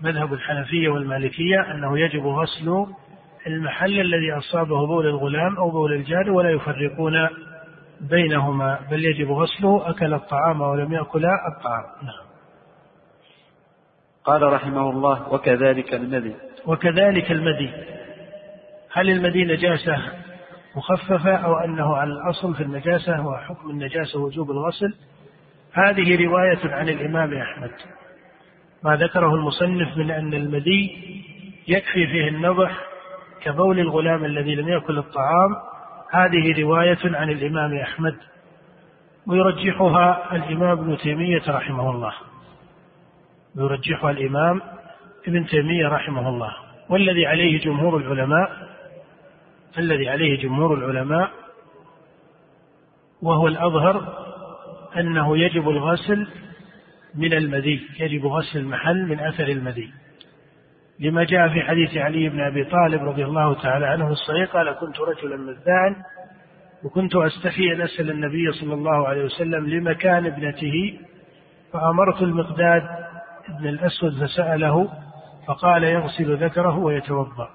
مذهب 0.00 0.32
الحنفية 0.32 0.88
والمالكية 0.88 1.70
أنه 1.70 1.98
يجب 1.98 2.26
غسل 2.26 2.86
المحل 3.46 4.00
الذي 4.00 4.32
أصابه 4.32 4.86
بول 4.86 5.06
الغلام 5.06 5.56
أو 5.56 5.70
بول 5.70 5.92
الجار 5.92 6.30
ولا 6.30 6.50
يفرقون 6.50 7.28
بينهما 8.00 8.80
بل 8.90 9.04
يجب 9.04 9.30
غسله 9.30 9.90
أكل 9.90 10.14
الطعام 10.14 10.60
ولم 10.60 10.92
يأكل 10.92 11.24
الطعام. 11.24 11.84
نعم. 12.02 12.25
قال 14.26 14.42
رحمه 14.42 14.90
الله 14.90 15.32
وكذلك 15.32 15.94
المدي 15.94 16.34
وكذلك 16.66 17.30
المدي 17.30 17.70
هل 18.92 19.10
المدي 19.10 19.44
نجاسة 19.44 19.98
مخففة 20.76 21.36
أو 21.36 21.54
أنه 21.54 21.96
على 21.96 22.12
الأصل 22.12 22.54
في 22.54 22.62
النجاسة 22.62 23.26
وحكم 23.26 23.70
النجاسة 23.70 24.20
وجوب 24.20 24.50
الغسل؟ 24.50 24.94
هذه 25.72 26.26
رواية 26.26 26.74
عن 26.74 26.88
الإمام 26.88 27.34
أحمد. 27.34 27.70
ما 28.82 28.96
ذكره 28.96 29.34
المصنف 29.34 29.96
من 29.96 30.10
أن 30.10 30.34
المدي 30.34 30.90
يكفي 31.68 32.06
فيه 32.06 32.28
النضح 32.28 32.78
كبول 33.42 33.80
الغلام 33.80 34.24
الذي 34.24 34.54
لم 34.54 34.68
يأكل 34.68 34.98
الطعام 34.98 35.56
هذه 36.12 36.62
رواية 36.62 36.98
عن 37.04 37.30
الإمام 37.30 37.78
أحمد. 37.78 38.16
ويرجحها 39.26 40.36
الإمام 40.36 40.78
ابن 40.78 40.98
تيمية 40.98 41.42
رحمه 41.48 41.90
الله. 41.90 42.12
ويرجحها 43.56 44.10
الإمام 44.10 44.60
ابن 45.28 45.46
تيمية 45.46 45.88
رحمه 45.88 46.28
الله. 46.28 46.52
والذي 46.88 47.26
عليه 47.26 47.60
جمهور 47.60 47.96
العلماء 47.96 48.50
الذي 49.78 50.08
عليه 50.08 50.38
جمهور 50.42 50.74
العلماء 50.74 51.30
وهو 53.22 53.48
الأظهر 53.48 54.26
أنه 54.96 55.38
يجب 55.38 55.68
الغسل 55.68 56.26
من 57.14 57.32
المذي 57.32 57.80
يجب 58.00 58.26
غسل 58.26 58.58
المحل 58.58 59.06
من 59.06 59.20
أثر 59.20 59.48
المذي. 59.48 59.90
لما 61.00 61.24
جاء 61.24 61.48
في 61.48 61.60
حديث 61.62 61.96
علي 61.96 62.28
بن 62.28 62.40
أبي 62.40 62.64
طالب 62.64 63.02
رضي 63.02 63.24
الله 63.24 63.54
تعالى 63.54 63.86
عنه 63.86 64.08
الصحيح 64.08 64.50
قال 64.52 64.72
كنت 64.72 65.00
رجلا 65.00 65.36
مذاعا 65.36 65.96
وكنت 66.84 67.16
أستحي 67.16 67.72
أن 67.72 67.80
أسأل 67.80 68.10
النبي 68.10 68.52
صلى 68.52 68.74
الله 68.74 69.08
عليه 69.08 69.24
وسلم 69.24 69.66
لمكان 69.66 70.26
ابنته 70.26 70.98
فأمرت 71.72 72.22
المقداد 72.22 72.82
بن 73.48 73.66
الأسود 73.68 74.24
فسأله 74.24 74.88
فقال 75.46 75.84
يغسل 75.84 76.44
ذكره 76.44 76.78
ويتوضأ. 76.78 77.48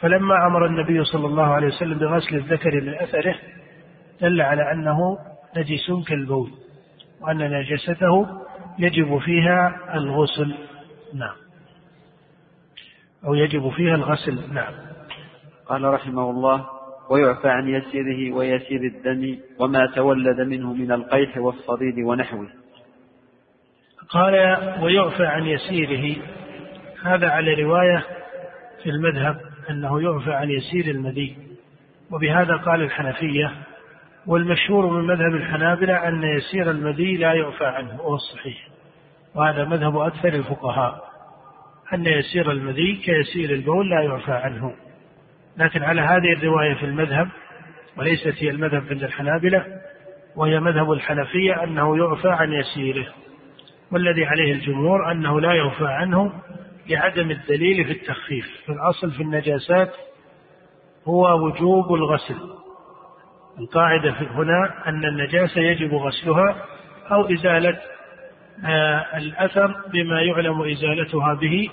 فلما 0.00 0.46
أمر 0.46 0.66
النبي 0.66 1.04
صلى 1.04 1.26
الله 1.26 1.42
عليه 1.44 1.66
وسلم 1.66 1.98
بغسل 1.98 2.36
الذكر 2.36 2.80
من 2.80 2.94
أثره 2.94 3.34
دل 4.20 4.40
على 4.40 4.72
أنه 4.72 5.18
نجس 5.56 6.06
كالبول 6.08 6.50
وأن 7.20 7.38
نجسته 7.38 8.26
يجب 8.78 9.18
فيها 9.18 9.80
الغسل. 9.94 10.54
نعم. 11.14 11.36
أو 13.26 13.34
يجب 13.34 13.68
فيها 13.68 13.94
الغسل. 13.94 14.54
نعم. 14.54 14.74
قال 15.66 15.84
رحمه 15.84 16.30
الله 16.30 16.66
ويعفى 17.10 17.48
عن 17.48 17.68
يسيره 17.68 18.36
ويسير 18.36 18.80
الدم 18.80 19.38
وما 19.60 19.86
تولد 19.94 20.40
منه 20.40 20.72
من 20.74 20.92
القيح 20.92 21.36
والصديد 21.36 21.98
ونحوه. 21.98 22.48
قال 24.08 24.34
ويعفى 24.80 25.26
عن 25.26 25.46
يسيره. 25.46 26.16
هذا 27.04 27.28
على 27.28 27.62
رواية 27.62 28.04
في 28.82 28.90
المذهب 28.90 29.40
أنه 29.70 30.02
يعفى 30.02 30.32
عن 30.32 30.50
يسير 30.50 30.86
المذي. 30.94 31.36
وبهذا 32.10 32.56
قال 32.56 32.82
الحنفية 32.82 33.52
والمشهور 34.26 34.86
من 34.86 35.06
مذهب 35.06 35.34
الحنابلة 35.34 36.08
أن 36.08 36.22
يسير 36.22 36.70
المذي 36.70 37.16
لا 37.16 37.32
يعفى 37.32 37.64
عنه. 37.64 38.00
وهو 38.00 38.14
الصحيح. 38.14 38.68
وهذا 39.34 39.64
مذهب 39.64 39.96
أكثر 39.96 40.28
الفقهاء. 40.28 41.12
أن 41.94 42.06
يسير 42.06 42.50
المذي 42.50 42.96
كيسير 42.96 43.50
البول 43.50 43.90
لا 43.90 44.02
يعفى 44.02 44.32
عنه. 44.32 44.74
لكن 45.56 45.82
على 45.82 46.00
هذه 46.00 46.32
الرواية 46.32 46.74
في 46.74 46.86
المذهب 46.86 47.28
وليست 47.96 48.34
هي 48.38 48.50
المذهب 48.50 48.84
عند 48.90 49.02
الحنابلة 49.02 49.66
وهي 50.36 50.60
مذهب 50.60 50.92
الحنفية 50.92 51.64
أنه 51.64 51.96
يعفى 51.96 52.28
عن 52.28 52.52
يسيره. 52.52 53.06
والذي 53.92 54.24
عليه 54.24 54.52
الجمهور 54.52 55.12
أنه 55.12 55.40
لا 55.40 55.52
يعفى 55.54 55.86
عنه 55.86 56.32
لعدم 56.88 57.30
الدليل 57.30 57.84
في 57.84 57.92
التخفيف. 57.92 58.46
في 58.66 58.72
الأصل 58.72 59.10
في 59.10 59.22
النجاسات 59.22 59.92
هو 61.08 61.46
وجوب 61.46 61.94
الغسل. 61.94 62.36
القاعدة 63.58 64.10
هنا 64.10 64.88
أن 64.88 65.04
النجاسة 65.04 65.60
يجب 65.60 65.94
غسلها 65.94 66.64
أو 67.12 67.32
إزالة 67.32 67.78
آه، 68.66 69.16
الأثر 69.16 69.74
بما 69.92 70.22
يعلم 70.22 70.62
إزالتها 70.62 71.34
به 71.34 71.68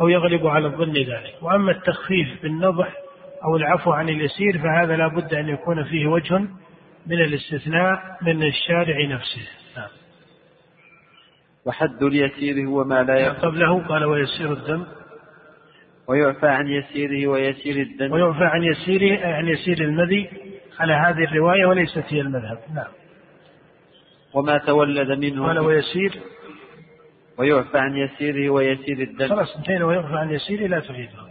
أو 0.00 0.08
يغلب 0.08 0.46
على 0.46 0.66
الظن 0.66 0.92
ذلك. 0.92 1.34
وأما 1.42 1.72
التخفيف 1.72 2.42
بالنضح 2.42 2.88
أو 3.44 3.56
العفو 3.56 3.92
عن 3.92 4.08
اليسير 4.08 4.58
فهذا 4.58 4.96
لا 4.96 5.08
بد 5.08 5.34
أن 5.34 5.48
يكون 5.48 5.84
فيه 5.84 6.06
وجه 6.06 6.38
من 7.06 7.20
الاستثناء 7.20 8.18
من 8.22 8.42
الشارع 8.42 9.06
نفسه. 9.06 9.61
وحد 11.66 12.02
اليسير 12.02 12.66
هو 12.66 12.84
ما 12.84 13.02
لا 13.02 13.18
يقبله 13.18 13.50
قبله 13.50 13.88
قال 13.88 14.04
ويسير 14.04 14.52
الدم. 14.52 14.84
ويعفى 16.08 16.46
عن 16.46 16.68
يسيره 16.68 17.26
ويسير 17.26 17.76
الدم. 17.76 18.12
ويعفى 18.12 18.44
عن 18.44 18.64
يسيره 18.64 19.26
عن 19.26 19.48
يسير 19.48 19.80
المذي 19.80 20.30
على 20.80 20.92
هذه 20.92 21.24
الرواية 21.24 21.66
وليست 21.66 22.04
هي 22.08 22.20
المذهب. 22.20 22.58
نعم. 22.74 22.92
وما 24.34 24.58
تولد 24.58 25.10
منه. 25.10 25.46
قال 25.46 25.58
ويسير. 25.58 26.12
ويعفى 27.38 27.78
عن 27.78 27.96
يسيره 27.96 28.50
ويسير 28.50 28.98
الدم. 28.98 29.28
خلاص 29.28 29.56
انتهينا. 29.56 29.84
ويعفى 29.84 30.14
عن 30.14 30.30
يسيره 30.30 30.66
لا 30.66 30.80
تعيدها 30.80 31.30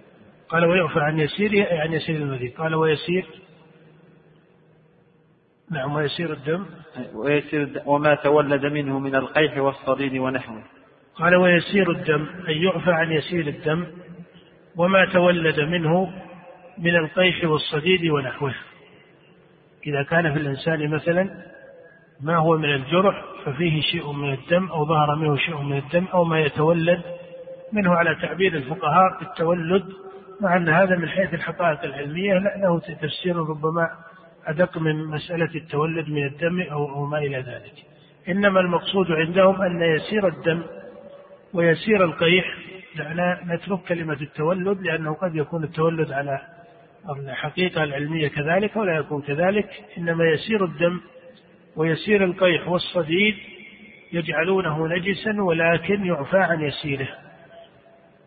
قال 0.50 0.65
ويعفى 0.65 1.00
عن 1.00 1.20
يسيره 1.20 1.67
عن 1.82 1.94
يسير 1.94 2.15
المذي. 2.15 2.48
قال 2.48 2.76
ويسير. 2.76 3.26
نعم 5.71 5.95
ويسير 5.95 6.34
الدم؟ 6.34 6.65
ويسير 7.13 7.63
الدم 7.63 7.81
وما 7.86 8.15
تولد 8.15 8.65
منه 8.65 8.99
من 8.99 9.15
القيح 9.15 9.57
والصديد 9.57 10.17
ونحوه. 10.17 10.63
قال 11.15 11.36
ويسير 11.36 11.91
الدم 11.91 12.27
أي 12.47 12.63
يعفى 12.63 12.91
عن 12.91 13.12
يسير 13.12 13.47
الدم 13.47 13.86
وما 14.75 15.05
تولد 15.05 15.60
منه 15.60 16.13
من 16.77 16.95
القيح 16.95 17.43
والصديد 17.43 18.10
ونحوه. 18.12 18.53
إذا 19.88 20.03
كان 20.03 20.34
في 20.34 20.39
الإنسان 20.39 20.89
مثلا 20.89 21.29
ما 22.21 22.38
هو 22.38 22.57
من 22.57 22.75
الجرح 22.75 23.23
ففيه 23.45 23.81
شيء 23.81 24.12
من 24.12 24.34
الدم 24.34 24.67
أو 24.67 24.86
ظهر 24.86 25.15
منه 25.15 25.38
شيء 25.38 25.57
من 25.62 25.77
الدم 25.77 26.05
أو 26.13 26.23
ما 26.23 26.39
يتولد 26.39 27.01
منه 27.73 27.95
على 27.95 28.15
تعبير 28.21 28.55
الفقهاء 28.55 29.21
التولد 29.21 29.86
مع 30.41 30.57
أن 30.57 30.69
هذا 30.69 30.95
من 30.95 31.10
حيث 31.10 31.34
الحقائق 31.34 31.84
العلمية 31.84 32.34
له 32.34 32.79
تفسير 32.79 33.36
ربما 33.36 33.89
أدق 34.45 34.77
من 34.77 35.06
مسألة 35.06 35.56
التولد 35.56 36.10
من 36.10 36.25
الدم 36.25 36.62
أو, 36.62 37.06
ما 37.06 37.17
إلى 37.17 37.38
ذلك. 37.38 37.73
إنما 38.30 38.60
المقصود 38.60 39.12
عندهم 39.12 39.62
أن 39.62 39.82
يسير 39.82 40.27
الدم 40.27 40.63
ويسير 41.54 42.04
القيح. 42.04 42.45
لا 42.95 43.39
نترك 43.45 43.80
كلمة 43.88 44.17
التولد 44.21 44.82
لأنه 44.82 45.13
قد 45.13 45.36
يكون 45.36 45.63
التولد 45.63 46.12
على 46.12 46.41
الحقيقة 47.10 47.84
العلمية 47.84 48.27
كذلك 48.27 48.75
ولا 48.75 48.95
يكون 48.95 49.21
كذلك. 49.21 49.69
إنما 49.97 50.25
يسير 50.25 50.65
الدم 50.65 51.01
ويسير 51.75 52.23
القيح 52.23 52.67
والصديد 52.67 53.36
يجعلونه 54.13 54.88
نجسا 54.88 55.41
ولكن 55.41 56.06
يعفى 56.06 56.38
عن 56.38 56.62
يسيره. 56.62 57.10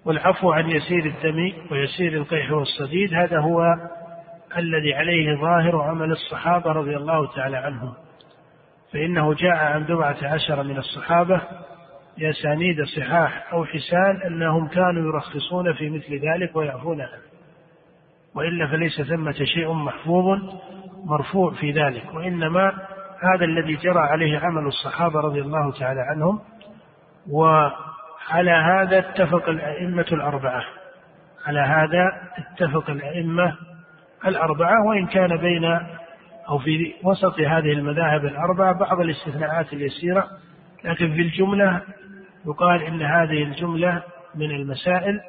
والعفو 0.05 0.53
عن 0.53 0.71
يسير 0.71 1.07
الدم 1.07 1.53
ويسير 1.71 2.13
القيح 2.13 2.53
والصديد 2.53 3.15
هذا 3.15 3.39
هو 3.39 3.77
الذي 4.59 4.95
عليه 4.95 5.35
ظاهر 5.41 5.83
عمل 5.83 6.13
الصحابة 6.13 6.73
رضي 6.73 6.97
الله 6.97 7.35
تعالى 7.35 7.57
عنهم. 7.57 7.95
فإنه 8.93 9.35
جاء 9.35 9.57
عن 9.57 9.85
بضعة 9.85 10.17
عشر 10.23 10.63
من 10.63 10.77
الصحابة 10.77 11.41
بأسانيد 12.19 12.85
صحاح 12.85 13.53
أو 13.53 13.65
حسان 13.65 14.23
أنهم 14.27 14.69
كانوا 14.69 15.09
يرخصون 15.09 15.73
في 15.73 15.91
مثل 15.91 16.15
ذلك 16.15 16.57
ويعفون 16.57 17.01
عنه. 17.01 17.23
وإلا 18.35 18.67
فليس 18.67 19.03
ثمة 19.03 19.45
شيء 19.55 19.73
محفوظ 19.73 20.41
مرفوع 21.05 21.53
في 21.55 21.71
ذلك 21.71 22.15
وإنما 22.15 22.73
هذا 23.21 23.45
الذي 23.45 23.77
جرى 23.77 23.99
عليه 23.99 24.39
عمل 24.39 24.67
الصحابة 24.67 25.21
رضي 25.21 25.41
الله 25.41 25.73
تعالى 25.73 26.01
عنهم. 26.01 26.41
وعلى 27.31 28.51
هذا 28.51 28.99
اتفق 28.99 29.49
الأئمة 29.49 30.07
الأربعة. 30.13 30.65
على 31.47 31.61
هذا 31.61 32.13
اتفق 32.39 32.91
الأئمة 32.91 33.57
الأربعة 34.27 34.87
وإن 34.87 35.07
كان 35.07 35.37
بين 35.37 35.65
أو 36.49 36.59
في 36.59 36.95
وسط 37.03 37.41
هذه 37.41 37.73
المذاهب 37.73 38.25
الأربعة 38.25 38.73
بعض 38.79 39.01
الاستثناءات 39.01 39.73
اليسيرة 39.73 40.29
لكن 40.85 41.15
في 41.15 41.21
الجملة 41.21 41.83
يقال 42.47 42.83
إن 42.83 43.03
هذه 43.03 43.43
الجملة 43.43 44.03
من 44.35 44.51
المسائل 44.51 45.21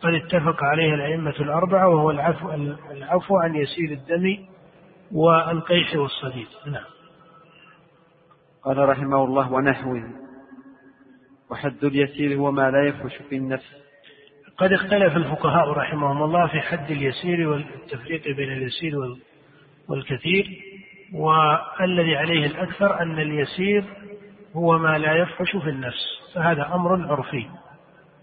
قد 0.00 0.14
اتفق 0.14 0.64
عليه 0.64 0.94
الأئمة 0.94 1.34
الأربعة 1.40 1.88
وهو 1.88 2.10
العفو, 2.10 2.50
العفو 2.90 3.36
عن 3.36 3.54
يسير 3.54 3.92
الدم 3.92 4.46
والقيح 5.12 5.96
والصديد. 5.96 6.46
نعم. 6.66 6.84
قال 8.62 8.88
رحمه 8.88 9.24
الله 9.24 9.52
ونحوه 9.52 10.02
وحد 11.50 11.84
اليسير 11.84 12.38
هو 12.38 12.50
ما 12.50 12.70
لا 12.70 12.86
يفحش 12.86 13.16
في 13.28 13.36
النفس. 13.36 13.87
قد 14.58 14.72
اختلف 14.72 15.16
الفقهاء 15.16 15.70
رحمهم 15.70 16.22
الله 16.22 16.46
في 16.46 16.60
حد 16.60 16.90
اليسير 16.90 17.48
والتفريق 17.48 18.22
بين 18.36 18.52
اليسير 18.52 18.94
والكثير 19.88 20.46
والذي 21.14 22.16
عليه 22.16 22.46
الأكثر 22.46 23.02
أن 23.02 23.18
اليسير 23.18 23.84
هو 24.56 24.78
ما 24.78 24.98
لا 24.98 25.14
يفحش 25.14 25.56
في 25.56 25.70
النفس 25.70 26.32
فهذا 26.34 26.74
أمر 26.74 27.12
عرفي 27.12 27.46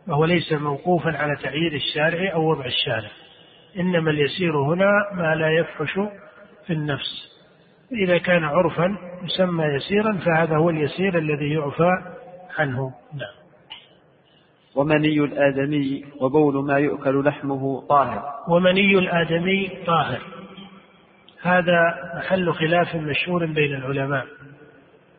وهو 0.07 0.25
ليس 0.25 0.53
موقوفا 0.53 1.17
على 1.17 1.35
تعيين 1.35 1.73
الشارع 1.75 2.33
أو 2.33 2.49
وضع 2.49 2.65
الشارع 2.65 3.09
إنما 3.79 4.11
اليسير 4.11 4.57
هنا 4.57 4.89
ما 5.13 5.35
لا 5.35 5.49
يفحش 5.49 5.93
في 6.67 6.73
النفس 6.73 7.35
إذا 7.91 8.17
كان 8.17 8.43
عرفا 8.43 8.97
يسمى 9.23 9.63
يسيرا 9.65 10.17
فهذا 10.17 10.57
هو 10.57 10.69
اليسير 10.69 11.17
الذي 11.17 11.53
يعفى 11.53 11.91
عنه. 12.57 12.93
نعم. 13.13 13.44
ومني 14.75 15.19
الآدمي 15.19 16.03
وبول 16.21 16.65
ما 16.65 16.77
يؤكل 16.77 17.25
لحمه 17.25 17.81
طاهر. 17.89 18.23
ومني 18.47 18.99
الآدمي 18.99 19.69
طاهر. 19.85 20.21
هذا 21.41 21.95
محل 22.17 22.53
خلاف 22.53 22.95
مشهور 22.95 23.45
بين 23.45 23.75
العلماء 23.75 24.25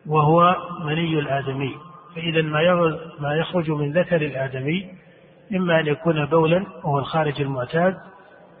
وهو 0.07 0.55
مني 0.85 1.19
الآدمي. 1.19 1.75
فإذا 2.15 2.41
ما 2.41 2.99
ما 3.19 3.35
يخرج 3.35 3.71
من 3.71 3.91
ذكر 3.91 4.21
الآدمي 4.21 4.85
إما 5.55 5.79
أن 5.79 5.87
يكون 5.87 6.25
بولا 6.25 6.65
وهو 6.83 6.99
الخارج 6.99 7.41
المعتاد 7.41 7.97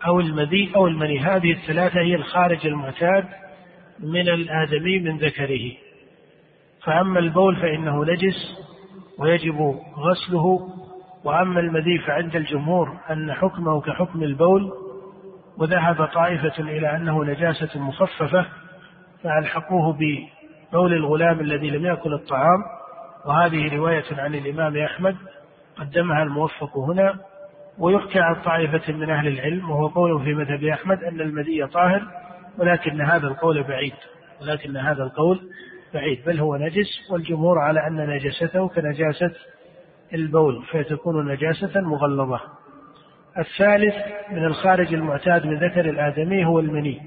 أو 0.07 0.19
المذي 0.19 0.71
أو 0.75 0.87
المني. 0.87 1.19
هذه 1.19 1.51
الثلاثة 1.51 2.01
هي 2.01 2.15
الخارج 2.15 2.67
المعتاد 2.67 3.25
من 3.99 4.29
الآدمي 4.29 4.99
من 4.99 5.17
ذكره. 5.17 5.71
فأما 6.83 7.19
البول 7.19 7.55
فإنه 7.55 8.05
نجس 8.05 8.67
ويجب 9.19 9.79
غسله 9.97 10.76
وأما 11.27 11.59
المذي 11.59 11.99
فعند 11.99 12.35
الجمهور 12.35 12.97
أن 13.09 13.33
حكمه 13.33 13.81
كحكم 13.81 14.23
البول 14.23 14.71
وذهب 15.57 16.05
طائفة 16.05 16.59
إلى 16.59 16.95
أنه 16.95 17.23
نجاسة 17.23 17.79
مخففة 17.79 18.45
فألحقوه 19.23 19.93
ببول 19.93 20.93
الغلام 20.93 21.39
الذي 21.39 21.69
لم 21.69 21.85
يأكل 21.85 22.13
الطعام 22.13 22.63
وهذه 23.25 23.75
رواية 23.75 24.03
عن 24.11 24.35
الإمام 24.35 24.77
أحمد 24.77 25.15
قدمها 25.77 26.23
الموفق 26.23 26.77
هنا 26.77 27.15
ويحكى 27.79 28.19
عن 28.19 28.35
طائفة 28.35 28.93
من 28.93 29.09
أهل 29.09 29.27
العلم 29.27 29.69
وهو 29.69 29.87
قول 29.87 30.23
في 30.23 30.33
مذهب 30.33 30.63
أحمد 30.63 31.03
أن 31.03 31.21
المذي 31.21 31.67
طاهر 31.67 32.01
ولكن 32.57 33.01
هذا 33.01 33.27
القول 33.27 33.63
بعيد 33.63 33.93
ولكن 34.41 34.77
هذا 34.77 35.03
القول 35.03 35.39
بعيد 35.93 36.25
بل 36.25 36.39
هو 36.39 36.55
نجس 36.55 37.11
والجمهور 37.11 37.59
على 37.59 37.87
أن 37.87 38.09
نجاسته 38.09 38.67
كنجاسة 38.67 39.31
البول 40.13 40.63
فتكون 40.63 41.31
نجاسة 41.31 41.81
مغلظة. 41.81 42.41
الثالث 43.37 43.95
من 44.31 44.45
الخارج 44.45 44.93
المعتاد 44.93 45.45
من 45.45 45.57
ذكر 45.57 45.89
الآدمي 45.89 46.45
هو 46.45 46.59
المني. 46.59 47.01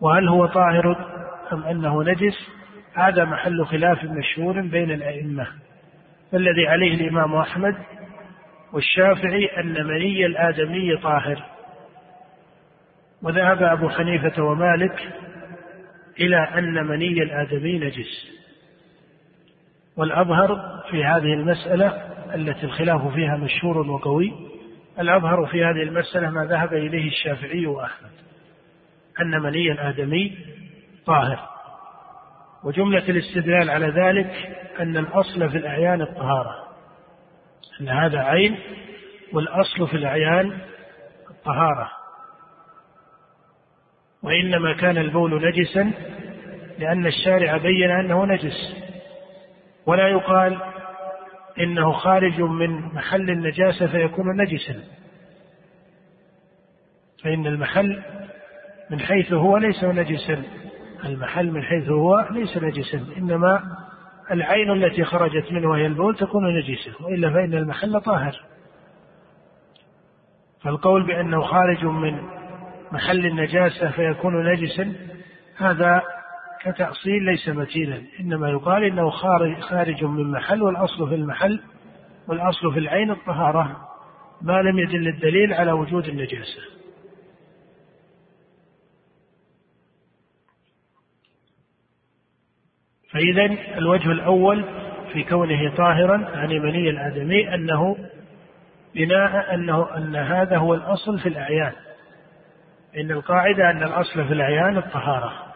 وهل 0.00 0.28
هو 0.28 0.46
طاهر 0.46 0.96
أم 1.52 1.62
أنه 1.62 2.02
نجس؟ 2.02 2.48
هذا 2.94 3.24
محل 3.24 3.66
خلاف 3.66 4.04
مشهور 4.04 4.60
بين 4.60 4.90
الأئمة. 4.90 5.46
فالذي 6.32 6.68
عليه 6.68 6.94
الإمام 6.94 7.34
أحمد 7.34 7.74
والشافعي 8.72 9.46
أن 9.60 9.86
مني 9.86 10.26
الآدمي 10.26 10.96
طاهر. 10.96 11.42
وذهب 13.22 13.62
أبو 13.62 13.88
حنيفة 13.88 14.42
ومالك 14.42 15.12
إلى 16.20 16.36
أن 16.36 16.86
مني 16.86 17.22
الآدمي 17.22 17.78
نجس. 17.78 18.41
والأظهر 19.96 20.80
في 20.90 21.04
هذه 21.04 21.34
المسألة 21.34 21.86
التي 22.34 22.66
الخلاف 22.66 23.14
فيها 23.14 23.36
مشهور 23.36 23.78
وقوي 23.78 24.32
الأظهر 24.98 25.46
في 25.46 25.64
هذه 25.64 25.82
المسألة 25.82 26.30
ما 26.30 26.44
ذهب 26.44 26.72
إليه 26.72 27.08
الشافعي 27.08 27.66
وأحمد 27.66 28.10
أن 29.20 29.42
مني 29.42 29.72
الآدمي 29.72 30.38
طاهر. 31.06 31.48
وجملة 32.64 33.08
الاستدلال 33.08 33.70
على 33.70 33.86
ذلك 33.86 34.58
أن 34.80 34.96
الأصل 34.96 35.50
في 35.50 35.58
الأعيان 35.58 36.02
الطهارة 36.02 36.68
أن 37.80 37.88
هذا 37.88 38.18
عين 38.18 38.58
والأصل 39.32 39.88
في 39.88 39.96
الأعيان 39.96 40.58
الطهارة. 41.30 41.90
وإنما 44.22 44.76
كان 44.76 44.98
البول 44.98 45.46
نجسا 45.46 45.92
لأن 46.78 47.06
الشارع 47.06 47.56
بين 47.56 47.90
أنه 47.90 48.26
نجس. 48.26 48.81
ولا 49.86 50.08
يقال 50.08 50.58
إنه 51.60 51.92
خارج 51.92 52.40
من 52.40 52.70
محل 52.94 53.30
النجاسة 53.30 53.86
فيكون 53.86 54.36
نجسا. 54.36 54.84
فإن 57.24 57.46
المحل 57.46 58.02
من 58.90 59.00
حيث 59.00 59.32
هو 59.32 59.56
ليس 59.56 59.84
نجسا. 59.84 60.42
المحل 61.04 61.50
من 61.50 61.62
حيث 61.62 61.88
هو 61.88 62.28
ليس 62.30 62.56
نجسا. 62.56 63.06
إنما 63.16 63.62
العين 64.30 64.70
التي 64.70 65.04
خرجت 65.04 65.52
منه 65.52 65.70
وهي 65.70 65.86
البول 65.86 66.16
تكون 66.16 66.58
نجسة 66.58 67.04
وإلا 67.04 67.30
فإن 67.30 67.54
المحل 67.54 68.00
طاهر. 68.00 68.40
فالقول 70.62 71.06
بأنه 71.06 71.42
خارج 71.42 71.84
من 71.84 72.20
محل 72.92 73.26
النجاسة 73.26 73.90
فيكون 73.90 74.52
نجسا 74.52 74.92
هذا 75.56 76.02
كتأصيل 76.64 77.22
ليس 77.22 77.48
متينا 77.48 78.02
إنما 78.20 78.50
يقال 78.50 78.84
إنه 78.84 79.10
خارج, 79.10 79.60
خارج 79.60 80.04
من 80.04 80.30
محل 80.30 80.62
والأصل 80.62 81.08
في 81.08 81.14
المحل 81.14 81.60
والأصل 82.28 82.72
في 82.72 82.78
العين 82.78 83.10
الطهارة 83.10 83.88
ما 84.42 84.62
لم 84.62 84.78
يدل 84.78 85.08
الدليل 85.08 85.52
على 85.52 85.72
وجود 85.72 86.08
النجاسة. 86.08 86.60
فإذا 93.10 93.44
الوجه 93.78 94.12
الأول 94.12 94.64
في 95.12 95.22
كونه 95.22 95.76
طاهرا 95.76 96.30
عن 96.34 96.48
مني 96.48 96.90
الآدمي 96.90 97.54
أنه 97.54 97.96
بناء 98.94 99.54
أنه 99.54 99.96
أن 99.96 100.16
هذا 100.16 100.56
هو 100.56 100.74
الأصل 100.74 101.18
في 101.18 101.28
الأعيان. 101.28 101.72
إن 102.96 103.10
القاعدة 103.10 103.70
أن 103.70 103.82
الأصل 103.82 104.26
في 104.26 104.32
الأعيان 104.32 104.76
الطهارة. 104.76 105.51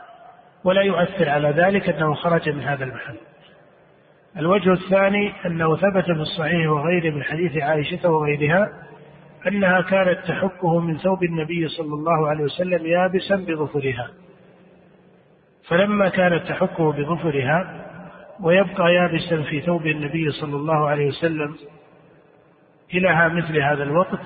ولا 0.67 0.83
يؤثر 0.83 1.29
على 1.29 1.51
ذلك 1.51 1.89
أنه 1.89 2.15
خرج 2.15 2.49
من 2.49 2.61
هذا 2.63 2.85
المحل. 2.85 3.17
الوجه 4.37 4.73
الثاني 4.73 5.33
أنه 5.47 5.77
ثبت 5.77 6.05
في 6.05 6.21
الصحيح 6.21 6.71
وغيره 6.71 7.15
من 7.15 7.23
حديث 7.23 7.57
عائشة 7.57 8.11
وغيرها 8.11 8.69
أنها 9.49 9.81
كانت 9.81 10.19
تحكه 10.29 10.81
من 10.81 10.99
ثوب 10.99 11.25
النبي 11.25 11.69
صلى 11.69 11.95
الله 11.95 12.29
عليه 12.29 12.45
وسلم 12.45 12.87
يابسا 12.87 13.37
بظفرها. 13.37 14.11
فلما 15.69 16.09
كانت 16.09 16.49
تحكه 16.49 16.93
بظفرها 16.93 17.87
ويبقى 18.41 18.95
يابسا 18.95 19.43
في 19.43 19.61
ثوب 19.61 19.87
النبي 19.87 20.31
صلى 20.31 20.57
الله 20.57 20.89
عليه 20.89 21.07
وسلم 21.07 21.57
إلى 22.95 23.29
مثل 23.29 23.59
هذا 23.59 23.83
الوقت 23.83 24.21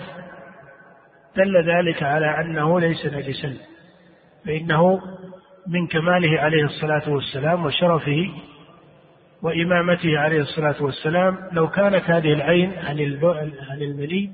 دل 1.36 1.70
ذلك 1.70 2.02
على 2.02 2.40
أنه 2.40 2.80
ليس 2.80 3.06
نجسا 3.06 3.56
فإنه 4.46 5.00
من 5.70 5.86
كماله 5.86 6.40
عليه 6.40 6.64
الصلاة 6.64 7.10
والسلام 7.10 7.66
وشرفه 7.66 8.30
وإمامته 9.42 10.18
عليه 10.18 10.40
الصلاة 10.40 10.82
والسلام. 10.82 11.38
لو 11.52 11.68
كانت 11.68 12.10
هذه 12.10 12.32
العين 12.32 12.72
عن 12.78 13.82
المني 13.82 14.30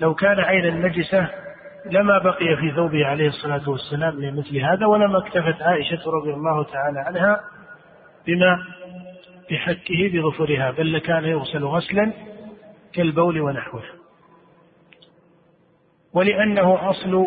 لو 0.00 0.14
كان 0.14 0.40
عينا 0.40 0.88
نجسة 0.88 1.28
لما 1.86 2.18
بقي 2.18 2.56
في 2.56 2.72
ثوبه 2.76 3.06
عليه 3.06 3.28
الصلاة 3.28 3.70
والسلام 3.70 4.20
لمثل 4.20 4.56
هذا 4.56 4.86
ولما 4.86 5.18
اكتفت 5.18 5.62
عائشة 5.62 6.10
رضي 6.10 6.30
الله 6.34 6.64
تعالى 6.64 7.00
عنها 7.00 7.40
بما 8.26 8.58
بحكه 9.50 10.10
بظفرها 10.12 10.70
بل 10.70 10.92
لكان 10.92 11.24
يغسل 11.24 11.64
غسلا 11.64 12.12
كالبول 12.92 13.40
ونحوه. 13.40 13.82
ولأنه 16.12 16.90
أصل 16.90 17.26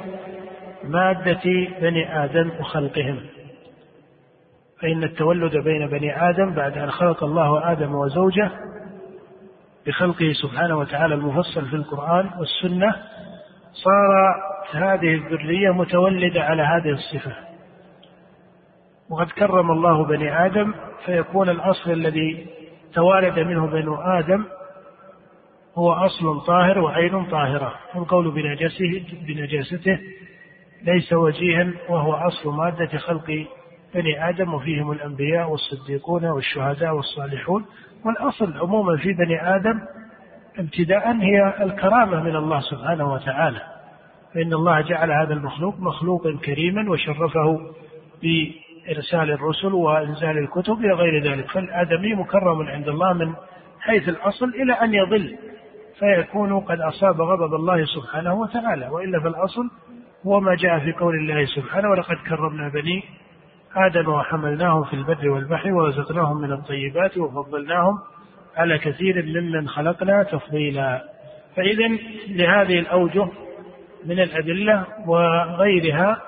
مادة 0.84 1.42
بني 1.82 2.24
آدم 2.24 2.52
وخلقهم. 2.60 3.20
فإن 4.82 5.04
التولد 5.04 5.58
بين 5.58 5.88
بني 5.88 6.30
آدم 6.30 6.54
بعد 6.54 6.78
أن 6.78 6.92
خلق 6.92 7.24
الله 7.24 7.72
آدم 7.72 7.96
وزوجه 7.96 8.52
بخلقه 9.88 10.34
سبحانه 10.42 10.78
وتعالى 10.78 11.16
المفصل 11.16 11.66
في 11.70 11.76
القرآن 11.76 12.30
والسنة 12.40 12.96
صار 13.74 14.36
هذه 14.74 15.14
الذرية 15.16 15.72
متولدة 15.72 16.42
على 16.44 16.62
هذه 16.62 16.90
الصفة. 16.90 17.36
وقد 19.10 19.28
كرم 19.28 19.72
الله 19.72 20.06
بني 20.06 20.46
آدم 20.46 20.74
فيكون 21.06 21.50
الأصل 21.50 21.92
الذي 21.92 22.48
توالد 22.94 23.40
منه 23.40 23.68
بنو 23.68 23.96
آدم 23.96 24.46
هو 25.76 25.94
أصل 25.94 26.46
طاهر 26.48 26.80
وعين 26.80 27.26
طاهرة. 27.26 27.74
القول 27.96 28.32
بنجاسته 28.32 29.06
بنجاسته 29.28 30.00
ليس 30.84 31.14
وجيها 31.14 31.74
وهو 31.90 32.14
أصل 32.14 32.50
مادة 32.50 32.98
خلق 32.98 33.46
بني 33.96 34.30
آدم 34.30 34.54
وفيهم 34.54 34.92
الأنبياء 34.92 35.50
والصديقون 35.50 36.26
والشهداء 36.26 36.96
والصالحون. 36.96 37.66
والأصل 38.06 38.58
عموما 38.58 38.98
في 38.98 39.14
بني 39.14 39.56
آدم 39.56 39.80
ابتداء 40.60 41.16
هي 41.16 41.64
الكرامة 41.64 42.24
من 42.24 42.36
الله 42.36 42.60
سبحانه 42.60 43.14
وتعالى. 43.14 43.62
فإن 44.34 44.54
الله 44.54 44.82
جعل 44.82 45.12
هذا 45.12 45.34
المخلوق 45.34 45.80
مخلوقا 45.80 46.38
كريما 46.46 46.92
وشرفه 46.92 47.60
بإرسال 48.22 49.32
الرسل 49.32 49.74
وإنزال 49.74 50.38
الكتب 50.38 50.80
إلى 50.80 50.94
غير 50.94 51.24
ذلك. 51.24 51.52
فالآدمي 51.52 52.14
مكرم 52.14 52.62
عند 52.68 52.88
الله 52.88 53.14
من 53.14 53.34
حيث 53.80 54.10
الأصل 54.10 54.50
إلى 54.50 54.74
أن 54.74 54.94
يضل 54.94 55.38
فيكون 56.00 56.60
قد 56.60 56.82
أصاب 56.82 57.22
غضب 57.22 57.54
الله 57.54 57.86
سبحانه 57.86 58.34
وتعالى. 58.34 58.88
وإلا 58.88 59.20
فالأصل 59.20 59.70
هو 60.26 60.40
ما 60.40 60.56
جاء 60.56 60.80
في 60.80 60.92
قول 60.92 61.16
الله 61.16 61.46
سبحانه 61.46 61.90
ولقد 61.90 62.16
كرمنا 62.16 62.70
بني 62.70 63.04
آدم 63.76 64.10
وحملناهم 64.10 64.84
في 64.84 64.94
البر 64.94 65.30
والبحر 65.30 65.72
ورزقناهم 65.72 66.42
من 66.42 66.52
الطيبات 66.52 67.18
وفضلناهم 67.18 68.00
على 68.56 68.78
كثير 68.78 69.26
ممن 69.26 69.68
خلقنا 69.68 70.24
تفضيلا. 70.24 71.04
فإذا 71.56 71.88
لهذه 72.28 72.80
الأوجه 72.80 73.28
من 74.06 74.20
الأدلة 74.20 74.86
وغيرها 75.08 76.22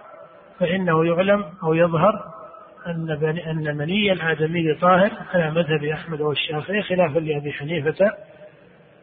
فإنه 0.59 1.05
يعلم 1.05 1.45
أو 1.63 1.73
يظهر 1.73 2.13
أن 2.87 3.11
أن 3.47 3.77
مني 3.77 4.11
الآدمي 4.11 4.73
طاهر 4.73 5.11
على 5.33 5.51
مذهب 5.51 5.83
أحمد 5.83 6.21
والشافعي 6.21 6.81
خلافا 6.81 7.19
لأبي 7.19 7.53
حنيفة 7.53 8.11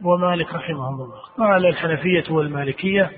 ومالك 0.05 0.55
رحمهم 0.55 0.95
الله. 0.95 1.21
قال 1.39 1.67
الحنفية 1.67 2.25
والمالكية 2.35 3.11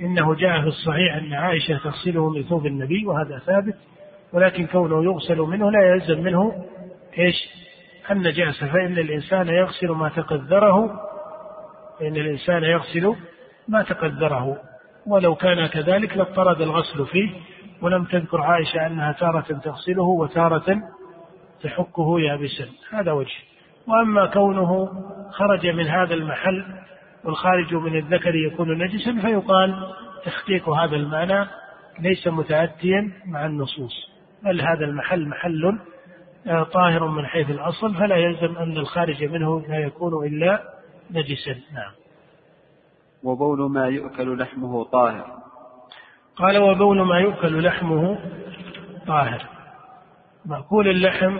إنه 0.00 0.34
جاء 0.34 0.60
في 0.60 0.66
الصحيح 0.66 1.16
أن 1.16 1.32
عائشة 1.32 1.78
تغسله 1.84 2.30
من 2.30 2.42
ثوب 2.42 2.66
النبي 2.66 3.06
وهذا 3.06 3.38
ثابت. 3.38 3.74
ولكن 4.32 4.66
كونه 4.66 5.04
يغسل 5.04 5.38
منه 5.38 5.70
لا 5.70 5.94
يلزم 5.94 6.22
منه 6.22 6.66
إيش؟ 7.18 7.36
النجاسة 8.10 8.66
فإن 8.66 8.98
الإنسان 8.98 9.48
يغسل 9.48 9.88
ما 9.88 10.08
تقدره 10.08 11.00
فإن 11.98 12.16
الإنسان 12.16 12.64
يغسل 12.64 13.16
ما 13.68 13.82
تقدره. 13.82 14.56
ولو 15.06 15.34
كان 15.34 15.66
كذلك 15.66 16.16
لاضطرد 16.16 16.60
الغسل 16.60 17.06
فيه 17.06 17.30
ولم 17.82 18.04
تذكر 18.04 18.40
عائشة 18.40 18.86
أنها 18.86 19.12
تارة 19.12 19.60
تغسله 19.64 20.02
وتارة 20.02 20.82
تحكه 21.62 22.20
يابسا. 22.20 22.66
هذا 22.90 23.12
وجه. 23.12 23.36
وأما 23.86 24.26
كونه 24.26 24.88
خرج 25.30 25.66
من 25.66 25.86
هذا 25.86 26.14
المحل 26.14 26.64
والخارج 27.24 27.74
من 27.74 27.96
الذكر 27.96 28.34
يكون 28.34 28.78
نجسا 28.78 29.20
فيقال 29.20 29.94
تحقيق 30.24 30.68
هذا 30.68 30.96
المعنى 30.96 31.46
ليس 32.00 32.28
متأتيا 32.28 33.12
مع 33.26 33.46
النصوص. 33.46 34.11
بل 34.44 34.60
هذا 34.60 34.84
المحل 34.84 35.28
محل 35.28 35.78
آه، 36.46 36.62
طاهر 36.62 37.06
من 37.06 37.26
حيث 37.26 37.50
الأصل 37.50 37.94
فلا 37.94 38.16
يلزم 38.16 38.56
أن 38.56 38.76
الخارج 38.76 39.24
منه 39.24 39.60
لا 39.68 39.78
يكون 39.78 40.26
إلا 40.26 40.62
نجسا. 41.10 41.60
نعم. 41.72 41.92
وبول 43.22 43.70
ما 43.70 43.86
يؤكل 43.86 44.38
لحمه 44.38 44.84
طاهر. 44.84 45.26
قال 46.36 46.58
وبول 46.58 47.02
ما 47.02 47.18
يؤكل 47.18 47.64
لحمه 47.64 48.18
طاهر. 49.06 49.46
مأكول 50.46 50.88
اللحم 50.88 51.38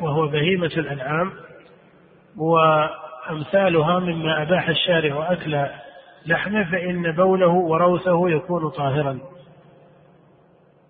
وهو 0.00 0.28
بهيمة 0.28 0.66
الأنعام 0.76 1.32
وأمثالها 2.36 3.98
مما 3.98 4.42
أباح 4.42 4.68
الشارع 4.68 5.32
أكل 5.32 5.66
لحمه 6.26 6.70
فإن 6.70 7.12
بوله 7.12 7.52
وروثه 7.52 8.30
يكون 8.30 8.70
طاهرا. 8.70 9.18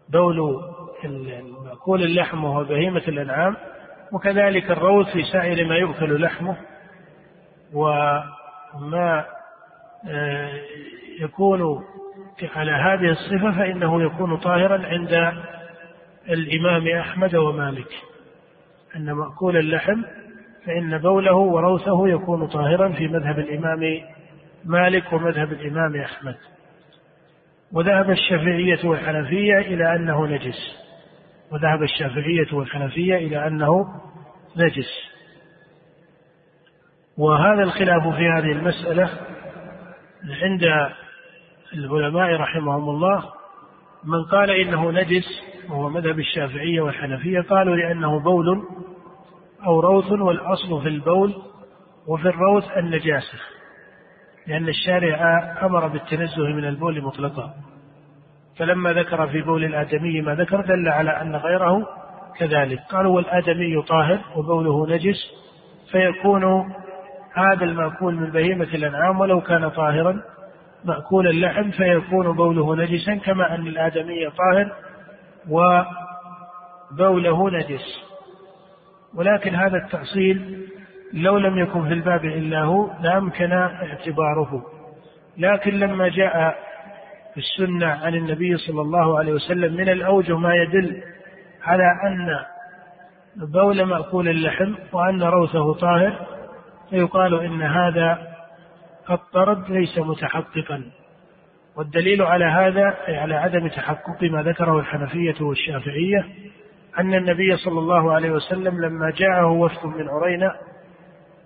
بول 0.09 0.61
مأكول 1.75 2.03
اللحم 2.03 2.45
وهو 2.45 2.64
بهيمة 2.64 3.03
الأنعام 3.09 3.57
وكذلك 4.12 4.70
الروث 4.70 5.07
في 5.12 5.22
سائر 5.22 5.66
ما 5.66 5.77
يؤكل 5.77 6.22
لحمه 6.22 6.57
وما 7.72 9.25
آه، 10.09 10.51
يكون 11.20 11.85
على 12.57 12.72
هذه 12.72 13.11
الصفة 13.11 13.59
فإنه 13.59 14.03
يكون 14.03 14.37
طاهرا 14.37 14.87
عند 14.87 15.33
الإمام 16.29 16.89
أحمد 16.89 17.35
ومالك. 17.35 17.91
أن 18.97 19.12
مأكول 19.12 19.57
اللحم 19.57 20.03
فإن 20.66 20.99
بوله 20.99 21.35
وروثه 21.35 22.09
يكون 22.09 22.47
طاهرا 22.47 22.89
في 22.89 23.09
مذهب 23.09 23.39
الإمام 23.39 24.01
مالك 24.64 25.12
ومذهب 25.12 25.53
الإمام 25.53 25.97
أحمد. 25.97 26.37
وذهب 27.72 28.11
الشافعية 28.11 28.79
والحنفية 28.85 29.59
إلى 29.59 29.97
أنه 29.97 30.27
نجس. 30.27 30.84
وذهب 31.53 31.82
الشافعية 31.82 32.53
والحنفية 32.53 33.16
إلى 33.16 33.47
أنه 33.47 33.86
نجس. 34.57 34.90
وهذا 37.18 37.62
الخلاف 37.62 38.03
في 38.03 38.28
هذه 38.28 38.53
المسألة 38.53 39.11
عند 40.42 40.62
العلماء 41.74 42.32
رحمهم 42.32 42.88
الله. 42.90 43.24
من 44.05 44.24
قال 44.24 44.51
إنه 44.51 44.90
نجس 44.90 45.42
وهو 45.68 45.88
مذهب 45.88 46.18
الشافعية 46.18 46.80
والحنفية 46.80 47.40
قالوا 47.40 47.76
لأنه 47.76 48.20
بول 48.20 48.62
أو 49.66 49.80
روث 49.80 50.12
والأصل 50.12 50.82
في 50.82 50.88
البول 50.88 51.34
وفي 52.07 52.28
الروث 52.28 52.64
النجاسة 52.76 53.38
لأن 54.47 54.68
الشارع 54.68 55.18
أمر 55.62 55.88
بالتنزه 55.88 56.42
من 56.42 56.64
البول 56.64 57.03
مطلقا. 57.03 57.55
فلما 58.59 58.93
ذكر 58.93 59.27
في 59.27 59.43
بول 59.43 59.65
الآدمي 59.65 60.21
ما 60.21 60.35
ذكر 60.35 60.61
دل 60.61 60.89
على 60.89 61.11
أن 61.11 61.37
غيره 61.37 61.87
كذلك. 62.39 62.79
قالوا 62.91 63.17
والآدمي 63.17 63.83
طاهر 63.83 64.19
وبوله 64.37 64.87
نجس 64.95 65.17
فيكون 65.93 66.73
هذا 67.35 67.65
المأكول 67.65 68.15
من 68.15 68.31
بهيمة 68.31 68.65
الأنعام 68.75 69.21
ولو 69.21 69.41
كان 69.41 69.69
طاهرا. 69.69 70.23
مأكول 70.85 71.27
اللحم 71.27 71.71
فيكون 71.71 72.37
بوله 72.37 72.77
نجسا 72.77 73.15
كما 73.15 73.55
أن 73.55 73.67
الآدمي 73.67 74.31
طاهر 74.31 74.73
وبوله 76.91 77.51
نجس. 77.51 78.05
ولكن 79.15 79.55
هذا 79.55 79.77
التأصيل 79.77 80.69
لو 81.13 81.39
لم 81.39 81.59
يكن 81.59 81.83
في 81.89 81.93
الباب 81.93 82.25
إلا 82.25 82.63
هو 82.63 82.91
لأمكن 83.01 83.53
اعتباره. 83.53 84.63
لكن 85.39 85.71
لما 85.79 86.09
جاء 86.09 86.55
في 87.35 87.41
السنة 87.41 87.87
عن 87.87 88.14
النبي 88.14 88.57
صلى 88.57 88.80
الله 88.80 89.18
عليه 89.18 89.32
وسلم 89.32 89.74
من 89.74 89.89
الأوجه 89.89 90.39
ما 90.39 90.55
يدل 90.55 91.03
على 91.62 91.85
أن 92.07 92.41
بول 93.53 93.85
مأكول 93.85 94.28
اللحم 94.28 94.74
وأن 94.93 95.22
روثه 95.22 95.74
طاهر 95.74 96.26
فيقال 96.91 97.41
إن 97.41 97.62
هذا 97.62 98.18
الطرد 99.11 99.70
ليس 99.70 99.99
متحققا. 99.99 100.85
والدليل 101.76 102.22
على 102.22 102.45
هذا 102.45 102.95
أي 103.09 103.16
على 103.16 103.35
عدم 103.35 103.68
تحقق 103.68 104.22
ما 104.22 104.43
ذكره 104.43 104.78
الحنفية 104.78 105.35
والشافعية 105.41 106.26
أن 106.99 107.14
النبي 107.14 107.57
صلى 107.57 107.78
الله 107.78 108.12
عليه 108.12 108.30
وسلم 108.30 108.80
لما 108.85 109.11
جاءه 109.11 109.51
وفد 109.51 109.87
من 109.87 110.09
عرينة 110.09 110.53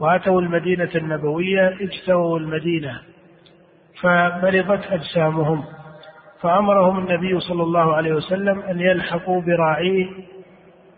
وأتوا 0.00 0.40
المدينة 0.40 0.90
النبوية 0.94 1.68
اجتووا 1.80 2.38
المدينة 2.38 3.00
فمرضت 4.00 4.86
أجسامهم. 4.86 5.64
فأمرهم 6.42 6.98
النبي 6.98 7.40
صلى 7.40 7.62
الله 7.62 7.94
عليه 7.94 8.12
وسلم 8.12 8.60
أن 8.60 8.80
يلحقوا 8.80 9.42
براعيه 9.42 10.06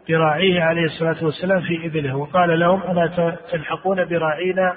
براعيه 0.08 0.62
عليه 0.62 0.84
الصلاة 0.84 1.24
والسلام 1.24 1.60
في 1.60 1.86
إبله 1.86 2.16
وقال 2.16 2.60
لهم 2.60 2.82
ألا 2.82 3.36
تلحقون 3.52 4.04
براعينا 4.04 4.74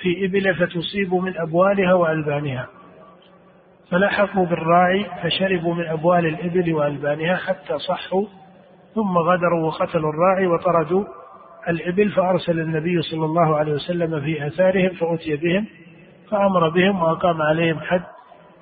في 0.00 0.24
إبله 0.26 0.52
فتصيبوا 0.52 1.22
من 1.22 1.38
أبوالها 1.38 1.94
وألبانها. 1.94 2.66
فلحقوا 3.90 4.46
بالراعي 4.46 5.06
فشربوا 5.22 5.74
من 5.74 5.86
أبوال 5.86 6.26
الإبل 6.26 6.74
وألبانها 6.74 7.36
حتى 7.36 7.78
صحوا 7.78 8.26
ثم 8.94 9.18
غدروا 9.18 9.66
وقتلوا 9.66 10.10
الراعي 10.10 10.46
وطردوا 10.46 11.04
الإبل 11.68 12.10
فأرسل 12.10 12.60
النبي 12.60 13.02
صلى 13.02 13.24
الله 13.24 13.56
عليه 13.56 13.72
وسلم 13.72 14.20
في 14.20 14.46
آثارهم 14.46 14.88
فأتي 14.88 15.36
بهم 15.36 15.66
فأمر 16.30 16.68
بهم 16.68 17.02
وأقام 17.02 17.42
عليهم 17.42 17.80
حد 17.80 18.02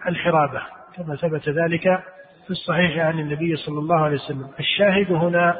الحرابة. 0.08 0.75
كما 0.96 1.16
ثبت 1.16 1.48
ذلك 1.48 1.82
في 2.44 2.50
الصحيح 2.50 2.98
عن 3.06 3.18
النبي 3.18 3.56
صلى 3.56 3.78
الله 3.78 4.00
عليه 4.00 4.16
وسلم. 4.16 4.50
الشاهد 4.60 5.12
هنا 5.12 5.56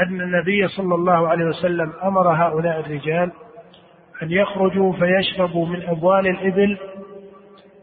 أن 0.00 0.20
النبي 0.20 0.68
صلى 0.68 0.94
الله 0.94 1.28
عليه 1.28 1.44
وسلم 1.44 1.92
أمر 2.02 2.28
هؤلاء 2.28 2.80
الرجال 2.80 3.32
أن 4.22 4.30
يخرجوا 4.30 4.92
فيشربوا 4.92 5.66
من 5.66 5.82
أبوال 5.82 6.26
الإبل 6.26 6.78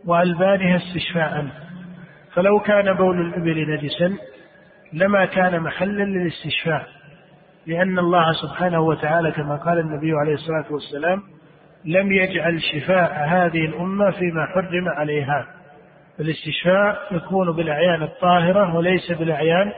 وألبانها 0.05 0.77
استشفاء. 0.77 1.47
فلو 2.33 2.59
كان 2.59 2.93
بول 2.93 3.21
الإبل 3.21 3.71
نجسا 3.71 4.17
لما 4.93 5.25
كان 5.25 5.59
محلا 5.59 6.03
للاستشفاء 6.03 6.87
لأن 7.67 7.99
الله 7.99 8.33
سبحانه 8.33 8.79
وتعالى 8.81 9.31
كما 9.31 9.55
قال 9.55 9.79
النبي 9.79 10.11
عليه 10.13 10.33
الصلاة 10.33 10.65
والسلام 10.71 11.23
لم 11.85 12.11
يجعل 12.11 12.61
شفاء 12.61 13.25
هذه 13.27 13.65
الأمة 13.65 14.11
فيما 14.11 14.45
حرم 14.45 14.87
عليها. 14.87 15.47
الاستشفاء 16.19 17.15
يكون 17.15 17.51
بالأعيان 17.51 18.03
الطاهرة 18.03 18.75
وليس 18.75 19.11
بالأعيان 19.11 19.71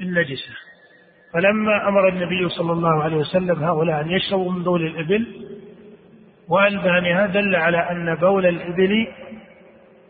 النجسة. 0.00 0.52
فلما 1.32 1.88
أمر 1.88 2.08
النبي 2.08 2.48
صلى 2.48 2.72
الله 2.72 3.02
عليه 3.02 3.16
وسلم 3.16 3.64
هؤلاء 3.64 4.00
أن 4.00 4.10
يشربوا 4.10 4.52
من 4.52 4.62
بول 4.62 4.86
الإبل 4.86 5.26
وألبانها 6.48 7.26
دل 7.26 7.56
على 7.56 7.90
أن 7.90 8.14
بول 8.14 8.46
الإبل 8.46 9.08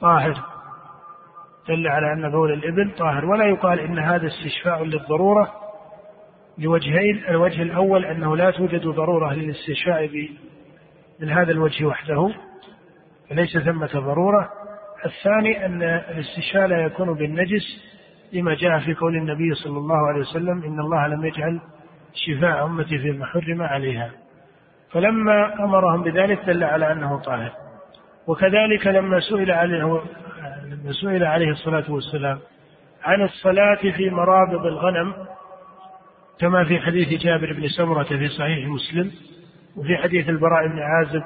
طاهر. 0.00 0.34
دل 1.68 1.88
على 1.88 2.12
أن 2.12 2.30
بول 2.30 2.52
الإبل 2.52 2.90
طاهر. 2.98 3.24
ولا 3.24 3.44
يقال 3.44 3.80
إن 3.80 3.98
هذا 3.98 4.26
استشفاء 4.26 4.84
للضرورة 4.84 5.52
لوجهين. 6.58 7.24
الوجه 7.28 7.62
الأول 7.62 8.04
أنه 8.04 8.36
لا 8.36 8.50
توجد 8.50 8.86
ضرورة 8.86 9.32
للاستشفاء 9.32 10.10
من 11.20 11.28
هذا 11.30 11.52
الوجه 11.52 11.84
وحده 11.84 12.34
فليس 13.30 13.58
ثمة 13.58 13.90
ضرورة. 13.94 14.61
الثاني 15.06 15.66
أن 15.66 15.82
الاستشفاء 15.82 16.66
لا 16.66 16.82
يكون 16.82 17.14
بالنجس 17.14 17.62
لما 18.32 18.54
جاء 18.54 18.78
في 18.78 18.94
قول 18.94 19.16
النبي 19.16 19.54
صلى 19.54 19.78
الله 19.78 20.08
عليه 20.08 20.20
وسلم 20.20 20.62
إن 20.64 20.80
الله 20.80 21.06
لم 21.06 21.24
يجعل 21.24 21.60
شفاء 22.14 22.64
أمتي 22.64 22.98
فيما 22.98 23.26
حرم 23.26 23.62
عليها. 23.62 24.10
فلما 24.92 25.64
أمرهم 25.64 26.02
بذلك 26.02 26.44
دل 26.46 26.64
على 26.64 26.92
أنه 26.92 27.18
طاهر. 27.18 27.52
وكذلك 28.26 28.86
لما 28.86 29.20
سئل 29.20 29.50
عليه 29.50 30.02
لما 30.64 30.92
سئل 31.02 31.24
عليه 31.24 31.50
الصلاة 31.50 31.90
والسلام 31.92 32.38
عن 33.02 33.22
الصلاة 33.22 33.90
في 33.96 34.10
مرابض 34.10 34.66
الغنم 34.66 35.14
كما 36.40 36.64
في 36.64 36.80
حديث 36.80 37.22
جابر 37.22 37.52
بن 37.52 37.68
سمرة 37.68 38.02
في 38.02 38.28
صحيح 38.28 38.68
مسلم 38.68 39.10
وفي 39.76 39.96
حديث 39.96 40.28
البراء 40.28 40.66
بن 40.68 40.78
عازب 40.78 41.22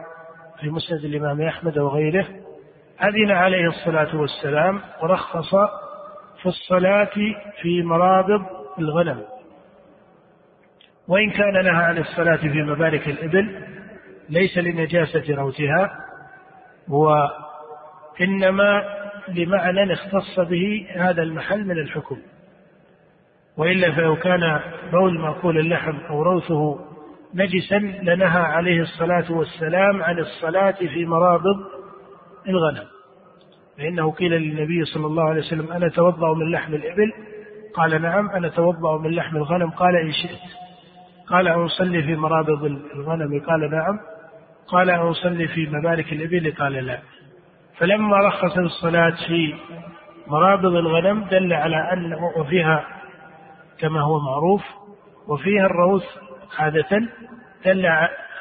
في 0.61 0.71
مسند 0.71 1.05
الإمام 1.05 1.41
أحمد 1.43 1.79
وغيره 1.79 2.27
أذن 3.03 3.31
عليه 3.31 3.69
الصلاة 3.69 4.17
والسلام 4.17 4.81
ورخص 5.03 5.55
في 6.43 6.47
الصلاة 6.47 7.11
في 7.63 7.83
مرابض 7.83 8.43
الغنم. 8.79 9.23
وإن 11.09 11.31
كان 11.31 11.53
نهى 11.53 11.85
عن 11.85 11.99
الصلاة 11.99 12.37
في 12.37 12.63
مبارك 12.63 13.09
الإبل 13.09 13.63
ليس 14.29 14.59
لنجاسة 14.59 15.35
روثها 15.35 15.91
وإنما 16.89 18.85
لمعنى 19.29 19.93
اختص 19.93 20.41
به 20.41 20.87
هذا 20.97 21.23
المحل 21.23 21.65
من 21.65 21.79
الحكم. 21.79 22.19
وإلا 23.57 23.93
فلو 23.93 24.17
كان 24.17 24.61
بول 24.93 25.21
مأكول 25.21 25.59
اللحم 25.59 25.97
أو 26.11 26.23
روثه 26.23 26.81
نجسا 27.35 27.79
لنهى 28.03 28.43
عليه 28.43 28.81
الصلاة 28.83 29.33
والسلام 29.33 30.03
عن 30.03 30.19
الصلاة 30.19 30.71
في 30.71 31.05
مرابض 31.05 31.76
الغنم. 32.49 32.87
فإنه 33.79 34.13
قيل 34.13 34.33
للنبي 34.33 34.85
صلى 34.85 35.07
الله 35.07 35.29
عليه 35.29 35.41
وسلم 35.41 35.73
أنا 35.73 35.87
أتوضأ 35.87 36.35
من 36.35 36.51
لحم 36.51 36.75
الإبل؟ 36.75 37.13
قال 37.75 38.03
نعم 38.03 38.31
أنا 38.31 38.47
أتوضأ 38.47 38.99
من 38.99 39.11
لحم 39.11 39.37
الغنم. 39.37 39.71
قال 39.71 39.97
إن 39.97 40.13
شئت. 40.13 40.41
قال 41.29 41.49
أصلي 41.49 42.03
في 42.03 42.17
مرابض 42.17 42.65
الغنم؟ 42.65 43.41
قال 43.41 43.71
نعم. 43.71 43.99
قال 44.69 44.91
أصلي 44.91 45.49
في 45.49 45.67
مبارك 45.67 46.13
الإبل؟ 46.13 46.55
قال 46.59 46.73
لا. 46.73 46.99
فلما 47.79 48.17
رخص 48.17 48.59
الصلاة 48.59 49.15
في 49.29 49.55
مرابض 50.27 50.75
الغنم 50.75 51.25
دل 51.25 51.53
على 51.53 51.93
أن 51.93 52.15
وفيها 52.37 52.85
كما 53.79 54.01
هو 54.01 54.21
معروف 54.21 54.63
وفيها 55.29 55.67
الروث 55.67 56.05
عادة 56.59 57.09
دل 57.65 57.87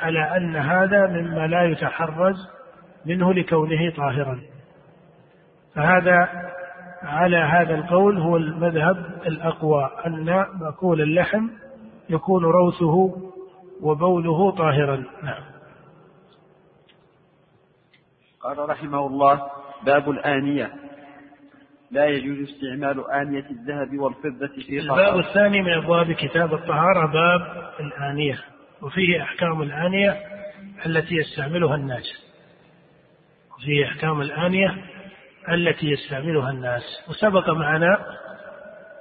على 0.02 0.38
أن 0.38 0.56
هذا 0.56 1.08
مما 1.08 1.48
لا 1.48 1.64
يتحرز 1.64 2.36
منه 3.06 3.34
لكونه 3.34 3.92
طاهرا. 3.98 4.42
فهذا 5.76 6.30
على 7.04 7.38
هذا 7.38 7.76
القول 7.76 8.18
هو 8.18 8.38
المذهب 8.38 8.98
الأقوى 9.28 9.92
أن 10.06 10.26
مأكول 10.60 11.02
اللحم 11.02 11.48
يكون 12.10 12.46
روثه 12.46 13.16
وبوله 13.82 14.52
طاهرا. 14.52 15.04
نعم. 15.24 15.44
قال 18.42 18.70
رحمه 18.70 19.08
الله 19.08 19.42
باب 19.86 20.10
الآنية. 20.10 20.74
لا 21.92 22.06
يجوز 22.06 22.50
استعمال 22.50 23.12
آنية 23.12 23.46
الذهب 23.50 24.00
والفضة 24.00 24.48
في 24.68 24.80
الباب 24.80 25.20
الثاني 25.20 25.62
من 25.62 25.74
أبواب 25.74 26.12
كتاب 26.12 26.54
الطهارة 26.54 27.06
باب 27.06 27.72
الآنية. 27.80 28.40
وفيه 28.82 29.22
أحكام 29.22 29.62
الآنية 29.62 30.18
التي 30.86 31.16
يستعملها 31.16 31.76
الناس. 31.76 32.25
وفيه 33.58 33.86
أحكام 33.86 34.22
الآنية 34.22 34.76
التي 35.52 35.88
يستعملها 35.88 36.52
الناس. 36.52 36.84
وسبق 37.10 37.50
معنا 37.50 38.06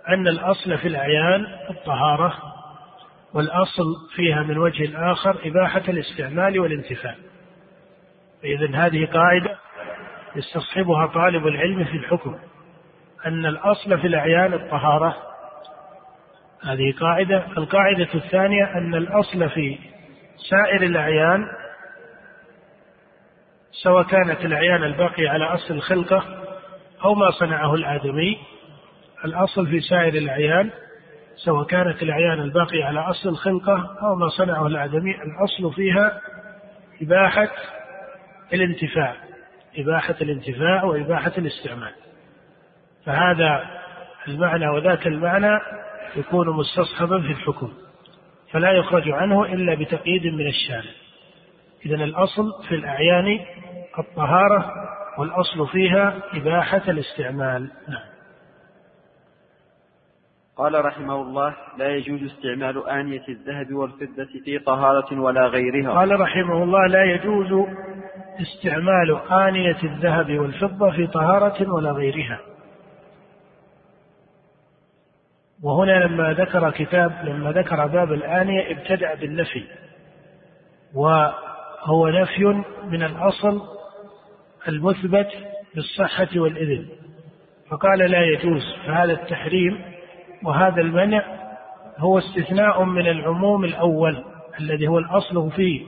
أن 0.08 0.28
الأصل 0.28 0.78
في 0.78 0.88
الأعيان 0.88 1.46
الطهارة 1.70 2.34
والأصل 3.34 3.84
فيها 4.16 4.42
من 4.42 4.58
وجه 4.58 5.12
آخر 5.12 5.38
إباحة 5.44 5.82
الاستعمال 5.88 6.60
والانتفاع. 6.60 7.14
فإذا 8.42 8.76
هذه 8.76 9.06
قاعدة 9.06 9.58
يستصحبها 10.36 11.06
طالب 11.06 11.46
العلم 11.46 11.84
في 11.84 11.96
الحكم. 11.96 12.38
أن 13.26 13.46
الأصل 13.46 13.98
في 13.98 14.06
الأعيان 14.06 14.52
الطهارة 14.52 15.16
هذه 16.64 16.94
قاعدة. 17.00 17.46
القاعدة 17.58 18.08
الثانية 18.14 18.64
أن 18.78 18.94
الأصل 18.94 19.50
في 19.50 19.78
سائر 20.50 20.82
الأعيان 20.82 21.46
سواء 23.82 24.02
كانت 24.02 24.44
الأعيان 24.44 24.84
الباقية 24.84 25.28
على 25.30 25.44
أصل 25.44 25.74
الخلقة 25.74 26.24
أو 27.04 27.14
ما 27.14 27.30
صنعه 27.30 27.74
الآدمي. 27.74 28.38
الأصل 29.24 29.66
في 29.66 29.80
سائر 29.80 30.14
الأعيان 30.14 30.70
سواء 31.44 31.66
كانت 31.66 32.02
الأعيان 32.02 32.40
الباقية 32.40 32.84
على 32.84 33.00
أصل 33.00 33.28
الخلقة 33.28 33.96
أو 34.02 34.14
ما 34.14 34.28
صنعه 34.28 34.66
الآدمي 34.66 35.10
الأصل 35.10 35.74
فيها 35.74 36.20
إباحة 37.02 37.48
الانتفاع 38.52 39.16
إباحة 39.78 40.14
الانتفاع 40.20 40.84
وإباحة 40.84 41.32
الاستعمال. 41.38 41.92
فهذا 43.06 43.64
المعنى 44.28 44.68
وذاك 44.68 45.06
المعنى 45.06 45.60
يكون 46.16 46.50
مستصحبا 46.50 47.20
في 47.20 47.32
الحكم 47.32 47.72
فلا 48.50 48.72
يخرج 48.72 49.10
عنه 49.10 49.44
إلا 49.44 49.74
بتقييد 49.74 50.26
من 50.26 50.46
الشارع. 50.46 51.03
إذا 51.86 51.94
الأصل 51.94 52.52
في 52.68 52.74
الأعيان 52.74 53.40
الطهارة 53.98 54.72
والأصل 55.18 55.68
فيها 55.72 56.22
إباحة 56.34 56.82
الاستعمال. 56.88 57.70
نعم. 57.88 58.14
قال 60.56 60.84
رحمه 60.84 61.22
الله 61.22 61.54
لا 61.78 61.88
يجوز 61.88 62.22
استعمال 62.22 62.88
آنية 62.88 63.28
الذهب 63.28 63.72
والفضة 63.72 64.28
في 64.44 64.58
طهارة 64.58 65.20
ولا 65.20 65.46
غيرها. 65.46 65.92
قال 65.92 66.20
رحمه 66.20 66.62
الله 66.62 66.86
لا 66.86 67.04
يجوز 67.04 67.68
استعمال 68.40 69.20
آنية 69.30 69.82
الذهب 69.82 70.38
والفضة 70.38 70.90
في 70.90 71.06
طهارة 71.06 71.72
ولا 71.72 71.92
غيرها. 71.92 72.40
وهنا 75.62 76.04
لما 76.04 76.32
ذكر 76.32 76.70
كتاب 76.70 77.12
لما 77.24 77.52
ذكر 77.52 77.86
باب 77.86 78.12
الآنية 78.12 78.72
ابتدأ 78.72 79.14
بالنفي. 79.14 79.64
وهو 81.84 82.08
نفي 82.08 82.44
من 82.90 83.02
الأصل 83.02 83.62
المثبت 84.68 85.28
بالصحة 85.74 86.28
والإذن. 86.36 86.86
فقال 87.70 87.98
لا 87.98 88.22
يجوز 88.24 88.62
فهذا 88.86 89.12
التحريم 89.12 89.84
وهذا 90.44 90.80
المنع. 90.80 91.22
هو 91.98 92.18
استثناء 92.18 92.84
من 92.84 93.06
العموم 93.06 93.64
الأول 93.64 94.24
الذي 94.60 94.88
هو 94.88 94.98
الأصل 94.98 95.50
في 95.50 95.86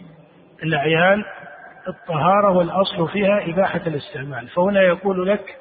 الأعيان 0.63 1.25
الطهارة 1.89 2.51
والأصل 2.51 3.09
فيها 3.09 3.51
إباحة 3.51 3.81
الاستعمال. 3.87 4.49
فهنا 4.49 4.83
يقول 4.83 5.29
لك 5.29 5.57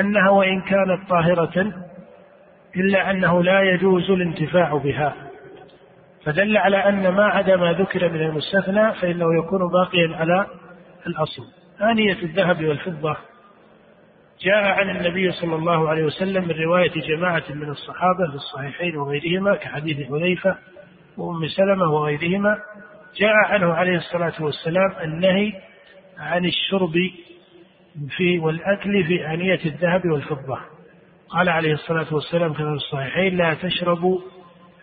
أنها 0.00 0.30
وإن 0.30 0.60
كانت 0.60 1.08
طاهرة 1.10 1.72
إلا 2.76 3.10
أنه 3.10 3.42
لا 3.42 3.60
يجوز 3.60 4.10
الانتفاع 4.10 4.76
بها. 4.76 5.14
فدل 6.26 6.56
على 6.56 6.76
أن 6.76 7.08
ما 7.08 7.24
عدا 7.24 7.56
ما 7.56 7.72
ذكر 7.72 8.08
من 8.08 8.20
المستثنى 8.20 8.92
فإنه 8.92 9.38
يكون 9.38 9.60
باقيا 9.72 10.16
على 10.16 10.46
الأصل. 11.06 11.42
آنية 11.82 12.22
الذهب 12.22 12.64
والفضة. 12.64 13.16
جاء 14.40 14.64
عن 14.64 14.90
النبي 14.90 15.32
صلى 15.32 15.54
الله 15.54 15.88
عليه 15.88 16.04
وسلم 16.04 16.48
من 16.48 16.54
رواية 16.64 16.90
جماعة 16.90 17.42
من 17.50 17.68
الصحابة 17.68 18.30
في 18.30 18.34
الصحيحين 18.34 18.96
وغيرهما 18.96 19.56
كحديث 19.56 20.08
حذيفة 20.08 20.56
وأم 21.16 21.48
سلمة 21.48 21.90
وغيرهما. 21.90 22.58
جاء 23.20 23.34
عنه 23.34 23.74
عليه 23.74 23.96
الصلاة 23.96 24.34
والسلام 24.40 24.92
النهي 25.02 25.52
عن 26.18 26.44
الشرب 26.44 26.94
في 28.16 28.38
والأكل 28.38 29.04
في 29.04 29.26
آنية 29.26 29.60
الذهب 29.66 30.06
والفضة. 30.06 30.58
قال 31.28 31.48
عليه 31.48 31.72
الصلاة 31.72 32.14
والسلام 32.14 32.52
كما 32.52 32.70
في 32.70 32.84
الصحيحين 32.84 33.36
لا 33.36 33.54
تشربوا 33.54 34.20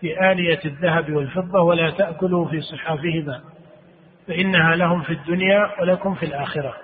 في 0.04 0.32
آنية 0.32 0.60
الذهب 0.64 1.12
والفضة 1.12 1.60
ولا 1.60 1.90
تأكلوا 1.90 2.48
في 2.48 2.60
صحافهما 2.60 3.40
فإنها 4.28 4.76
لهم 4.76 5.02
في 5.02 5.12
الدنيا 5.12 5.70
ولكم 5.80 6.14
في 6.14 6.26
الآخرة. 6.26 6.74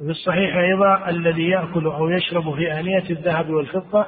وفي 0.00 0.10
الصحيح 0.10 0.56
أيضا 0.56 1.08
الذي 1.08 1.48
يأكل 1.48 1.86
أو 1.86 2.10
يشرب 2.10 2.54
في 2.54 2.72
آنية 2.80 3.04
الذهب 3.10 3.50
والفضة 3.50 4.06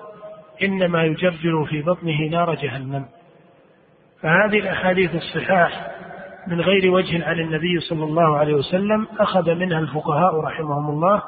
إنما 0.62 1.04
يجرجر 1.04 1.64
في 1.64 1.82
بطنه 1.82 2.28
نار 2.30 2.54
جهنم. 2.54 3.04
فهذه 4.20 4.58
الأحاديث 4.58 5.14
الصحاح 5.14 5.90
من 6.46 6.60
غير 6.60 6.90
وجه 6.90 7.28
عن 7.28 7.40
النبي 7.40 7.80
صلى 7.80 8.04
الله 8.04 8.38
عليه 8.38 8.54
وسلم 8.54 9.06
أخذ 9.18 9.54
منها 9.54 9.78
الفقهاء 9.78 10.40
رحمهم 10.40 10.90
الله 10.90 11.22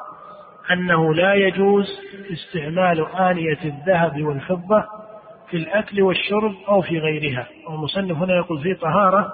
أنه 0.71 1.13
لا 1.13 1.33
يجوز 1.33 1.85
استعمال 2.33 3.05
آنية 3.15 3.59
الذهب 3.65 4.21
والفضة 4.23 5.04
في 5.49 5.57
الأكل 5.57 6.01
والشرب 6.01 6.55
أو 6.67 6.81
في 6.81 6.99
غيرها. 6.99 7.47
والمصنف 7.69 8.17
هنا 8.17 8.35
يقول 8.35 8.61
في 8.61 8.73
طهارة 8.73 9.33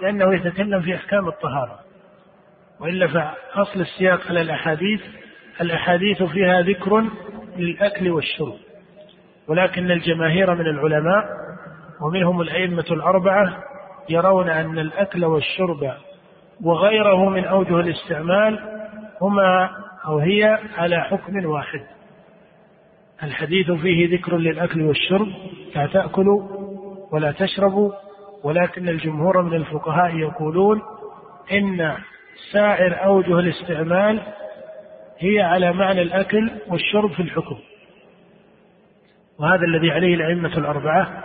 لأنه 0.00 0.34
يتكلم 0.34 0.80
في 0.80 0.94
أحكام 0.94 1.28
الطهارة. 1.28 1.78
وإلا 2.80 3.06
فأصل 3.06 3.80
السياق 3.80 4.20
على 4.28 4.40
الأحاديث 4.40 5.00
الأحاديث 5.60 6.22
فيها 6.22 6.62
ذكر 6.62 7.04
للأكل 7.56 8.10
والشرب. 8.10 8.56
ولكن 9.48 9.90
الجماهير 9.90 10.54
من 10.54 10.66
العلماء 10.66 11.24
ومنهم 12.00 12.40
الأئمة 12.40 12.84
الأربعة 12.90 13.64
يرون 14.08 14.48
أن 14.48 14.78
الأكل 14.78 15.24
والشرب 15.24 15.92
وغيره 16.64 17.28
من 17.28 17.44
أوجه 17.44 17.80
الاستعمال 17.80 18.58
هما 19.22 19.70
أو 20.06 20.18
هي 20.18 20.58
على 20.76 21.00
حكم 21.00 21.46
واحد. 21.46 21.80
الحديث 23.22 23.70
فيه 23.70 24.16
ذكر 24.16 24.36
للأكل 24.36 24.82
والشرب 24.82 25.28
لا 25.74 25.86
تأكلوا 25.86 26.48
ولا 27.12 27.32
تشربوا 27.32 27.92
ولكن 28.44 28.88
الجمهور 28.88 29.42
من 29.42 29.54
الفقهاء 29.54 30.16
يقولون 30.16 30.82
إن 31.52 31.96
سائر 32.52 33.04
أوجه 33.04 33.38
الاستعمال 33.38 34.20
هي 35.18 35.40
على 35.40 35.72
معنى 35.72 36.02
الأكل 36.02 36.50
والشرب 36.68 37.12
في 37.12 37.22
الحكم. 37.22 37.58
وهذا 39.38 39.64
الذي 39.64 39.90
عليه 39.90 40.14
الأئمة 40.14 40.58
الأربعة 40.58 41.24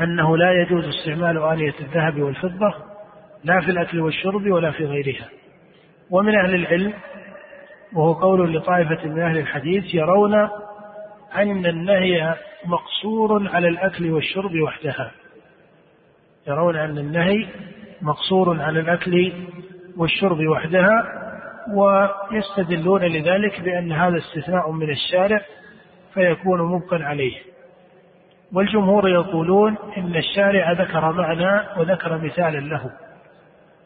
أنه 0.00 0.36
لا 0.36 0.62
يجوز 0.62 0.84
استعمال 0.84 1.38
آنية 1.42 1.74
الذهب 1.80 2.22
والفضة 2.22 2.74
لا 3.44 3.60
في 3.60 3.70
الأكل 3.70 4.00
والشرب 4.00 4.50
ولا 4.50 4.70
في 4.70 4.84
غيرها. 4.84 5.28
ومن 6.10 6.38
أهل 6.38 6.54
العلم 6.54 6.92
وهو 7.94 8.12
قول 8.12 8.56
لطائفة 8.56 9.08
من 9.08 9.22
أهل 9.22 9.38
الحديث 9.38 9.94
يرون 9.94 10.48
أن 11.36 11.66
النهي 11.66 12.34
مقصور 12.66 13.48
على 13.48 13.68
الأكل 13.68 14.10
والشرب 14.10 14.54
وحدها. 14.54 15.10
يرون 16.48 16.76
أن 16.76 16.98
النهي 16.98 17.46
مقصور 18.02 18.60
على 18.62 18.80
الأكل 18.80 19.32
والشرب 19.96 20.38
وحدها 20.38 21.04
ويستدلون 21.74 23.02
لذلك 23.02 23.60
بأن 23.60 23.92
هذا 23.92 24.16
استثناء 24.18 24.70
من 24.70 24.90
الشارع 24.90 25.40
فيكون 26.14 26.62
مبقا 26.62 27.04
عليه. 27.04 27.34
والجمهور 28.52 29.08
يقولون 29.08 29.76
إن 29.96 30.16
الشارع 30.16 30.72
ذكر 30.72 31.12
معنى 31.12 31.80
وذكر 31.80 32.18
مثالا 32.18 32.58
له. 32.58 32.90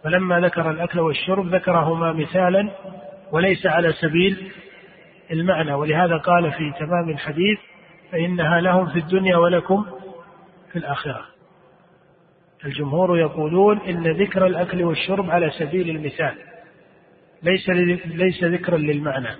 فلما 0.05 0.41
ذكر 0.41 0.71
الأكل 0.71 1.01
والشرب 1.01 1.55
ذكرهما 1.55 2.13
مثالا 2.13 2.71
وليس 3.33 3.67
على 3.67 3.93
سبيل 3.93 4.53
المعنى 5.31 5.75
ولهذا 5.75 6.17
قال 6.17 6.53
في 6.53 6.73
تمام 6.79 7.09
الحديث 7.09 7.59
فإنها 8.13 8.61
لهم 8.61 8.87
في 8.87 8.99
الدنيا 8.99 9.37
ولكم 9.37 9.85
في 10.73 10.79
الآخرة. 10.79 11.25
الجمهور 12.65 13.19
يقولون 13.19 13.79
إن 13.79 14.07
ذكر 14.07 14.47
الأكل 14.47 14.83
والشرب 14.83 15.31
على 15.31 15.51
سبيل 15.51 15.91
المثال 15.97 16.35
ليس 17.43 17.69
ليس 18.07 18.45
ذكرا 18.45 18.77
للمعنى 18.77 19.37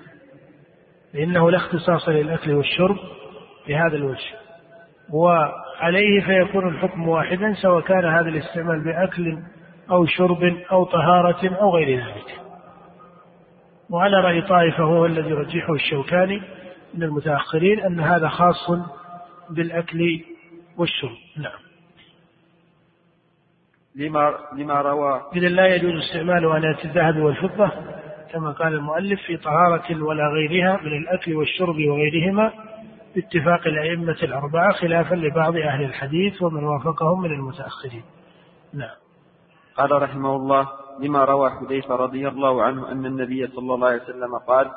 لأنه 1.15 1.51
لا 1.51 1.57
اختصاص 1.57 2.09
للأكل 2.09 2.53
والشرب 2.53 2.97
بهذا 3.69 3.97
الوجه. 3.97 4.35
وعليه 5.13 6.21
فيكون 6.21 6.69
الحكم 6.69 7.09
واحدا 7.09 7.55
سواء 7.63 7.81
كان 7.81 8.05
هذا 8.05 8.29
الاستعمال 8.29 8.85
بأكل 8.85 9.39
أو 9.91 10.07
شرب 10.07 10.43
أو 10.73 10.85
طهارة 10.85 11.57
أو 11.61 11.77
غير 11.77 11.99
ذلك. 11.99 12.48
وعلى 13.91 14.17
رأي 14.17 14.43
طائفة 14.43 14.85
هو 14.85 15.07
الذي 15.07 15.31
يرجحه 15.31 15.75
الشوكاني 15.75 16.43
من 16.95 17.03
المتأخرين 17.03 17.81
أن 17.81 18.01
هذا 18.01 18.29
خاص 18.29 18.71
بالأكل 19.51 20.21
والشرب. 20.77 21.17
نعم. 21.37 21.59
لما 23.95 24.35
لما 24.57 24.81
روى 24.81 25.23
إذا 25.37 25.49
لا 25.49 25.75
يجوز 25.75 26.03
استعمال 26.03 26.53
آنية 26.53 26.85
الذهب 26.85 27.17
والفضة 27.17 27.71
كما 28.33 28.53
قال 28.53 28.75
المؤلف 28.75 29.21
في 29.23 29.37
طهارة 29.37 30.03
ولا 30.03 30.29
غيرها 30.29 30.81
من 30.83 30.97
الأكل 30.99 31.35
والشرب 31.35 31.77
وغيرهما 31.77 32.53
باتفاق 33.15 33.67
الأئمة 33.67 34.17
الأربعة 34.23 34.73
خلافا 34.73 35.15
لبعض 35.15 35.57
أهل 35.57 35.85
الحديث 35.85 36.43
ومن 36.43 36.65
وافقهم 36.65 37.23
من 37.23 37.31
المتأخرين. 37.33 38.05
نعم. 38.75 38.97
قال 39.77 40.03
رحمه 40.03 40.37
الله 40.37 40.69
لما 41.01 41.25
روى 41.25 41.51
حذيفة 41.51 41.95
رضي 41.95 42.29
الله 42.29 42.63
عنه 42.63 42.93
أن 42.93 43.07
النبي 43.07 43.47
صلى 43.47 43.75
الله 43.75 43.89
عليه 43.89 44.03
وسلم 44.03 44.39
قال 44.49 44.71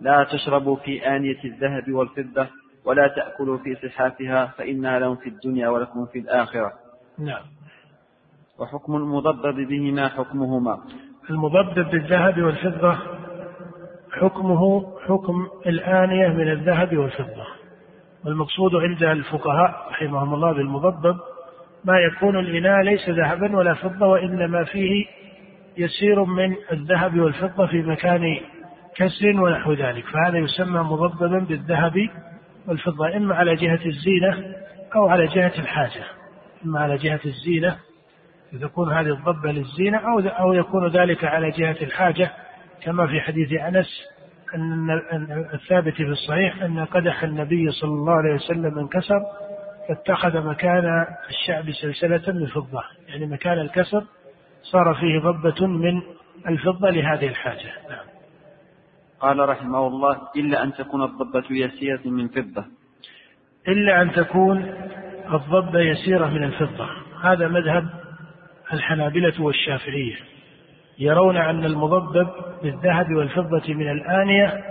لا 0.00 0.26
تشربوا 0.32 0.76
في 0.76 1.16
آنية 1.16 1.44
الذهب 1.44 1.92
والفضة 1.92 2.46
ولا 2.84 3.08
تأكلوا 3.08 3.58
في 3.58 3.88
صحافها 3.88 4.46
فإنها 4.58 4.98
لهم 4.98 5.16
في 5.16 5.28
الدنيا 5.28 5.68
ولكم 5.68 6.06
في 6.06 6.18
الآخرة. 6.18 6.72
نعم. 7.18 7.42
وحكم 8.58 8.96
المضبب 8.96 9.68
بهما 9.68 10.08
حكمهما. 10.08 10.78
المضبب 11.30 11.90
بالذهب 11.90 12.42
والفضة 12.42 12.98
حكمه 14.12 14.92
حكم 15.06 15.46
الآنية 15.66 16.28
من 16.28 16.50
الذهب 16.50 16.96
والفضة. 16.96 17.46
والمقصود 18.24 18.74
عند 18.74 19.02
الفقهاء 19.02 19.88
رحمهم 19.90 20.34
الله 20.34 20.52
بالمضبب 20.52 21.16
ما 21.84 21.98
يكون 21.98 22.38
الإناء 22.38 22.82
ليس 22.82 23.08
ذهبا 23.08 23.56
ولا 23.56 23.74
فضة 23.74 24.06
وإنما 24.06 24.64
فيه 24.64 25.06
يسير 25.76 26.24
من 26.24 26.56
الذهب 26.72 27.20
والفضة 27.20 27.66
في 27.66 27.82
مكان 27.82 28.40
كسر 28.96 29.40
ونحو 29.40 29.72
ذلك. 29.72 30.04
فهذا 30.06 30.38
يسمى 30.38 30.80
مضببا 30.80 31.38
بالذهب 31.38 32.08
والفضة 32.68 33.16
إما 33.16 33.34
على 33.34 33.56
جهة 33.56 33.80
الزينة 33.86 34.54
أو 34.94 35.08
على 35.08 35.26
جهة 35.26 35.52
الحاجة. 35.58 36.04
إما 36.64 36.80
على 36.80 36.96
جهة 36.96 37.20
الزينة 37.24 37.76
تكون 38.60 38.92
هذه 38.92 39.08
الضبة 39.08 39.52
للزينة 39.52 39.98
أو 39.98 40.18
أو 40.20 40.52
يكون 40.52 40.88
ذلك 40.88 41.24
على 41.24 41.50
جهة 41.50 41.76
الحاجة. 41.82 42.30
كما 42.82 43.06
في 43.06 43.20
حديث 43.20 43.52
أنس 43.52 44.14
أن 44.54 44.90
الثابت 45.54 45.94
في 45.94 46.02
الصحيح 46.02 46.62
أن 46.62 46.84
قدح 46.84 47.22
النبي 47.22 47.70
صلى 47.70 47.90
الله 47.90 48.12
عليه 48.12 48.34
وسلم 48.34 48.78
انكسر 48.78 49.20
فاتخذ 49.88 50.46
مكان 50.46 51.06
الشعب 51.30 51.70
سلسلة 51.70 52.32
من 52.32 52.46
فضة 52.46 52.82
يعني 53.08 53.26
مكان 53.26 53.58
الكسر 53.58 54.04
صار 54.72 54.94
فيه 54.94 55.18
ضبة 55.18 55.66
من 55.66 56.02
الفضة 56.48 56.90
لهذه 56.90 57.28
الحاجة. 57.28 57.72
نعم. 57.90 58.04
قال 59.20 59.48
رحمه 59.48 59.86
الله 59.86 60.18
إلا 60.36 60.62
أن 60.62 60.72
تكون 60.72 61.02
الضبة 61.02 61.44
يسيرة 61.50 62.00
من 62.04 62.28
فضة. 62.28 62.64
إلا 63.68 64.02
أن 64.02 64.12
تكون 64.12 64.74
الضبة 65.32 65.80
يسيرة 65.80 66.26
من 66.26 66.44
الفضة. 66.44 66.88
هذا 67.22 67.48
مذهب 67.48 67.88
الحنابلة 68.72 69.42
والشافعية. 69.42 70.16
يرون 70.98 71.36
أن 71.36 71.64
المضبب 71.64 72.28
بالذهب 72.62 73.14
والفضة 73.14 73.74
من 73.74 73.90
الآنية 73.90 74.64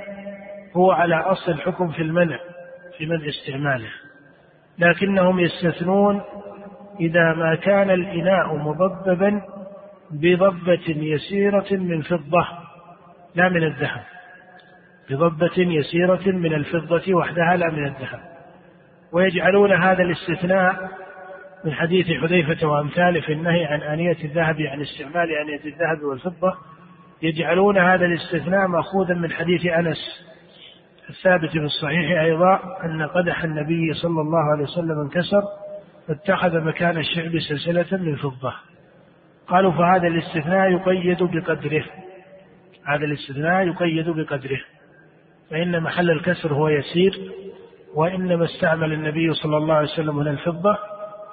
هو 0.76 0.92
على 0.92 1.16
أصل 1.16 1.52
الحكم 1.52 1.92
في 1.92 2.02
المنع 2.02 2.40
في 2.98 3.06
منع 3.06 3.30
استعماله. 3.30 3.90
لكنهم 4.80 5.40
يستثنون 5.40 6.22
إذا 7.00 7.34
ما 7.34 7.56
كان 7.56 7.90
الإناء 7.90 8.56
مضببا 8.56 9.42
بضبة 10.14 10.84
يسيرة 10.88 11.68
من 11.72 12.02
فضة 12.02 12.48
لا 13.36 13.50
من 13.50 13.64
الذهب. 13.64 14.04
بضبة 15.10 15.58
يسيرة 15.58 16.22
من 16.26 16.54
الفضة 16.54 17.14
وحدها 17.14 17.56
لا 17.58 17.72
من 17.72 17.86
الذهب. 17.86 18.20
ويجعلون 19.14 19.72
هذا 19.72 20.04
الاستثناء 20.04 20.90
من 21.66 21.74
حديث 21.74 22.08
حذيفة 22.22 22.68
وأمثاله 22.68 23.22
في 23.22 23.34
النهي 23.34 23.66
عن 23.66 23.82
آنية 23.82 24.18
الذهب 24.24 24.62
عن 24.62 24.82
استعمال 24.82 25.32
آنية 25.32 25.66
الذهب 25.66 26.04
والفضة. 26.04 26.54
يجعلون 27.22 27.78
هذا 27.78 28.06
الاستثناء 28.06 28.68
مأخوذا 28.68 29.14
من 29.14 29.32
حديث 29.32 29.66
أنس 29.66 29.98
الثابت 31.10 31.50
في 31.50 31.60
الصحيح 31.60 32.22
أيضا 32.22 32.60
أن 32.84 33.02
قدح 33.02 33.44
النبي 33.44 33.94
صلى 33.94 34.22
الله 34.22 34.52
عليه 34.52 34.64
وسلم 34.64 35.00
انكسر 35.00 35.42
فاتخذ 36.08 36.62
مكان 36.62 36.98
الشعب 36.98 37.40
سلسلة 37.40 37.98
من 37.98 38.16
فضة. 38.16 38.54
قالوا 39.48 39.72
فهذا 39.72 40.08
الاستثناء 40.08 40.72
يقيد 40.72 41.24
بقدره. 41.24 41.84
هذا 42.86 43.06
الاستثناء 43.06 43.68
يقيد 43.68 44.10
بقدره. 44.10 44.62
فإن 45.50 45.84
محل 45.84 46.10
الكسر 46.10 46.54
هو 46.54 46.68
يسير 46.68 47.32
وإنما 47.96 48.46
استعمل 48.46 48.94
النبي 48.94 49.34
صلى 49.34 49.58
الله 49.58 49.74
عليه 49.74 49.90
وسلم 49.90 50.20
هنا 50.20 50.32
الفضة 50.32 50.78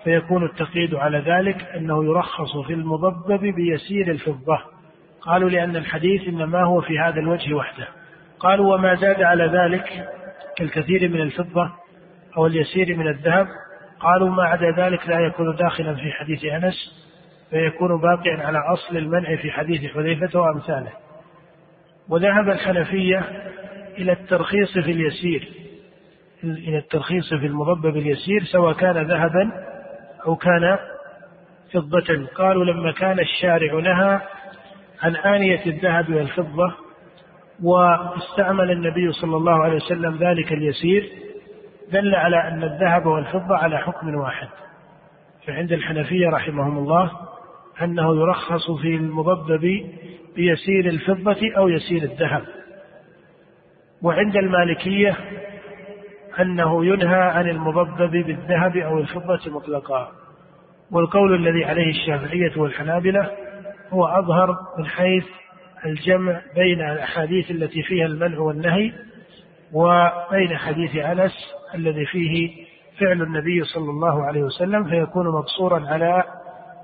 فيكون 0.04 0.44
التقييد 0.44 0.94
على 0.94 1.18
ذلك 1.18 1.64
أنه 1.76 2.04
يرخص 2.04 2.56
في 2.66 2.72
المضبب 2.72 3.40
بيسير 3.40 4.10
الفضة. 4.10 4.58
قالوا 5.20 5.50
لأن 5.50 5.76
الحديث 5.76 6.28
إنما 6.28 6.64
هو 6.64 6.80
في 6.80 6.98
هذا 6.98 7.20
الوجه 7.20 7.54
وحده. 7.54 7.88
قالوا 8.40 8.74
وما 8.74 8.94
زاد 8.94 9.22
على 9.22 9.44
ذلك 9.44 10.08
كالكثير 10.56 11.08
من 11.08 11.20
الفضة 11.20 11.70
أو 12.36 12.46
اليسير 12.46 12.96
من 12.96 13.08
الذهب. 13.08 13.46
قالوا 14.00 14.30
ما 14.30 14.42
عدا 14.42 14.70
ذلك 14.70 15.08
لا 15.08 15.20
يكون 15.20 15.56
داخلا 15.56 15.94
في 15.94 16.12
حديث 16.12 16.44
أنس. 16.44 17.09
فيكون 17.50 18.00
باقيا 18.00 18.46
على 18.46 18.58
أصل 18.58 18.96
المنع 18.96 19.36
في 19.36 19.50
حديث 19.50 19.92
حذيفة 19.92 20.40
وأمثاله. 20.40 20.92
وذهب 22.08 22.48
الحنفية 22.48 23.18
إلى 23.98 24.12
الترخيص 24.12 24.72
في 24.72 24.90
اليسير 24.90 25.48
إلى 26.44 26.78
الترخيص 26.78 27.34
في 27.34 27.46
المضبب 27.46 27.96
اليسير 27.96 28.44
سواء 28.44 28.72
كان 28.72 28.96
ذهبا 28.96 29.50
أو 30.26 30.36
كان 30.36 30.78
فضة. 31.72 32.26
قالوا 32.34 32.64
لما 32.64 32.92
كان 32.92 33.20
الشارع 33.20 33.80
نهى 33.80 34.20
عن 35.02 35.16
آنية 35.16 35.66
الذهب 35.66 36.14
والفضة 36.14 36.74
واستعمل 37.62 38.70
النبي 38.70 39.12
صلى 39.12 39.36
الله 39.36 39.62
عليه 39.62 39.76
وسلم 39.76 40.16
ذلك 40.16 40.52
اليسير 40.52 41.08
دل 41.92 42.14
على 42.14 42.48
أن 42.48 42.64
الذهب 42.64 43.06
والفضة 43.06 43.56
على 43.56 43.78
حكم 43.78 44.14
واحد. 44.14 44.48
فعند 45.46 45.72
الحنفية 45.72 46.28
رحمهم 46.28 46.78
الله 46.78 47.10
أنه 47.82 48.16
يرخص 48.16 48.70
في 48.70 48.96
المضبب 48.96 49.84
بيسير 50.36 50.86
الفضة 50.86 51.56
أو 51.56 51.68
يسير 51.68 52.02
الذهب. 52.02 52.42
وعند 54.02 54.36
المالكية 54.36 55.16
أنه 56.40 56.84
ينهى 56.86 57.20
عن 57.20 57.48
المضبب 57.48 58.10
بالذهب 58.10 58.76
أو 58.76 58.98
الفضة 58.98 59.40
مطلقا. 59.46 60.12
والقول 60.90 61.34
الذي 61.34 61.64
عليه 61.64 61.90
الشافعية 61.90 62.52
والحنابلة 62.56 63.30
هو 63.92 64.06
أظهر 64.06 64.56
من 64.78 64.86
حيث 64.86 65.24
الجمع 65.86 66.40
بين 66.54 66.80
الأحاديث 66.80 67.50
التي 67.50 67.82
فيها 67.82 68.06
المنع 68.06 68.38
والنهي 68.38 68.92
وبين 69.72 70.56
حديث 70.56 70.96
أنس 70.96 71.32
الذي 71.74 72.06
فيه 72.06 72.50
فعل 73.00 73.22
النبي 73.22 73.64
صلى 73.64 73.90
الله 73.90 74.24
عليه 74.24 74.42
وسلم 74.42 74.84
فيكون 74.84 75.28
مقصورا 75.28 75.86
على 75.88 76.24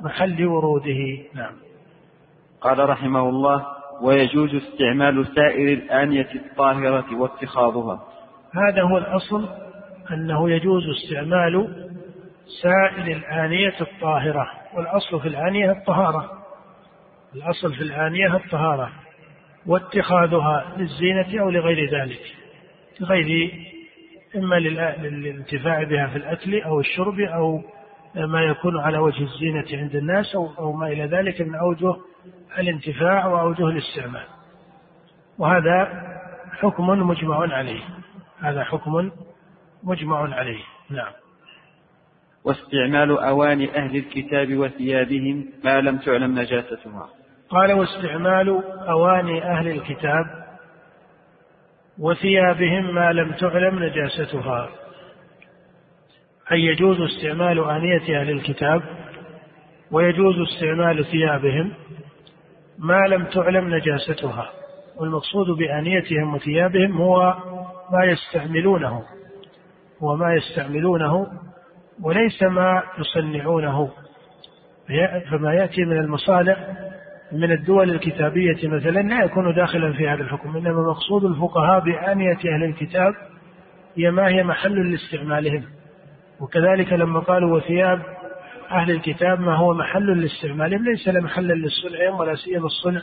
محل 0.00 0.46
وروده. 0.46 1.18
نعم. 1.34 1.52
قال 2.60 2.88
رحمه 2.88 3.28
الله 3.28 3.66
ويجوز 4.02 4.54
استعمال 4.54 5.26
سائر 5.26 5.72
الآنية 5.72 6.28
الطاهرة 6.34 7.16
واتخاذها. 7.16 8.02
هذا 8.54 8.82
هو 8.82 8.98
الأصل 8.98 9.48
أنه 10.12 10.50
يجوز 10.50 10.82
استعمال 10.88 11.86
سائر 12.62 13.16
الآنية 13.16 13.74
الطاهرة. 13.80 14.50
والأصل 14.74 15.20
في 15.20 15.28
الآنية 15.28 15.70
الطهارة. 15.70 16.30
الأصل 17.34 17.74
في 17.74 17.82
الآنية 17.82 18.36
الطهارة. 18.36 18.92
واتخاذها 19.66 20.64
للزينة 20.76 21.42
أو 21.42 21.50
لغير 21.50 22.00
ذلك. 22.00 22.20
لغير 23.00 23.50
إما 24.36 24.54
للانتفاع 24.54 25.82
بها 25.82 26.06
في 26.06 26.16
الأكل 26.16 26.62
أو 26.62 26.80
الشرب 26.80 27.20
أو 27.20 27.62
ما 28.16 28.42
يكون 28.42 28.80
على 28.80 28.98
وجه 28.98 29.22
الزينة 29.22 29.82
عند 29.82 29.96
الناس 29.96 30.34
أو 30.34 30.72
ما 30.72 30.86
إلى 30.86 31.04
ذلك 31.04 31.40
من 31.40 31.54
أوجه 31.54 31.96
الانتفاع 32.58 33.26
وأوجه 33.26 33.68
الاستعمال. 33.68 34.26
وهذا 35.38 35.88
حكم 36.52 36.86
مجمع 36.86 37.54
عليه. 37.54 37.82
هذا 38.40 38.64
حكم 38.64 39.10
مجمع 39.82 40.34
عليه. 40.34 40.62
نعم. 40.90 41.12
واستعمال 42.44 43.18
أواني 43.18 43.76
أهل 43.76 43.96
الكتاب 43.96 44.56
وثيابهم 44.56 45.46
ما 45.64 45.80
لم 45.80 45.96
تعلم 45.98 46.38
نجاستها 46.38 47.08
قال 47.50 47.72
واستعمال 47.72 48.62
أواني 48.88 49.44
أهل 49.44 49.68
الكتاب 49.68 50.46
وثيابهم 51.98 52.94
ما 52.94 53.12
لم 53.12 53.32
تعلم 53.32 53.82
نجاستها. 53.84 54.68
أي 56.52 56.60
يجوز 56.60 57.00
استعمال 57.00 57.70
آنية 57.70 58.20
أهل 58.20 58.30
الكتاب 58.30 58.82
ويجوز 59.90 60.34
استعمال 60.40 61.04
ثيابهم 61.04 61.72
ما 62.78 63.06
لم 63.08 63.24
تعلم 63.24 63.74
نجاستها. 63.74 64.50
والمقصود 64.96 65.46
بآنيتهم 65.58 66.34
وثيابهم 66.34 66.96
هو 66.96 67.34
ما 67.92 68.04
يستعملونه 68.04 69.02
هو 70.02 70.16
ما 70.16 70.34
يستعملونه 70.34 71.26
وليس 72.02 72.42
ما 72.42 72.82
يصنعونه. 72.98 73.90
فما 75.30 75.54
يأتي 75.54 75.84
من 75.84 75.98
المصانع 75.98 76.56
من 77.32 77.52
الدول 77.52 77.90
الكتابية 77.90 78.68
مثلا 78.68 79.00
لا 79.00 79.24
يكون 79.24 79.54
داخلا 79.54 79.92
في 79.92 80.08
هذا 80.08 80.22
الحكم 80.22 80.56
إنما 80.56 80.82
مقصود 80.90 81.24
الفقهاء 81.24 81.80
بآنية 81.80 82.38
أهل 82.54 82.64
الكتاب 82.64 83.14
هي 83.96 84.10
ما 84.10 84.28
هي 84.28 84.42
محل 84.42 84.90
لاستعمالهم. 84.90 85.75
وكذلك 86.40 86.92
لما 86.92 87.20
قالوا 87.20 87.56
وثياب 87.56 88.02
أهل 88.70 88.90
الكتاب 88.90 89.40
ما 89.40 89.56
هو 89.56 89.74
محل 89.74 90.20
لاستعمالهم 90.20 90.84
ليس 90.84 91.08
محلا 91.08 91.52
للصنع 91.52 92.10
ولا 92.18 92.34
سيما 92.34 92.66
الصنع 92.66 93.02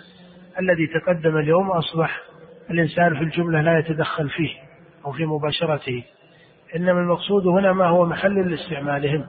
الذي 0.59 0.88
تقدم 0.88 1.38
اليوم 1.38 1.71
أصبح 1.71 2.21
الإنسان 2.71 3.15
في 3.15 3.23
الجملة 3.23 3.61
لا 3.61 3.79
يتدخل 3.79 4.29
فيه 4.29 4.49
أو 5.05 5.11
في 5.11 5.25
مباشرته. 5.25 6.03
إنما 6.75 6.99
المقصود 6.99 7.47
هنا 7.47 7.73
ما 7.73 7.86
هو 7.86 8.05
محل 8.05 8.51
لاستعمالهم. 8.51 9.25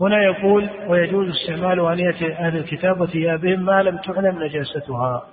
هنا 0.00 0.22
يقول 0.22 0.68
ويجوز 0.88 1.28
استعمال 1.28 1.80
آنية 1.80 2.38
أهل 2.38 2.56
الكتاب 2.56 3.00
وثيابهم 3.00 3.64
ما 3.64 3.82
لم 3.82 3.96
تعلم 3.96 4.42
نجاستها 4.42 5.26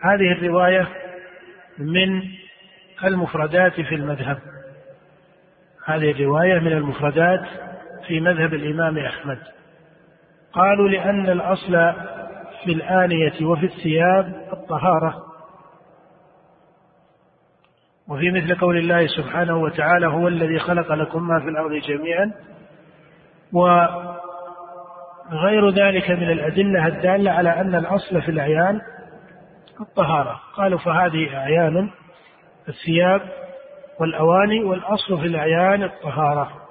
هذه 0.00 0.32
الرواية 0.32 0.88
من 1.78 2.22
المفردات 3.04 3.80
في 3.80 3.94
المذهب. 3.94 4.38
هذه 5.86 6.10
الرواية 6.10 6.58
من 6.58 6.72
المفردات 6.72 7.40
في 8.06 8.20
مذهب 8.20 8.54
الإمام 8.54 8.98
أحمد. 8.98 9.38
قالوا 10.52 10.88
لأن 10.88 11.28
الأصل 11.28 11.92
في 12.64 12.72
الآنية 12.72 13.46
وفي 13.46 13.66
الثياب 13.66 14.48
الطهارة. 14.52 15.22
وفي 18.08 18.30
مثل 18.30 18.54
قول 18.54 18.76
الله 18.76 19.06
سبحانه 19.06 19.56
وتعالى 19.56 20.06
هو 20.06 20.28
الذي 20.28 20.58
خلق 20.58 20.92
لكم 20.92 21.28
ما 21.28 21.40
في 21.40 21.48
الأرض 21.48 21.72
جميعا. 21.72 22.32
وغير 23.52 24.10
ذلك 25.70 26.10
من 26.10 26.30
الأدلة 26.30 26.86
الدالة 26.86 27.30
على 27.30 27.60
أن 27.60 27.74
الأصل 27.74 28.22
في 28.22 28.28
الأعيان 28.28 28.80
الطهارة. 29.80 30.40
قالوا 30.56 30.78
فهذه 30.78 31.36
أعيان 31.36 31.90
الثياب 32.68 33.45
والأواني 34.00 34.64
والأصل 34.64 35.20
في 35.20 35.26
الأعيان 35.26 35.82
الطهارة. 35.82 36.65